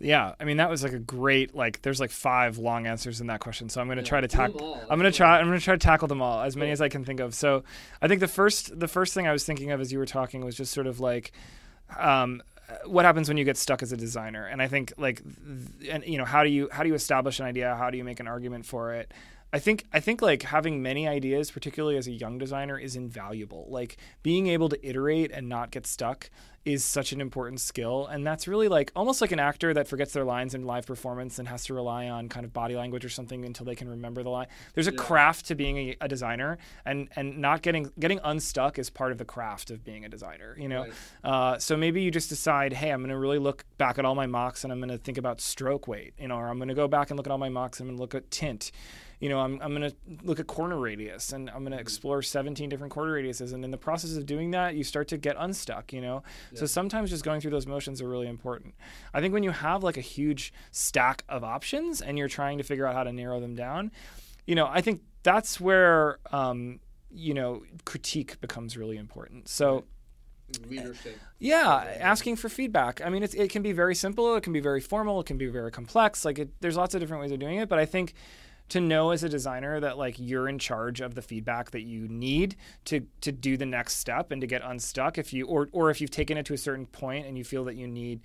Yeah, 0.02 0.34
I 0.40 0.46
mean 0.46 0.58
that 0.58 0.70
was 0.70 0.82
like 0.82 0.94
a 0.94 1.00
great 1.00 1.54
like. 1.54 1.82
There's 1.82 2.00
like 2.00 2.12
five 2.12 2.58
long 2.58 2.88
answers 2.88 3.20
in 3.20 3.28
that 3.28 3.42
question, 3.42 3.68
so 3.68 3.82
I'm 3.82 3.88
gonna 3.90 4.02
yeah, 4.02 4.08
try 4.08 4.22
to 4.22 4.28
tackle. 4.30 4.80
I'm 4.90 4.98
gonna 4.98 5.12
try. 5.12 5.40
I'm 5.40 5.48
gonna 5.48 5.60
try 5.60 5.76
to 5.76 5.80
tackle 5.80 6.08
them 6.08 6.22
all 6.22 6.42
as 6.42 6.56
many 6.56 6.72
as 6.72 6.80
I 6.80 6.88
can 6.88 7.04
think 7.04 7.20
of. 7.20 7.36
So, 7.36 7.64
I 8.02 8.08
think 8.08 8.22
the 8.22 8.28
first 8.28 8.80
the 8.80 8.88
first 8.88 9.14
thing 9.14 9.28
I 9.28 9.34
was 9.34 9.44
thinking 9.44 9.72
of 9.72 9.82
as 9.82 9.92
you 9.92 10.00
were 10.00 10.06
talking 10.06 10.46
was 10.46 10.56
just 10.56 10.72
sort 10.72 10.88
of 10.88 11.02
like, 11.02 11.34
um, 11.98 12.42
what 12.86 13.04
happens 13.04 13.28
when 13.28 13.38
you 13.38 13.44
get 13.44 13.58
stuck 13.58 13.84
as 13.84 13.92
a 13.92 13.98
designer, 13.98 14.46
and 14.46 14.62
I 14.62 14.68
think 14.70 14.94
like, 14.98 15.22
th- 15.80 15.92
and 15.92 16.06
you 16.06 16.18
know 16.18 16.26
how 16.26 16.44
do 16.44 16.50
you 16.50 16.70
how 16.72 16.84
do 16.84 16.90
you 16.90 16.96
establish 16.96 17.40
an 17.40 17.46
idea? 17.46 17.76
How 17.76 17.90
do 17.90 17.98
you 17.98 18.06
make 18.06 18.22
an 18.22 18.28
argument 18.28 18.66
for 18.66 18.94
it? 18.94 19.12
I 19.52 19.60
think 19.60 19.86
I 19.92 20.00
think 20.00 20.22
like 20.22 20.44
having 20.44 20.82
many 20.82 21.08
ideas, 21.08 21.50
particularly 21.50 21.98
as 21.98 22.08
a 22.08 22.12
young 22.12 22.38
designer, 22.38 22.78
is 22.78 22.96
invaluable. 22.96 23.66
Like 23.70 23.98
being 24.22 24.48
able 24.48 24.70
to 24.70 24.88
iterate 24.88 25.32
and 25.32 25.50
not 25.50 25.72
get 25.72 25.88
stuck 25.88 26.30
is 26.66 26.84
such 26.84 27.14
an 27.14 27.22
important 27.22 27.60
skill, 27.60 28.06
and 28.06 28.28
that's 28.28 28.48
really 28.48 28.68
like 28.68 28.92
almost 28.96 29.22
like 29.22 29.32
an 29.32 29.40
actor 29.40 29.74
that 29.74 29.88
forgets 29.88 30.14
their 30.14 30.24
lines 30.24 30.54
in 30.54 30.66
live 30.66 30.86
performance 30.86 31.40
and 31.40 31.48
has 31.48 31.66
to 31.66 31.74
rely 31.74 32.10
on 32.10 32.30
kind 32.30 32.46
of 32.46 32.54
body 32.54 32.76
language 32.76 33.04
or 33.04 33.10
something 33.10 33.44
until 33.44 33.66
they 33.66 33.76
can 33.76 33.90
remember 33.90 34.22
the 34.22 34.30
line. 34.30 34.46
There's 34.76 34.88
a 34.88 34.92
yeah. 34.92 34.98
craft 34.98 35.48
to 35.48 35.56
being 35.56 35.78
a, 35.78 35.98
a, 36.02 36.08
designer, 36.08 36.60
and 36.86 37.10
and 37.16 37.40
not 37.40 37.64
getting 37.64 37.92
getting 37.98 38.20
unstuck 38.24 38.78
is 38.78 38.92
part 38.92 39.12
of 39.12 39.18
the 39.18 39.26
craft 39.26 39.72
of 39.72 39.84
being 39.84 40.06
a 40.06 40.10
designer. 40.10 40.56
You 40.60 40.68
know, 40.68 40.82
right. 40.82 40.94
uh, 41.24 41.58
so 41.58 41.76
maybe 41.76 42.04
you 42.04 42.12
just 42.12 42.30
decide, 42.30 42.74
hey, 42.74 42.92
I'm 42.92 43.00
going 43.00 43.10
to 43.10 43.18
really 43.18 43.40
look 43.40 43.66
back 43.80 43.98
at 43.98 44.06
all 44.06 44.14
my 44.14 44.28
mocks 44.28 44.64
and 44.64 44.72
I'm 44.72 44.80
going 44.80 44.90
to 44.90 45.00
think 45.00 45.18
about 45.18 45.42
stroke 45.42 45.88
weight, 45.88 46.14
you 46.20 46.28
know, 46.28 46.36
or 46.36 46.50
I'm 46.50 46.58
going 46.58 46.68
to 46.68 46.76
go 46.76 46.88
back 46.88 47.10
and 47.10 47.18
look 47.18 47.26
at 47.26 47.32
all 47.32 47.40
my 47.40 47.50
mocks 47.50 47.80
and 47.80 47.90
I'm 47.90 47.96
going 47.96 47.98
to 47.98 48.02
look 48.04 48.16
at 48.16 48.30
tint 48.30 48.72
you 49.20 49.28
know, 49.28 49.40
I'm, 49.40 49.60
I'm 49.62 49.76
going 49.76 49.90
to 49.90 49.96
look 50.24 50.40
at 50.40 50.48
corner 50.48 50.78
radius 50.78 51.34
and 51.34 51.50
I'm 51.50 51.60
going 51.60 51.72
to 51.72 51.78
mm-hmm. 51.78 51.82
explore 51.82 52.22
17 52.22 52.70
different 52.70 52.94
corner 52.94 53.14
radiuses. 53.14 53.54
And 53.54 53.66
in 53.66 53.72
the 53.72 53.78
process 53.78 54.16
of 54.16 54.26
doing 54.26 54.52
that, 54.52 54.76
you 54.76 54.84
start 54.84 55.10
to 55.10 55.18
get 55.18 55.36
unstuck, 55.38 55.92
you 55.92 56.00
know? 56.00 56.24
Yeah. 56.52 56.60
So 56.60 56.66
sometimes 56.66 57.10
just 57.10 57.26
going 57.26 57.42
through 57.42 57.52
those 57.52 57.68
motions 57.68 58.02
are 58.02 58.08
really 58.08 58.28
important. 58.28 58.76
I 59.14 59.20
think 59.20 59.34
when 59.34 59.44
you 59.44 59.52
have 59.52 59.84
like 59.84 59.98
a 59.98 60.02
huge 60.02 60.54
stack 60.72 61.24
of 61.28 61.44
options 61.44 62.02
and 62.02 62.18
you're 62.18 62.30
trying 62.30 62.58
to 62.60 62.64
figure 62.64 62.86
out 62.86 62.96
how 62.96 63.04
to 63.04 63.12
narrow 63.12 63.42
them 63.42 63.56
down, 63.56 63.92
you 64.46 64.56
know, 64.56 64.68
I 64.68 64.80
think 64.80 65.02
that's 65.24 65.60
where, 65.60 66.20
um, 66.32 66.80
you 67.12 67.34
know, 67.34 67.64
critique 67.84 68.40
becomes 68.40 68.78
really 68.78 68.98
important. 68.98 69.50
So, 69.50 69.84
Leadership. 70.68 71.20
Yeah, 71.38 71.86
asking 72.00 72.38
for 72.38 72.50
feedback. 72.50 73.02
I 73.06 73.10
mean, 73.10 73.22
it 73.22 73.52
can 73.52 73.62
be 73.62 73.72
very 73.72 73.94
simple. 73.94 74.36
It 74.36 74.42
can 74.42 74.52
be 74.52 74.60
very 74.60 74.82
formal. 74.82 75.20
It 75.20 75.28
can 75.28 75.38
be 75.38 75.46
very 75.46 75.72
complex. 75.72 76.26
Like, 76.26 76.40
it, 76.40 76.50
there's 76.60 76.76
lots 76.76 76.96
of 76.96 77.02
different 77.02 77.22
ways 77.22 77.32
of 77.32 77.38
doing 77.38 77.58
it. 77.60 77.70
But 77.70 77.78
I 77.78 77.86
think 77.86 78.14
to 78.70 78.80
know 78.80 79.12
as 79.12 79.24
a 79.24 79.30
designer 79.30 79.80
that 79.80 79.98
like 79.98 80.16
you're 80.18 80.48
in 80.48 80.60
charge 80.60 81.02
of 81.02 81.16
the 81.16 81.22
feedback 81.22 81.72
that 81.72 81.82
you 81.82 82.08
need 82.08 82.56
to 82.86 83.02
to 83.22 83.32
do 83.32 83.58
the 83.58 83.66
next 83.66 83.98
step 83.98 84.32
and 84.32 84.42
to 84.42 84.48
get 84.48 84.62
unstuck 84.64 85.18
if 85.18 85.34
you 85.34 85.46
or 85.46 85.70
or 85.72 85.90
if 85.90 86.00
you've 86.00 86.12
taken 86.12 86.38
it 86.38 86.46
to 86.46 86.54
a 86.54 86.58
certain 86.58 86.86
point 86.86 87.26
and 87.26 87.38
you 87.38 87.44
feel 87.44 87.64
that 87.64 87.76
you 87.76 87.88
need 87.88 88.22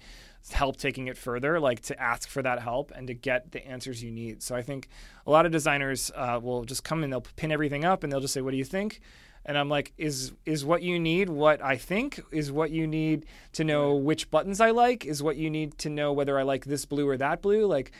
help 0.52 0.76
taking 0.76 1.06
it 1.06 1.16
further 1.16 1.58
like 1.58 1.80
to 1.80 1.98
ask 2.00 2.28
for 2.28 2.42
that 2.42 2.60
help 2.60 2.92
and 2.94 3.06
to 3.06 3.14
get 3.14 3.52
the 3.52 3.66
answers 3.66 4.02
you 4.02 4.10
need 4.10 4.42
so 4.42 4.54
i 4.54 4.60
think 4.60 4.88
a 5.26 5.30
lot 5.30 5.46
of 5.46 5.52
designers 5.52 6.10
uh, 6.14 6.38
will 6.42 6.64
just 6.64 6.84
come 6.84 7.02
and 7.02 7.10
they'll 7.10 7.24
pin 7.36 7.50
everything 7.50 7.84
up 7.84 8.04
and 8.04 8.12
they'll 8.12 8.20
just 8.20 8.34
say 8.34 8.42
what 8.42 8.50
do 8.50 8.58
you 8.58 8.64
think 8.64 9.00
and 9.46 9.58
I'm 9.58 9.68
like, 9.68 9.92
is 9.98 10.32
is 10.46 10.64
what 10.64 10.82
you 10.82 10.98
need 10.98 11.28
what 11.28 11.62
I 11.62 11.76
think? 11.76 12.20
Is 12.30 12.50
what 12.50 12.70
you 12.70 12.86
need 12.86 13.26
to 13.52 13.64
know 13.64 13.94
which 13.94 14.30
buttons 14.30 14.60
I 14.60 14.70
like? 14.70 15.04
Is 15.04 15.22
what 15.22 15.36
you 15.36 15.50
need 15.50 15.76
to 15.78 15.90
know 15.90 16.12
whether 16.12 16.38
I 16.38 16.42
like 16.42 16.64
this 16.64 16.86
blue 16.86 17.06
or 17.06 17.16
that 17.18 17.42
blue? 17.42 17.66
Like, 17.66 17.92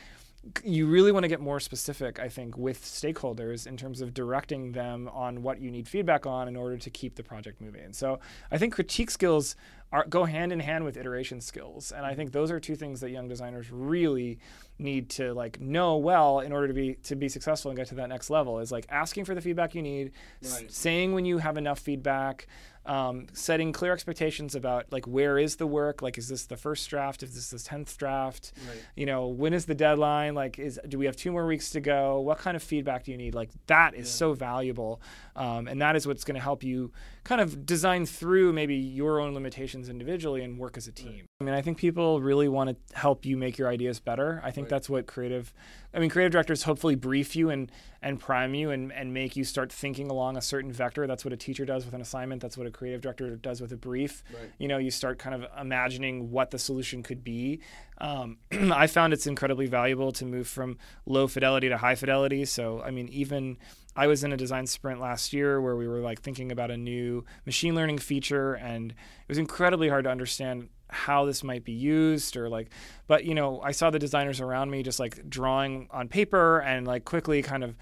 you 0.63 0.85
really 0.85 1.11
want 1.11 1.23
to 1.23 1.27
get 1.27 1.39
more 1.39 1.59
specific, 1.59 2.19
I 2.19 2.29
think, 2.29 2.57
with 2.57 2.83
stakeholders 2.83 3.65
in 3.65 3.77
terms 3.77 4.01
of 4.01 4.13
directing 4.13 4.73
them 4.73 5.09
on 5.11 5.41
what 5.41 5.59
you 5.59 5.71
need 5.71 5.87
feedback 5.87 6.25
on 6.25 6.47
in 6.47 6.55
order 6.55 6.77
to 6.77 6.89
keep 6.89 7.15
the 7.15 7.23
project 7.23 7.61
moving. 7.61 7.93
so 7.93 8.19
I 8.51 8.57
think 8.57 8.73
critique 8.73 9.09
skills 9.09 9.55
are, 9.91 10.05
go 10.07 10.25
hand 10.25 10.51
in 10.51 10.59
hand 10.59 10.83
with 10.83 10.97
iteration 10.97 11.41
skills, 11.41 11.91
and 11.91 12.05
I 12.05 12.13
think 12.13 12.31
those 12.31 12.51
are 12.51 12.59
two 12.59 12.75
things 12.75 12.99
that 13.01 13.09
young 13.09 13.27
designers 13.27 13.71
really 13.71 14.39
need 14.77 15.09
to 15.09 15.33
like 15.33 15.59
know 15.59 15.97
well 15.97 16.39
in 16.39 16.51
order 16.51 16.67
to 16.67 16.73
be 16.73 16.95
to 17.03 17.15
be 17.15 17.29
successful 17.29 17.71
and 17.71 17.77
get 17.77 17.87
to 17.87 17.95
that 17.95 18.09
next 18.09 18.29
level. 18.29 18.59
Is 18.59 18.71
like 18.71 18.85
asking 18.89 19.25
for 19.25 19.35
the 19.35 19.41
feedback 19.41 19.75
you 19.75 19.81
need, 19.81 20.11
right. 20.41 20.65
s- 20.65 20.75
saying 20.75 21.13
when 21.13 21.25
you 21.25 21.37
have 21.37 21.57
enough 21.57 21.79
feedback 21.79 22.47
um, 22.85 23.25
setting 23.33 23.71
clear 23.71 23.93
expectations 23.93 24.53
about 24.53 24.91
like 24.91 25.07
where 25.07 25.39
is 25.39 25.55
the 25.55 25.65
work 25.65 26.01
like 26.01 26.17
is 26.17 26.27
this 26.27 26.45
the 26.45 26.57
first 26.57 26.87
draft 26.87 27.23
is 27.23 27.33
this 27.33 27.49
the 27.49 27.57
10th 27.69 27.97
draft 27.97 28.51
right. 28.67 28.77
you 28.95 29.07
know 29.07 29.27
when 29.27 29.53
is 29.53 29.65
the 29.65 29.73
deadline 29.73 30.35
like 30.35 30.59
is 30.59 30.79
do 30.87 30.99
we 30.99 31.05
have 31.05 31.15
two 31.15 31.31
more 31.31 31.47
weeks 31.47 31.71
to 31.71 31.81
go 31.81 32.19
what 32.19 32.37
kind 32.37 32.55
of 32.55 32.61
feedback 32.61 33.03
do 33.03 33.11
you 33.11 33.17
need 33.17 33.33
like 33.33 33.49
that 33.65 33.95
is 33.95 34.07
yeah. 34.07 34.13
so 34.13 34.33
valuable 34.33 35.01
um, 35.35 35.67
and 35.67 35.81
that 35.81 35.95
is 35.95 36.05
what's 36.05 36.23
going 36.23 36.35
to 36.35 36.41
help 36.41 36.63
you 36.63 36.91
kind 37.25 37.41
of 37.41 37.65
design 37.65 38.05
through 38.05 38.53
maybe 38.53 38.75
your 38.75 39.19
own 39.19 39.33
limitations 39.33 39.89
individually 39.89 40.43
and 40.43 40.57
work 40.57 40.77
as 40.77 40.87
a 40.87 40.91
team 40.91 41.11
right. 41.11 41.27
i 41.41 41.43
mean 41.43 41.53
i 41.53 41.61
think 41.61 41.77
people 41.77 42.21
really 42.21 42.47
want 42.47 42.69
to 42.69 42.97
help 42.97 43.25
you 43.25 43.35
make 43.35 43.57
your 43.57 43.67
ideas 43.67 43.99
better 43.99 44.39
i 44.43 44.51
think 44.51 44.65
right. 44.65 44.69
that's 44.69 44.89
what 44.89 45.07
creative 45.07 45.51
I 45.95 45.99
mean, 45.99 46.09
creative 46.09 46.33
directors 46.33 46.63
hopefully 46.63 46.95
brief 46.95 47.35
you 47.35 47.49
and 47.49 47.71
and 48.01 48.19
prime 48.19 48.53
you 48.53 48.69
and, 48.69 48.91
and 48.91 49.13
make 49.13 49.35
you 49.35 49.43
start 49.43 49.71
thinking 49.71 50.11
along 50.11 50.37
a 50.37 50.41
certain 50.41 50.71
vector. 50.71 51.07
That's 51.07 51.25
what 51.25 51.33
a 51.33 51.37
teacher 51.37 51.65
does 51.65 51.85
with 51.85 51.95
an 51.95 52.01
assignment. 52.01 52.41
That's 52.41 52.57
what 52.57 52.67
a 52.67 52.71
creative 52.71 53.01
director 53.01 53.35
does 53.35 53.61
with 53.61 53.71
a 53.71 53.77
brief. 53.77 54.23
Right. 54.31 54.51
You 54.59 54.67
know, 54.67 54.77
you 54.77 54.91
start 54.91 55.17
kind 55.17 55.33
of 55.33 55.49
imagining 55.59 56.29
what 56.29 56.51
the 56.51 56.59
solution 56.59 57.01
could 57.01 57.23
be. 57.23 57.61
Um, 57.97 58.37
I 58.51 58.85
found 58.85 59.13
it's 59.13 59.25
incredibly 59.25 59.65
valuable 59.65 60.11
to 60.11 60.25
move 60.25 60.47
from 60.47 60.77
low 61.07 61.27
fidelity 61.27 61.69
to 61.69 61.77
high 61.77 61.95
fidelity. 61.95 62.45
So, 62.45 62.81
I 62.83 62.91
mean, 62.91 63.07
even 63.09 63.57
I 63.95 64.07
was 64.07 64.23
in 64.23 64.33
a 64.33 64.37
design 64.37 64.67
sprint 64.67 64.99
last 64.99 65.31
year 65.31 65.61
where 65.61 65.75
we 65.75 65.87
were 65.87 66.01
like 66.01 66.21
thinking 66.21 66.51
about 66.51 66.69
a 66.69 66.77
new 66.77 67.23
machine 67.45 67.75
learning 67.75 67.99
feature, 67.99 68.53
and 68.53 68.93
it 69.25 69.29
was 69.29 69.37
incredibly 69.37 69.89
hard 69.89 70.03
to 70.03 70.09
understand 70.11 70.69
how 70.87 71.25
this 71.25 71.43
might 71.43 71.63
be 71.63 71.71
used 71.71 72.37
or 72.37 72.47
like 72.47 72.69
but 73.07 73.25
you 73.25 73.33
know 73.33 73.59
i 73.61 73.71
saw 73.71 73.89
the 73.89 73.97
designers 73.97 74.39
around 74.39 74.69
me 74.69 74.83
just 74.83 74.99
like 74.99 75.27
drawing 75.27 75.87
on 75.91 76.07
paper 76.07 76.59
and 76.59 76.85
like 76.85 77.05
quickly 77.05 77.41
kind 77.41 77.63
of 77.63 77.75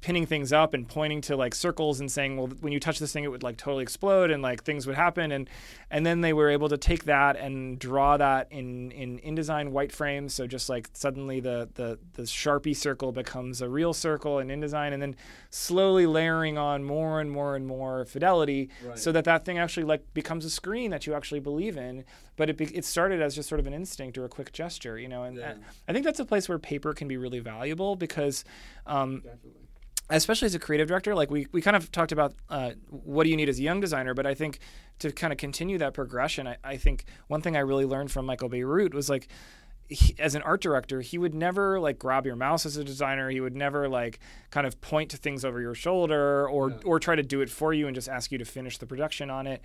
pinning 0.00 0.26
things 0.26 0.52
up 0.52 0.74
and 0.74 0.88
pointing 0.88 1.20
to 1.22 1.36
like 1.36 1.54
circles 1.54 2.00
and 2.00 2.10
saying, 2.10 2.36
well, 2.36 2.48
when 2.60 2.72
you 2.72 2.80
touch 2.80 2.98
this 2.98 3.12
thing, 3.12 3.24
it 3.24 3.30
would 3.30 3.42
like 3.42 3.56
totally 3.56 3.82
explode 3.82 4.30
and 4.30 4.42
like 4.42 4.64
things 4.64 4.86
would 4.86 4.96
happen. 4.96 5.32
And 5.32 5.48
and 5.90 6.06
then 6.06 6.20
they 6.20 6.32
were 6.32 6.48
able 6.48 6.68
to 6.68 6.76
take 6.76 7.04
that 7.04 7.36
and 7.36 7.78
draw 7.78 8.16
that 8.16 8.48
in 8.50 8.90
in 8.92 9.18
InDesign 9.18 9.72
wireframes. 9.72 10.30
So 10.30 10.46
just 10.46 10.68
like 10.68 10.88
suddenly 10.92 11.40
the 11.40 11.68
the 11.74 11.98
the 12.14 12.22
Sharpie 12.22 12.76
circle 12.76 13.12
becomes 13.12 13.60
a 13.60 13.68
real 13.68 13.92
circle 13.92 14.38
in 14.38 14.48
InDesign, 14.48 14.92
and 14.92 15.02
then 15.02 15.16
slowly 15.50 16.06
layering 16.06 16.58
on 16.58 16.84
more 16.84 17.20
and 17.20 17.30
more 17.30 17.56
and 17.56 17.66
more 17.66 18.04
fidelity, 18.04 18.70
right. 18.84 18.98
so 18.98 19.12
that 19.12 19.24
that 19.24 19.44
thing 19.44 19.58
actually 19.58 19.84
like 19.84 20.02
becomes 20.14 20.44
a 20.44 20.50
screen 20.50 20.90
that 20.90 21.06
you 21.06 21.14
actually 21.14 21.40
believe 21.40 21.76
in. 21.76 22.04
But 22.36 22.48
it 22.48 22.60
it 22.60 22.84
started 22.84 23.20
as 23.20 23.34
just 23.34 23.48
sort 23.48 23.60
of 23.60 23.66
an 23.66 23.74
instinct 23.74 24.16
or 24.16 24.24
a 24.24 24.28
quick 24.28 24.52
gesture, 24.52 24.98
you 24.98 25.08
know. 25.08 25.24
And 25.24 25.36
yeah. 25.36 25.54
I 25.86 25.92
think 25.92 26.04
that's 26.04 26.20
a 26.20 26.24
place 26.24 26.48
where 26.48 26.58
paper 26.58 26.92
can 26.94 27.08
be 27.08 27.16
really 27.16 27.40
valuable 27.40 27.96
because. 27.96 28.44
Um, 28.84 29.22
especially 30.10 30.46
as 30.46 30.54
a 30.54 30.58
creative 30.58 30.88
director, 30.88 31.14
like 31.14 31.30
we, 31.30 31.46
we 31.52 31.62
kind 31.62 31.76
of 31.76 31.90
talked 31.90 32.12
about 32.12 32.34
uh, 32.50 32.72
what 32.88 33.24
do 33.24 33.30
you 33.30 33.36
need 33.36 33.48
as 33.48 33.58
a 33.58 33.62
young 33.62 33.80
designer, 33.80 34.14
but 34.14 34.26
I 34.26 34.34
think 34.34 34.58
to 34.98 35.12
kind 35.12 35.32
of 35.32 35.38
continue 35.38 35.78
that 35.78 35.94
progression, 35.94 36.46
I, 36.46 36.56
I 36.62 36.76
think 36.76 37.04
one 37.28 37.40
thing 37.40 37.56
I 37.56 37.60
really 37.60 37.86
learned 37.86 38.10
from 38.10 38.26
Michael 38.26 38.50
Bierut 38.50 38.94
was 38.94 39.08
like, 39.08 39.28
he, 39.88 40.14
as 40.18 40.34
an 40.34 40.42
art 40.42 40.62
director, 40.62 41.00
he 41.00 41.18
would 41.18 41.34
never 41.34 41.78
like 41.78 41.98
grab 41.98 42.24
your 42.24 42.36
mouse 42.36 42.64
as 42.64 42.76
a 42.76 42.84
designer. 42.84 43.30
He 43.30 43.40
would 43.40 43.54
never 43.54 43.88
like 43.88 44.20
kind 44.50 44.66
of 44.66 44.80
point 44.80 45.10
to 45.10 45.16
things 45.16 45.44
over 45.44 45.60
your 45.60 45.74
shoulder 45.74 46.48
or 46.48 46.70
yeah. 46.70 46.76
or 46.84 46.98
try 46.98 47.14
to 47.14 47.22
do 47.22 47.40
it 47.40 47.50
for 47.50 47.74
you 47.74 47.86
and 47.86 47.94
just 47.94 48.08
ask 48.08 48.32
you 48.32 48.38
to 48.38 48.44
finish 48.44 48.78
the 48.78 48.86
production 48.86 49.28
on 49.28 49.46
it 49.46 49.60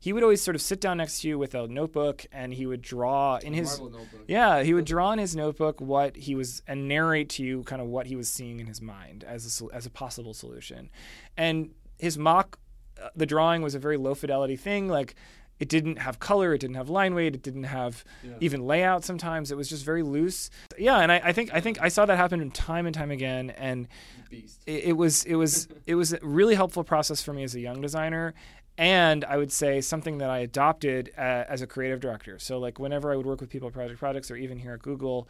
he 0.00 0.12
would 0.12 0.22
always 0.22 0.40
sort 0.40 0.54
of 0.54 0.62
sit 0.62 0.80
down 0.80 0.98
next 0.98 1.20
to 1.22 1.28
you 1.28 1.38
with 1.38 1.54
a 1.54 1.66
notebook 1.66 2.24
and 2.32 2.54
he 2.54 2.66
would 2.66 2.82
draw 2.82 3.36
in 3.38 3.52
his 3.52 3.80
notebook. 3.80 4.06
yeah 4.28 4.62
he 4.62 4.72
would 4.74 4.84
draw 4.84 5.12
in 5.12 5.18
his 5.18 5.34
notebook 5.34 5.80
what 5.80 6.16
he 6.16 6.34
was 6.34 6.62
and 6.66 6.86
narrate 6.88 7.28
to 7.30 7.42
you 7.42 7.62
kind 7.64 7.82
of 7.82 7.88
what 7.88 8.06
he 8.06 8.14
was 8.16 8.28
seeing 8.28 8.60
in 8.60 8.66
his 8.66 8.80
mind 8.80 9.24
as 9.24 9.60
a, 9.60 9.74
as 9.74 9.86
a 9.86 9.90
possible 9.90 10.32
solution 10.34 10.88
and 11.36 11.70
his 11.98 12.16
mock 12.16 12.58
uh, 13.02 13.08
the 13.16 13.26
drawing 13.26 13.62
was 13.62 13.74
a 13.74 13.78
very 13.78 13.96
low 13.96 14.14
fidelity 14.14 14.56
thing 14.56 14.88
like 14.88 15.14
it 15.58 15.68
didn't 15.68 15.96
have 15.98 16.20
color 16.20 16.54
it 16.54 16.60
didn't 16.60 16.76
have 16.76 16.88
line 16.88 17.14
weight 17.16 17.34
it 17.34 17.42
didn't 17.42 17.64
have 17.64 18.04
Yeah. 18.22 18.34
even 18.40 18.64
layout 18.64 19.04
sometimes 19.04 19.50
it 19.50 19.56
was 19.56 19.68
just 19.68 19.84
very 19.84 20.04
loose 20.04 20.48
yeah 20.78 20.98
and 20.98 21.10
I, 21.10 21.20
I 21.24 21.32
think 21.32 21.52
i 21.52 21.60
think 21.60 21.80
i 21.82 21.88
saw 21.88 22.06
that 22.06 22.16
happen 22.16 22.48
time 22.52 22.86
and 22.86 22.94
time 22.94 23.10
again 23.10 23.50
and 23.50 23.88
it, 24.30 24.84
it 24.84 24.92
was 24.92 25.24
it 25.24 25.34
was 25.34 25.66
it 25.86 25.96
was 25.96 26.12
a 26.12 26.18
really 26.22 26.54
helpful 26.54 26.84
process 26.84 27.20
for 27.22 27.32
me 27.32 27.42
as 27.42 27.56
a 27.56 27.60
young 27.60 27.80
designer 27.80 28.34
and 28.78 29.24
i 29.24 29.36
would 29.36 29.52
say 29.52 29.80
something 29.80 30.18
that 30.18 30.30
i 30.30 30.38
adopted 30.38 31.10
uh, 31.18 31.44
as 31.48 31.60
a 31.60 31.66
creative 31.66 32.00
director. 32.00 32.38
So 32.38 32.58
like 32.58 32.78
whenever 32.78 33.12
i 33.12 33.16
would 33.16 33.26
work 33.26 33.40
with 33.40 33.50
people 33.50 33.68
at 33.68 33.74
project 33.74 33.98
projects 33.98 34.30
or 34.30 34.36
even 34.36 34.56
here 34.58 34.72
at 34.72 34.82
google 34.82 35.28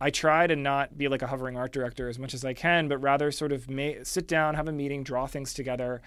i 0.00 0.10
try 0.10 0.46
to 0.46 0.54
not 0.54 0.96
be 0.96 1.08
like 1.08 1.22
a 1.22 1.26
hovering 1.26 1.56
art 1.56 1.72
director 1.72 2.08
as 2.08 2.18
much 2.18 2.34
as 2.34 2.44
i 2.44 2.52
can 2.52 2.86
but 2.88 2.98
rather 2.98 3.32
sort 3.32 3.50
of 3.52 3.68
ma- 3.68 4.02
sit 4.04 4.28
down 4.28 4.54
have 4.54 4.68
a 4.68 4.72
meeting 4.72 5.02
draw 5.02 5.26
things 5.26 5.54
together 5.54 6.02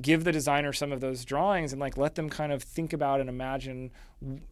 give 0.00 0.24
the 0.24 0.32
designer 0.32 0.72
some 0.72 0.92
of 0.92 1.00
those 1.00 1.24
drawings 1.24 1.72
and 1.72 1.80
like 1.80 1.96
let 1.96 2.14
them 2.14 2.30
kind 2.30 2.52
of 2.52 2.62
think 2.62 2.92
about 2.92 3.20
and 3.20 3.28
imagine 3.28 3.90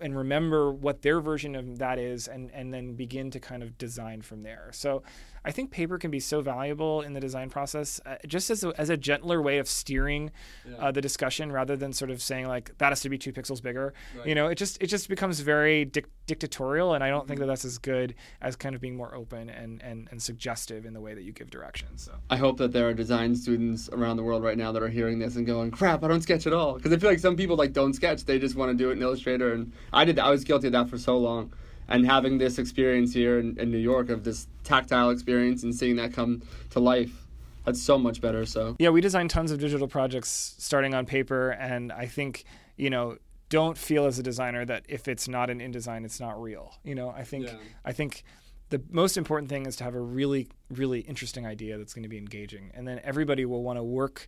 and 0.01 0.17
remember 0.17 0.73
what 0.73 1.03
their 1.03 1.21
version 1.21 1.55
of 1.57 1.79
that 1.79 1.99
is 1.99 2.29
and 2.29 2.51
and 2.53 2.73
then 2.73 2.95
begin 2.95 3.31
to 3.31 3.41
kind 3.41 3.63
of 3.63 3.77
design 3.79 4.23
from 4.23 4.43
there. 4.43 4.71
So 4.73 5.03
i 5.45 5.53
think 5.53 5.71
paper 5.71 5.97
can 5.97 6.11
be 6.11 6.19
so 6.19 6.41
valuable 6.41 7.03
in 7.03 7.13
the 7.13 7.21
design 7.21 7.49
process 7.49 8.01
uh, 8.05 8.17
just 8.27 8.51
as 8.51 8.65
a, 8.65 8.73
as 8.79 8.91
a 8.91 8.97
gentler 8.97 9.41
way 9.41 9.59
of 9.59 9.69
steering 9.69 10.33
uh, 10.81 10.91
the 10.91 11.01
discussion 11.01 11.53
rather 11.53 11.77
than 11.77 11.93
sort 11.93 12.11
of 12.11 12.21
saying 12.21 12.49
like 12.49 12.77
that 12.79 12.89
has 12.89 13.01
to 13.01 13.09
be 13.09 13.17
two 13.17 13.33
pixels 13.33 13.63
bigger. 13.63 13.95
You 14.25 14.35
know 14.35 14.49
it 14.49 14.57
just 14.57 14.83
it 14.83 14.89
just 14.89 15.09
becomes 15.09 15.39
very 15.39 15.85
dic- 15.85 16.11
dictatorial 16.27 16.95
and 16.95 17.05
i 17.05 17.09
don't 17.09 17.29
think 17.29 17.39
that 17.39 17.47
that's 17.47 17.65
as 17.65 17.79
good 17.79 18.17
as 18.41 18.57
kind 18.57 18.75
of 18.75 18.81
being 18.81 18.97
more 18.97 19.15
open 19.15 19.49
and 19.49 19.81
and, 19.83 20.09
and 20.11 20.21
suggestive 20.21 20.85
in 20.85 20.93
the 20.93 21.01
way 21.01 21.15
that 21.15 21.23
you 21.23 21.33
give 21.33 21.49
directions 21.51 22.07
so. 22.07 22.13
I 22.31 22.37
hope 22.37 22.57
that 22.59 22.73
there 22.73 22.89
are 22.89 22.95
design 22.95 23.35
students 23.35 23.89
around 23.93 24.17
the 24.17 24.23
world 24.23 24.43
right 24.45 24.57
now 24.57 24.71
that 24.71 24.81
are 24.83 24.89
hearing 24.89 25.19
this 25.19 25.35
and 25.35 25.45
going, 25.47 25.73
"Crap, 25.73 26.05
I 26.05 26.09
don't 26.09 26.23
sketch 26.23 26.47
at 26.47 26.53
all." 26.53 26.75
Because 26.75 26.93
I 26.93 26.99
feel 26.99 27.11
like 27.11 27.19
some 27.19 27.37
people 27.37 27.57
like 27.57 27.73
don't 27.73 27.95
sketch; 27.95 28.25
they 28.25 28.39
just 28.39 28.55
want 28.55 28.71
to 28.71 28.77
do 28.77 28.91
it 28.91 28.93
in 28.93 29.03
Illustrator. 29.03 29.53
And 29.57 29.73
I 29.93 30.05
did. 30.05 30.19
I 30.19 30.31
was 30.31 30.45
guilty 30.45 30.69
of 30.69 30.73
that 30.75 30.89
for 30.89 30.99
so 30.99 31.19
long. 31.19 31.53
And 31.89 32.05
having 32.05 32.39
this 32.39 32.59
experience 32.59 33.13
here 33.13 33.39
in, 33.39 33.59
in 33.59 33.71
New 33.71 33.79
York 33.79 34.11
of 34.11 34.25
this 34.25 34.49
tactile 34.65 35.11
experience 35.11 35.63
and 35.63 35.75
seeing 35.75 35.97
that 35.97 36.13
come 36.13 36.43
to 36.71 36.81
life, 36.81 37.27
that's 37.65 37.81
so 37.81 37.99
much 37.99 38.21
better. 38.21 38.45
So 38.47 38.77
Yeah, 38.79 38.91
we 38.91 39.01
design 39.01 39.29
tons 39.29 39.51
of 39.51 39.59
digital 39.59 39.89
projects 39.89 40.55
starting 40.59 40.95
on 40.95 41.07
paper, 41.07 41.51
and 41.51 41.93
I 41.93 42.07
think 42.07 42.45
you 42.77 42.91
know 42.91 43.19
don't 43.49 43.79
feel 43.79 44.07
as 44.07 44.19
a 44.19 44.23
designer 44.23 44.65
that 44.65 44.85
if 44.89 45.07
it's 45.07 45.29
not 45.29 45.51
an 45.51 45.61
InDesign, 45.61 46.05
it's 46.05 46.19
not 46.19 46.41
real. 46.41 46.75
You 46.83 46.95
know, 46.95 47.11
I 47.11 47.23
think 47.23 47.47
Yeah. 47.47 47.55
I 47.85 47.93
think 47.93 48.25
the 48.71 48.83
most 48.91 49.17
important 49.17 49.49
thing 49.49 49.67
is 49.67 49.77
to 49.77 49.85
have 49.85 49.95
a 49.95 50.01
really 50.01 50.49
really 50.71 51.01
interesting 51.01 51.47
idea 51.47 51.79
that's 51.79 51.95
going 51.95 52.03
to 52.03 52.09
be 52.09 52.19
engaging, 52.19 52.73
and 52.75 52.87
then 52.87 53.01
everybody 53.05 53.45
will 53.45 53.63
want 53.63 53.79
to 53.79 53.85
work 53.85 54.27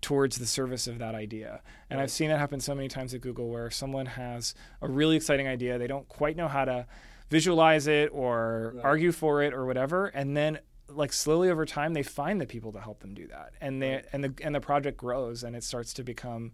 towards 0.00 0.38
the 0.38 0.46
service 0.46 0.86
of 0.86 0.98
that 0.98 1.14
idea. 1.14 1.62
And 1.90 2.00
I've 2.00 2.10
seen 2.10 2.28
that 2.28 2.38
happen 2.38 2.60
so 2.60 2.74
many 2.74 2.88
times 2.88 3.14
at 3.14 3.20
Google 3.20 3.48
where 3.48 3.70
someone 3.70 4.06
has 4.06 4.54
a 4.80 4.88
really 4.88 5.16
exciting 5.16 5.48
idea, 5.48 5.78
they 5.78 5.86
don't 5.86 6.08
quite 6.08 6.36
know 6.36 6.48
how 6.48 6.64
to 6.64 6.86
visualize 7.30 7.86
it 7.86 8.10
or 8.12 8.72
Right. 8.76 8.84
argue 8.84 9.12
for 9.12 9.42
it 9.42 9.52
or 9.52 9.66
whatever, 9.66 10.06
and 10.06 10.36
then 10.36 10.58
like 10.88 11.12
slowly 11.12 11.50
over 11.50 11.66
time 11.66 11.94
they 11.94 12.02
find 12.04 12.40
the 12.40 12.46
people 12.46 12.70
to 12.70 12.80
help 12.80 13.00
them 13.00 13.12
do 13.12 13.26
that 13.26 13.52
and 13.60 13.82
they 13.82 14.04
and 14.12 14.22
the 14.22 14.32
and 14.40 14.54
the 14.54 14.60
project 14.60 14.96
grows 14.96 15.42
and 15.42 15.56
it 15.56 15.64
starts 15.64 15.92
to 15.92 16.04
become 16.04 16.52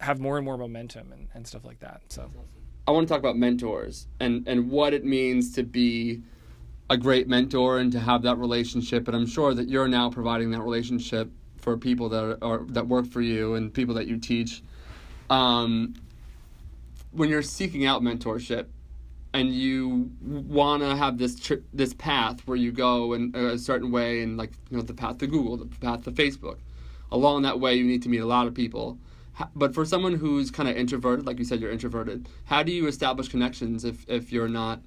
have 0.00 0.18
more 0.18 0.36
and 0.36 0.44
more 0.44 0.58
momentum 0.58 1.12
and, 1.12 1.28
and 1.32 1.46
stuff 1.46 1.64
like 1.64 1.78
that 1.78 2.02
so 2.08 2.28
I 2.88 2.90
want 2.90 3.06
to 3.06 3.14
talk 3.14 3.20
about 3.20 3.36
mentors 3.36 4.08
and 4.18 4.48
and 4.48 4.68
what 4.68 4.94
it 4.94 5.04
means 5.04 5.52
to 5.52 5.62
be 5.62 6.22
a 6.90 6.96
great 6.96 7.28
mentor 7.28 7.78
and 7.78 7.92
to 7.92 8.00
have 8.00 8.22
that 8.22 8.38
relationship. 8.38 9.06
And 9.06 9.16
I'm 9.16 9.26
sure 9.26 9.52
that 9.54 9.68
you're 9.68 9.88
now 9.88 10.10
providing 10.10 10.50
that 10.52 10.62
relationship 10.62 11.30
for 11.60 11.76
people 11.76 12.08
that 12.10 12.38
are, 12.42 12.58
that 12.68 12.86
work 12.86 13.06
for 13.06 13.20
you 13.20 13.54
and 13.54 13.72
people 13.72 13.94
that 13.94 14.06
you 14.06 14.18
teach. 14.18 14.62
Um, 15.30 15.94
when 17.12 17.28
you're 17.28 17.42
seeking 17.42 17.84
out 17.86 18.02
mentorship 18.02 18.66
and 19.34 19.54
you 19.54 20.10
want 20.22 20.82
to 20.82 20.96
have 20.96 21.18
this 21.18 21.38
tri- 21.38 21.58
this 21.72 21.92
path 21.94 22.40
where 22.46 22.56
you 22.56 22.72
go 22.72 23.12
in 23.12 23.34
a 23.34 23.58
certain 23.58 23.90
way 23.90 24.22
and 24.22 24.36
like 24.36 24.52
you 24.70 24.76
know 24.76 24.82
the 24.82 24.94
path 24.94 25.18
to 25.18 25.26
Google, 25.26 25.56
the 25.56 25.66
path 25.66 26.04
to 26.04 26.12
Facebook. 26.12 26.58
Along 27.10 27.42
that 27.42 27.58
way, 27.60 27.74
you 27.74 27.84
need 27.84 28.02
to 28.02 28.08
meet 28.08 28.18
a 28.18 28.26
lot 28.26 28.46
of 28.46 28.54
people. 28.54 28.98
But 29.54 29.72
for 29.72 29.84
someone 29.84 30.14
who's 30.14 30.50
kind 30.50 30.68
of 30.68 30.76
introverted, 30.76 31.24
like 31.26 31.38
you 31.38 31.44
said, 31.44 31.60
you're 31.60 31.70
introverted. 31.70 32.28
How 32.44 32.62
do 32.62 32.72
you 32.72 32.86
establish 32.86 33.28
connections 33.28 33.84
if 33.84 34.08
if 34.08 34.32
you're 34.32 34.48
not 34.48 34.80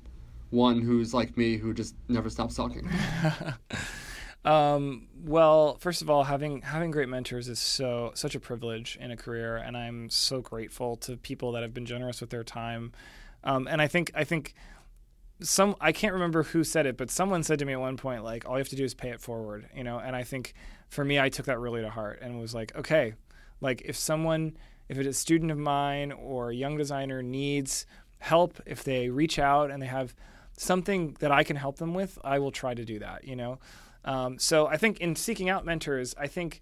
one 0.49 0.81
who's 0.81 1.13
like 1.13 1.37
me, 1.37 1.57
who 1.57 1.73
just 1.73 1.95
never 2.09 2.29
stops 2.29 2.55
talking? 2.55 2.89
Um, 4.43 5.07
well, 5.23 5.77
first 5.77 6.01
of 6.01 6.09
all, 6.09 6.23
having 6.23 6.61
having 6.61 6.91
great 6.91 7.09
mentors 7.09 7.47
is 7.47 7.59
so 7.59 8.11
such 8.15 8.33
a 8.33 8.39
privilege 8.39 8.97
in 8.99 9.11
a 9.11 9.17
career, 9.17 9.57
and 9.57 9.77
I'm 9.77 10.09
so 10.09 10.41
grateful 10.41 10.95
to 10.97 11.17
people 11.17 11.51
that 11.51 11.61
have 11.61 11.73
been 11.73 11.85
generous 11.85 12.21
with 12.21 12.31
their 12.31 12.43
time. 12.43 12.91
Um, 13.43 13.67
and 13.67 13.81
I 13.81 13.87
think 13.87 14.11
I 14.15 14.23
think 14.23 14.55
some 15.41 15.75
I 15.79 15.91
can't 15.91 16.13
remember 16.13 16.43
who 16.43 16.63
said 16.63 16.85
it, 16.85 16.97
but 16.97 17.11
someone 17.11 17.43
said 17.43 17.59
to 17.59 17.65
me 17.65 17.73
at 17.73 17.79
one 17.79 17.97
point 17.97 18.23
like, 18.23 18.47
"All 18.47 18.53
you 18.53 18.59
have 18.59 18.69
to 18.69 18.75
do 18.75 18.83
is 18.83 18.93
pay 18.95 19.09
it 19.09 19.21
forward," 19.21 19.69
you 19.75 19.83
know. 19.83 19.99
And 19.99 20.15
I 20.15 20.23
think 20.23 20.53
for 20.91 21.05
me, 21.05 21.19
I 21.19 21.29
took 21.29 21.45
that 21.45 21.59
really 21.59 21.81
to 21.81 21.89
heart 21.89 22.19
and 22.21 22.39
was 22.39 22.53
like, 22.53 22.75
okay, 22.75 23.13
like 23.61 23.81
if 23.85 23.95
someone, 23.95 24.57
if 24.89 24.97
a 24.97 25.13
student 25.13 25.49
of 25.49 25.57
mine 25.57 26.11
or 26.11 26.49
a 26.49 26.55
young 26.55 26.77
designer 26.77 27.23
needs 27.23 27.85
help, 28.19 28.59
if 28.65 28.83
they 28.83 29.09
reach 29.09 29.39
out 29.39 29.71
and 29.71 29.81
they 29.81 29.87
have 29.87 30.13
something 30.57 31.15
that 31.19 31.31
I 31.31 31.43
can 31.43 31.55
help 31.55 31.77
them 31.77 31.93
with, 31.93 32.19
I 32.23 32.39
will 32.39 32.51
try 32.51 32.73
to 32.73 32.83
do 32.83 32.99
that, 32.99 33.23
you 33.23 33.37
know. 33.37 33.59
Um, 34.05 34.39
so 34.39 34.67
I 34.67 34.77
think 34.77 34.99
in 34.99 35.15
seeking 35.15 35.49
out 35.49 35.65
mentors, 35.65 36.15
I 36.17 36.27
think 36.27 36.61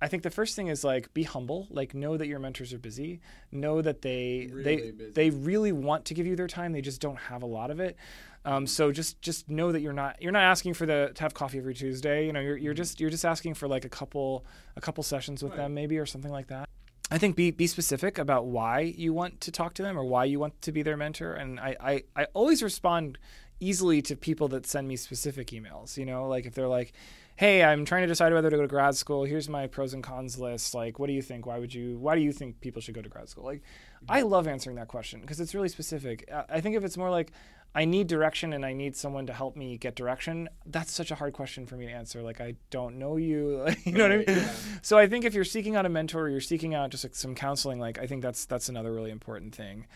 I 0.00 0.08
think 0.08 0.22
the 0.22 0.30
first 0.30 0.54
thing 0.56 0.68
is 0.68 0.84
like 0.84 1.12
be 1.14 1.22
humble, 1.22 1.66
like 1.70 1.94
know 1.94 2.16
that 2.16 2.26
your 2.26 2.38
mentors 2.38 2.72
are 2.72 2.78
busy, 2.78 3.20
know 3.50 3.80
that 3.80 4.02
they 4.02 4.48
Really 4.52 4.62
they 4.62 4.90
busy. 4.90 5.12
they 5.12 5.30
really 5.30 5.72
want 5.72 6.04
to 6.06 6.14
give 6.14 6.26
you 6.26 6.36
their 6.36 6.46
time, 6.48 6.72
they 6.72 6.82
just 6.82 7.00
don't 7.00 7.16
have 7.16 7.42
a 7.42 7.46
lot 7.46 7.70
of 7.70 7.80
it. 7.80 7.96
Um, 8.44 8.66
so 8.66 8.92
just 8.92 9.20
just 9.22 9.48
know 9.48 9.72
that 9.72 9.80
you're 9.80 9.94
not 9.94 10.20
you're 10.20 10.32
not 10.32 10.42
asking 10.42 10.74
for 10.74 10.84
the 10.84 11.12
to 11.14 11.22
have 11.22 11.32
coffee 11.32 11.58
every 11.58 11.74
Tuesday. 11.74 12.26
You 12.26 12.32
know, 12.32 12.40
you're 12.40 12.56
you're 12.58 12.74
just 12.74 13.00
you're 13.00 13.10
just 13.10 13.24
asking 13.24 13.54
for 13.54 13.66
like 13.66 13.84
a 13.84 13.88
couple 13.88 14.44
a 14.76 14.80
couple 14.80 15.02
sessions 15.02 15.42
with 15.42 15.52
Right. 15.52 15.58
them 15.62 15.74
maybe 15.74 15.98
or 15.98 16.06
something 16.06 16.30
like 16.32 16.48
that. 16.48 16.68
I 17.10 17.18
think 17.18 17.36
be 17.36 17.50
be 17.50 17.66
specific 17.66 18.18
about 18.18 18.46
why 18.46 18.80
you 18.80 19.12
want 19.14 19.40
to 19.42 19.52
talk 19.52 19.74
to 19.74 19.82
them 19.82 19.96
or 19.98 20.04
why 20.04 20.24
you 20.24 20.38
want 20.40 20.60
to 20.62 20.72
be 20.72 20.82
their 20.82 20.96
mentor. 20.96 21.32
And 21.34 21.60
I, 21.60 21.76
I, 21.80 22.02
I 22.16 22.26
always 22.34 22.62
respond 22.62 23.18
easily 23.60 24.02
to 24.02 24.16
people 24.16 24.48
that 24.48 24.66
send 24.66 24.88
me 24.88 24.96
specific 24.96 25.48
emails. 25.48 25.96
You 25.96 26.06
know, 26.06 26.28
like 26.28 26.46
if 26.46 26.54
they're 26.54 26.68
like, 26.68 26.92
"Hey, 27.36 27.62
I'm 27.62 27.84
trying 27.84 28.02
to 28.02 28.06
decide 28.06 28.32
whether 28.32 28.50
to 28.50 28.56
go 28.56 28.62
to 28.62 28.68
grad 28.68 28.96
school. 28.96 29.24
Here's 29.24 29.48
my 29.48 29.66
pros 29.66 29.94
and 29.94 30.02
cons 30.02 30.38
list. 30.38 30.74
Like, 30.74 30.98
what 30.98 31.06
do 31.06 31.12
you 31.12 31.22
think? 31.22 31.46
Why 31.46 31.58
would 31.58 31.74
you? 31.74 31.98
Why 31.98 32.14
do 32.14 32.20
you 32.20 32.32
think 32.32 32.60
people 32.60 32.80
should 32.82 32.94
go 32.94 33.02
to 33.02 33.08
grad 33.08 33.28
school?" 33.28 33.44
Like, 33.44 33.62
I 34.08 34.22
love 34.22 34.46
answering 34.46 34.76
that 34.76 34.88
question 34.88 35.20
because 35.20 35.40
it's 35.40 35.54
really 35.54 35.68
specific. 35.68 36.30
I 36.48 36.60
think 36.60 36.76
if 36.76 36.84
it's 36.84 36.96
more 36.96 37.10
like, 37.10 37.32
I 37.76 37.84
need 37.84 38.06
direction 38.06 38.52
and 38.52 38.64
I 38.64 38.72
need 38.72 38.94
someone 38.94 39.26
to 39.26 39.32
help 39.32 39.56
me 39.56 39.76
get 39.76 39.96
direction. 39.96 40.48
That's 40.64 40.92
such 40.92 41.10
a 41.10 41.16
hard 41.16 41.32
question 41.32 41.66
for 41.66 41.74
me 41.74 41.86
to 41.86 41.92
answer. 41.92 42.22
Like 42.22 42.40
I 42.40 42.54
don't 42.70 42.98
know 42.98 43.16
you. 43.16 43.66
you 43.84 43.92
know 43.92 44.04
what 44.04 44.12
I 44.12 44.16
mean? 44.18 44.26
Yeah. 44.28 44.52
So 44.82 44.96
I 44.96 45.08
think 45.08 45.24
if 45.24 45.34
you're 45.34 45.44
seeking 45.44 45.74
out 45.74 45.84
a 45.84 45.88
mentor, 45.88 46.22
or 46.22 46.28
you're 46.28 46.40
seeking 46.40 46.74
out 46.74 46.90
just 46.90 47.04
like 47.04 47.16
some 47.16 47.34
counseling. 47.34 47.80
Like 47.80 47.98
I 47.98 48.06
think 48.06 48.22
that's 48.22 48.44
that's 48.44 48.68
another 48.68 48.92
really 48.92 49.10
important 49.10 49.54
thing. 49.54 49.86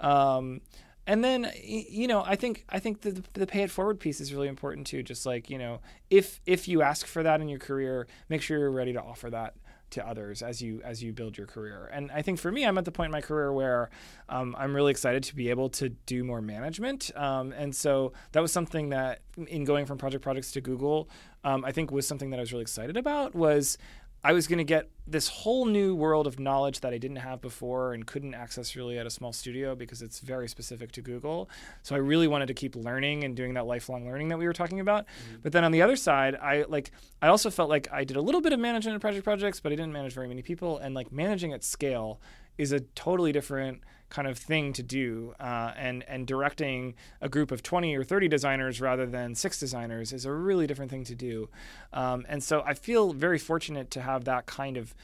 Um, 0.00 0.62
and 1.08 1.24
then 1.24 1.50
you 1.64 2.06
know 2.06 2.22
I 2.24 2.36
think 2.36 2.64
I 2.68 2.78
think 2.78 3.00
the 3.00 3.22
the 3.32 3.46
pay 3.46 3.62
it 3.62 3.70
forward 3.70 3.98
piece 3.98 4.20
is 4.20 4.32
really 4.32 4.46
important 4.46 4.86
too. 4.86 5.02
Just 5.02 5.26
like 5.26 5.50
you 5.50 5.58
know 5.58 5.80
if 6.10 6.40
if 6.46 6.68
you 6.68 6.82
ask 6.82 7.06
for 7.06 7.22
that 7.24 7.40
in 7.40 7.48
your 7.48 7.58
career, 7.58 8.06
make 8.28 8.42
sure 8.42 8.58
you're 8.58 8.70
ready 8.70 8.92
to 8.92 9.02
offer 9.02 9.30
that 9.30 9.54
to 9.90 10.06
others 10.06 10.42
as 10.42 10.60
you 10.60 10.82
as 10.84 11.02
you 11.02 11.14
build 11.14 11.38
your 11.38 11.46
career. 11.46 11.90
And 11.92 12.10
I 12.10 12.20
think 12.20 12.38
for 12.38 12.52
me, 12.52 12.64
I'm 12.64 12.76
at 12.76 12.84
the 12.84 12.92
point 12.92 13.06
in 13.06 13.12
my 13.12 13.22
career 13.22 13.52
where 13.52 13.88
um, 14.28 14.54
I'm 14.58 14.76
really 14.76 14.90
excited 14.90 15.22
to 15.24 15.34
be 15.34 15.48
able 15.48 15.70
to 15.70 15.88
do 15.88 16.24
more 16.24 16.42
management. 16.42 17.10
Um, 17.16 17.52
and 17.52 17.74
so 17.74 18.12
that 18.32 18.40
was 18.40 18.52
something 18.52 18.90
that 18.90 19.20
in 19.46 19.64
going 19.64 19.86
from 19.86 19.96
project 19.96 20.22
projects 20.22 20.52
to 20.52 20.60
Google, 20.60 21.08
um, 21.42 21.64
I 21.64 21.72
think 21.72 21.90
was 21.90 22.06
something 22.06 22.28
that 22.30 22.36
I 22.36 22.40
was 22.40 22.52
really 22.52 22.62
excited 22.62 22.98
about 22.98 23.34
was 23.34 23.78
I 24.24 24.32
was 24.32 24.48
going 24.48 24.58
to 24.58 24.64
get 24.64 24.90
this 25.06 25.28
whole 25.28 25.64
new 25.64 25.94
world 25.94 26.26
of 26.26 26.40
knowledge 26.40 26.80
that 26.80 26.92
I 26.92 26.98
didn't 26.98 27.18
have 27.18 27.40
before 27.40 27.94
and 27.94 28.06
couldn't 28.06 28.34
access 28.34 28.74
really 28.74 28.98
at 28.98 29.06
a 29.06 29.10
small 29.10 29.32
studio 29.32 29.74
because 29.74 30.02
it's 30.02 30.18
very 30.18 30.48
specific 30.48 30.90
to 30.92 31.00
Google. 31.00 31.48
So 31.82 31.94
I 31.94 31.98
really 31.98 32.26
wanted 32.26 32.46
to 32.46 32.54
keep 32.54 32.74
learning 32.74 33.22
and 33.24 33.36
doing 33.36 33.54
that 33.54 33.66
lifelong 33.66 34.06
learning 34.06 34.28
that 34.28 34.38
we 34.38 34.46
were 34.46 34.52
talking 34.52 34.80
about. 34.80 35.06
Mm-hmm. 35.06 35.36
But 35.42 35.52
then 35.52 35.64
on 35.64 35.70
the 35.70 35.82
other 35.82 35.96
side, 35.96 36.34
I 36.34 36.64
like 36.68 36.90
I 37.22 37.28
also 37.28 37.48
felt 37.48 37.70
like 37.70 37.88
I 37.92 38.04
did 38.04 38.16
a 38.16 38.20
little 38.20 38.40
bit 38.40 38.52
of 38.52 38.58
management 38.58 38.94
in 38.94 39.00
project 39.00 39.24
projects, 39.24 39.60
but 39.60 39.72
I 39.72 39.76
didn't 39.76 39.92
manage 39.92 40.14
very 40.14 40.28
many 40.28 40.42
people. 40.42 40.78
And 40.78 40.94
like 40.94 41.12
managing 41.12 41.52
at 41.52 41.62
scale 41.62 42.20
is 42.58 42.72
a 42.72 42.80
totally 42.80 43.30
different 43.30 43.82
kind 44.10 44.28
of 44.28 44.38
thing 44.38 44.72
to 44.74 44.82
do. 44.82 45.34
Uh, 45.40 45.72
and 45.76 46.04
and 46.08 46.26
directing 46.26 46.94
a 47.20 47.28
group 47.28 47.50
of 47.50 47.62
20 47.62 47.96
or 47.96 48.04
30 48.04 48.28
designers 48.28 48.80
rather 48.80 49.06
than 49.06 49.34
six 49.34 49.58
designers 49.58 50.12
is 50.12 50.24
a 50.24 50.32
really 50.32 50.66
different 50.66 50.90
thing 50.90 51.04
to 51.04 51.14
do. 51.14 51.48
Um, 51.92 52.24
and 52.28 52.42
so 52.42 52.62
I 52.64 52.74
feel 52.74 53.12
very 53.12 53.38
fortunate 53.38 53.90
to 53.92 54.00
have 54.00 54.24
that 54.24 54.46
kind 54.46 54.76
of 54.76 54.94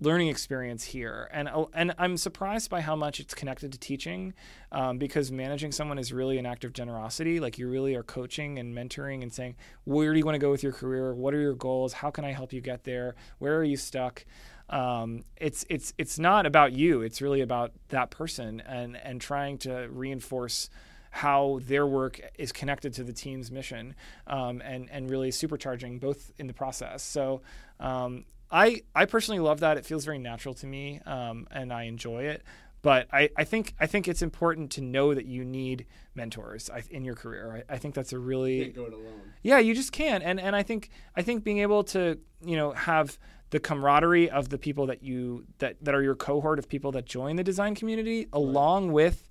learning 0.00 0.28
experience 0.28 0.84
here, 0.84 1.28
and 1.32 1.48
uh, 1.48 1.66
and 1.74 1.94
I'm 1.98 2.16
surprised 2.16 2.70
by 2.70 2.80
how 2.80 2.94
much 2.94 3.20
it's 3.20 3.34
connected 3.34 3.72
to 3.72 3.78
teaching, 3.78 4.34
um, 4.70 4.98
because 4.98 5.32
managing 5.32 5.72
someone 5.72 5.98
is 5.98 6.12
really 6.12 6.38
an 6.38 6.46
act 6.46 6.64
of 6.64 6.72
generosity. 6.72 7.40
Like 7.40 7.58
you 7.58 7.68
really 7.68 7.94
are 7.94 8.02
coaching 8.02 8.58
and 8.58 8.74
mentoring 8.74 9.22
and 9.22 9.32
saying, 9.32 9.56
where 9.84 10.12
do 10.12 10.18
you 10.18 10.24
want 10.24 10.36
to 10.36 10.40
go 10.40 10.50
with 10.50 10.62
your 10.62 10.72
career? 10.72 11.14
What 11.14 11.34
are 11.34 11.40
your 11.40 11.54
goals? 11.54 11.92
How 11.92 12.10
can 12.10 12.24
I 12.24 12.32
help 12.32 12.52
you 12.52 12.60
get 12.60 12.84
there? 12.84 13.16
Where 13.38 13.56
are 13.56 13.64
you 13.64 13.76
stuck? 13.76 14.24
Um, 14.70 15.24
it's 15.36 15.64
it's 15.68 15.94
it's 15.98 16.18
not 16.18 16.46
about 16.46 16.72
you. 16.72 17.02
It's 17.02 17.22
really 17.22 17.40
about 17.40 17.72
that 17.88 18.10
person 18.10 18.60
and 18.60 18.96
and 18.96 19.20
trying 19.20 19.58
to 19.58 19.88
reinforce 19.90 20.68
how 21.10 21.60
their 21.62 21.86
work 21.86 22.20
is 22.38 22.52
connected 22.52 22.92
to 22.94 23.02
the 23.04 23.12
team's 23.12 23.50
mission 23.50 23.94
um, 24.26 24.60
and 24.62 24.90
and 24.90 25.10
really 25.10 25.30
supercharging 25.30 26.00
both 26.00 26.32
in 26.38 26.46
the 26.46 26.52
process. 26.52 27.02
So 27.02 27.40
um, 27.80 28.24
I 28.50 28.82
I 28.94 29.06
personally 29.06 29.40
love 29.40 29.60
that. 29.60 29.78
It 29.78 29.86
feels 29.86 30.04
very 30.04 30.18
natural 30.18 30.54
to 30.54 30.66
me, 30.66 31.00
um, 31.06 31.46
and 31.50 31.72
I 31.72 31.84
enjoy 31.84 32.24
it. 32.24 32.42
But 32.80 33.08
I, 33.12 33.28
I 33.36 33.44
think 33.44 33.74
I 33.80 33.86
think 33.86 34.06
it's 34.06 34.22
important 34.22 34.70
to 34.72 34.80
know 34.80 35.12
that 35.12 35.26
you 35.26 35.44
need 35.44 35.86
mentors 36.14 36.70
in 36.90 37.04
your 37.04 37.16
career. 37.16 37.64
I, 37.68 37.74
I 37.74 37.78
think 37.78 37.94
that's 37.94 38.12
a 38.12 38.18
really 38.18 38.60
can't 38.60 38.74
go 38.74 38.84
it 38.84 38.92
alone. 38.92 39.32
Yeah, 39.42 39.58
you 39.58 39.74
just 39.74 39.92
can't. 39.92 40.22
And 40.22 40.38
and 40.38 40.54
I 40.54 40.62
think 40.62 40.90
I 41.16 41.22
think 41.22 41.42
being 41.42 41.58
able 41.58 41.82
to 41.84 42.18
you 42.44 42.56
know 42.56 42.72
have 42.72 43.18
the 43.50 43.60
camaraderie 43.60 44.30
of 44.30 44.48
the 44.48 44.58
people 44.58 44.86
that 44.86 45.02
you 45.02 45.44
that 45.58 45.76
that 45.82 45.94
are 45.94 46.02
your 46.02 46.14
cohort 46.14 46.58
of 46.58 46.68
people 46.68 46.92
that 46.92 47.06
join 47.06 47.36
the 47.36 47.44
design 47.44 47.74
community, 47.74 48.18
right. 48.18 48.28
along 48.32 48.92
with 48.92 49.28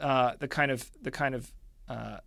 uh, 0.00 0.32
the 0.38 0.48
kind 0.48 0.70
of 0.70 0.90
the 1.02 1.10
kind 1.10 1.34
of 1.34 1.52
uh, 1.88 2.18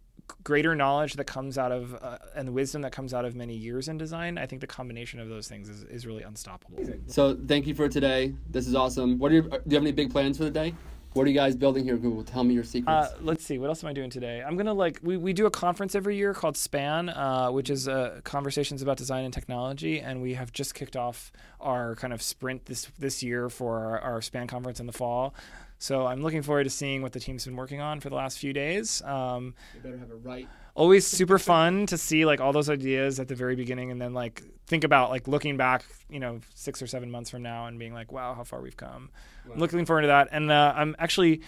greater 0.44 0.76
knowledge 0.76 1.14
that 1.14 1.26
comes 1.26 1.58
out 1.58 1.72
of 1.72 1.96
uh, 1.96 2.18
and 2.36 2.48
the 2.48 2.52
wisdom 2.52 2.82
that 2.82 2.92
comes 2.92 3.14
out 3.14 3.26
of 3.26 3.36
many 3.36 3.54
years 3.54 3.88
in 3.88 3.98
design 3.98 4.38
i 4.38 4.46
think 4.46 4.62
the 4.62 4.68
combination 4.68 5.20
of 5.20 5.28
those 5.28 5.48
things 5.48 5.68
is, 5.68 5.84
is 5.84 6.06
really 6.06 6.24
unstoppable. 6.24 6.78
So 7.08 7.38
thank 7.48 7.68
you 7.68 7.76
for 7.76 7.90
today. 7.90 8.34
This 8.50 8.68
is 8.68 8.76
awesome. 8.76 9.18
What 9.18 9.32
are 9.32 9.36
your, 9.36 9.44
do 9.44 9.60
you 9.66 9.76
have 9.76 9.84
any 9.84 9.92
big 9.92 10.12
plans 10.12 10.38
for 10.38 10.44
the 10.44 10.52
day 10.52 10.74
what 11.14 11.26
are 11.26 11.30
you 11.30 11.36
guys 11.36 11.56
building 11.56 11.84
here 11.84 11.98
google? 11.98 12.24
Tell 12.24 12.44
me 12.44 12.54
your 12.54 12.64
secrets. 12.64 13.12
uh, 13.12 13.18
let's 13.22 13.44
see. 13.44 13.58
What 13.58 13.68
else 13.70 13.84
am 13.84 13.90
i 13.90 13.94
doing 13.94 14.10
today? 14.10 14.44
I'm 14.46 14.56
gonna 14.58 14.74
like 14.74 15.00
we, 15.04 15.18
we 15.18 15.34
do 15.34 15.46
a 15.46 15.52
conference 15.52 15.96
every 15.96 16.16
year 16.16 16.34
called 16.34 16.58
span 16.58 17.10
uh, 17.10 17.50
which 17.50 17.70
is 17.70 17.88
uh, 17.88 18.22
conversations 18.24 18.82
about 18.82 18.98
design 18.98 19.26
and 19.26 19.34
technology 19.34 20.00
and 20.00 20.22
we 20.22 20.34
have 20.36 20.52
just 20.52 20.74
kicked 20.74 20.96
off 20.96 21.32
our 21.60 21.96
kind 21.96 22.14
of 22.14 22.22
sprint 22.22 22.66
this 22.66 22.90
this 22.98 23.22
year 23.24 23.50
for 23.50 23.80
our, 23.80 24.00
our 24.00 24.22
span 24.22 24.48
conference 24.48 24.80
in 24.80 24.86
the 24.88 24.94
fall 24.94 25.34
so 25.82 26.06
I'm 26.06 26.22
looking 26.22 26.44
forward 26.44 26.66
to 26.66 26.70
seeing 26.70 27.02
what 27.02 27.12
the 27.12 27.20
team's 27.20 27.44
been 27.44 27.56
working 27.56 27.82
on 27.82 28.02
for 28.02 28.10
the 28.10 28.16
last 28.16 28.38
few 28.38 28.54
days. 28.54 29.02
Um, 29.02 29.56
you 29.74 29.82
better 29.82 29.98
have 29.98 30.12
it 30.12 30.20
right. 30.22 30.48
Always 30.76 31.08
super 31.08 31.40
fun 31.40 31.88
to 31.88 31.98
see 31.98 32.24
like 32.24 32.40
all 32.40 32.54
those 32.54 32.70
ideas 32.70 33.20
at 33.20 33.28
the 33.28 33.34
very 33.34 33.56
beginning, 33.56 33.90
and 33.90 34.00
then 34.00 34.14
like 34.14 34.44
think 34.68 34.84
about 34.84 35.10
like 35.10 35.28
looking 35.28 35.58
back, 35.58 35.84
you 36.08 36.20
know, 36.20 36.40
six 36.54 36.84
or 36.84 36.88
seven 36.88 37.10
months 37.10 37.32
from 37.32 37.42
now, 37.42 37.66
and 37.66 37.80
being 37.80 37.96
like, 37.96 38.12
wow, 38.12 38.36
how 38.36 38.44
far 38.44 38.62
we've 38.62 38.78
come. 38.78 39.10
Wow. 39.48 39.54
I'm 39.56 39.60
looking 39.60 39.84
forward 39.88 40.04
to 40.04 40.08
that, 40.10 40.30
and 40.32 40.52
uh, 40.52 40.72
I'm 40.76 40.96
actually 41.00 41.42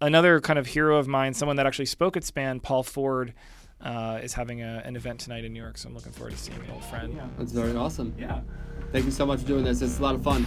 another 0.00 0.40
kind 0.40 0.58
of 0.58 0.66
hero 0.66 0.98
of 0.98 1.06
mine, 1.06 1.32
someone 1.32 1.54
that 1.56 1.66
actually 1.66 1.86
spoke 1.86 2.16
at 2.16 2.24
Span, 2.24 2.58
Paul 2.58 2.82
Ford. 2.82 3.34
Uh, 3.78 4.18
is 4.22 4.32
having 4.32 4.62
a, 4.62 4.82
an 4.86 4.96
event 4.96 5.20
tonight 5.20 5.44
in 5.44 5.52
New 5.52 5.60
York, 5.60 5.76
so 5.76 5.86
I'm 5.86 5.94
looking 5.94 6.10
forward 6.10 6.32
to 6.32 6.38
seeing 6.38 6.58
an 6.58 6.70
old 6.72 6.82
friend. 6.86 7.12
Yeah. 7.14 7.26
That's 7.36 7.52
very 7.52 7.76
awesome. 7.76 8.14
Yeah. 8.18 8.40
Thank 8.90 9.04
you 9.04 9.10
so 9.10 9.26
much 9.26 9.40
for 9.40 9.46
doing 9.46 9.64
this. 9.64 9.82
It's 9.82 9.98
a 9.98 10.02
lot 10.02 10.14
of 10.14 10.24
fun. 10.24 10.46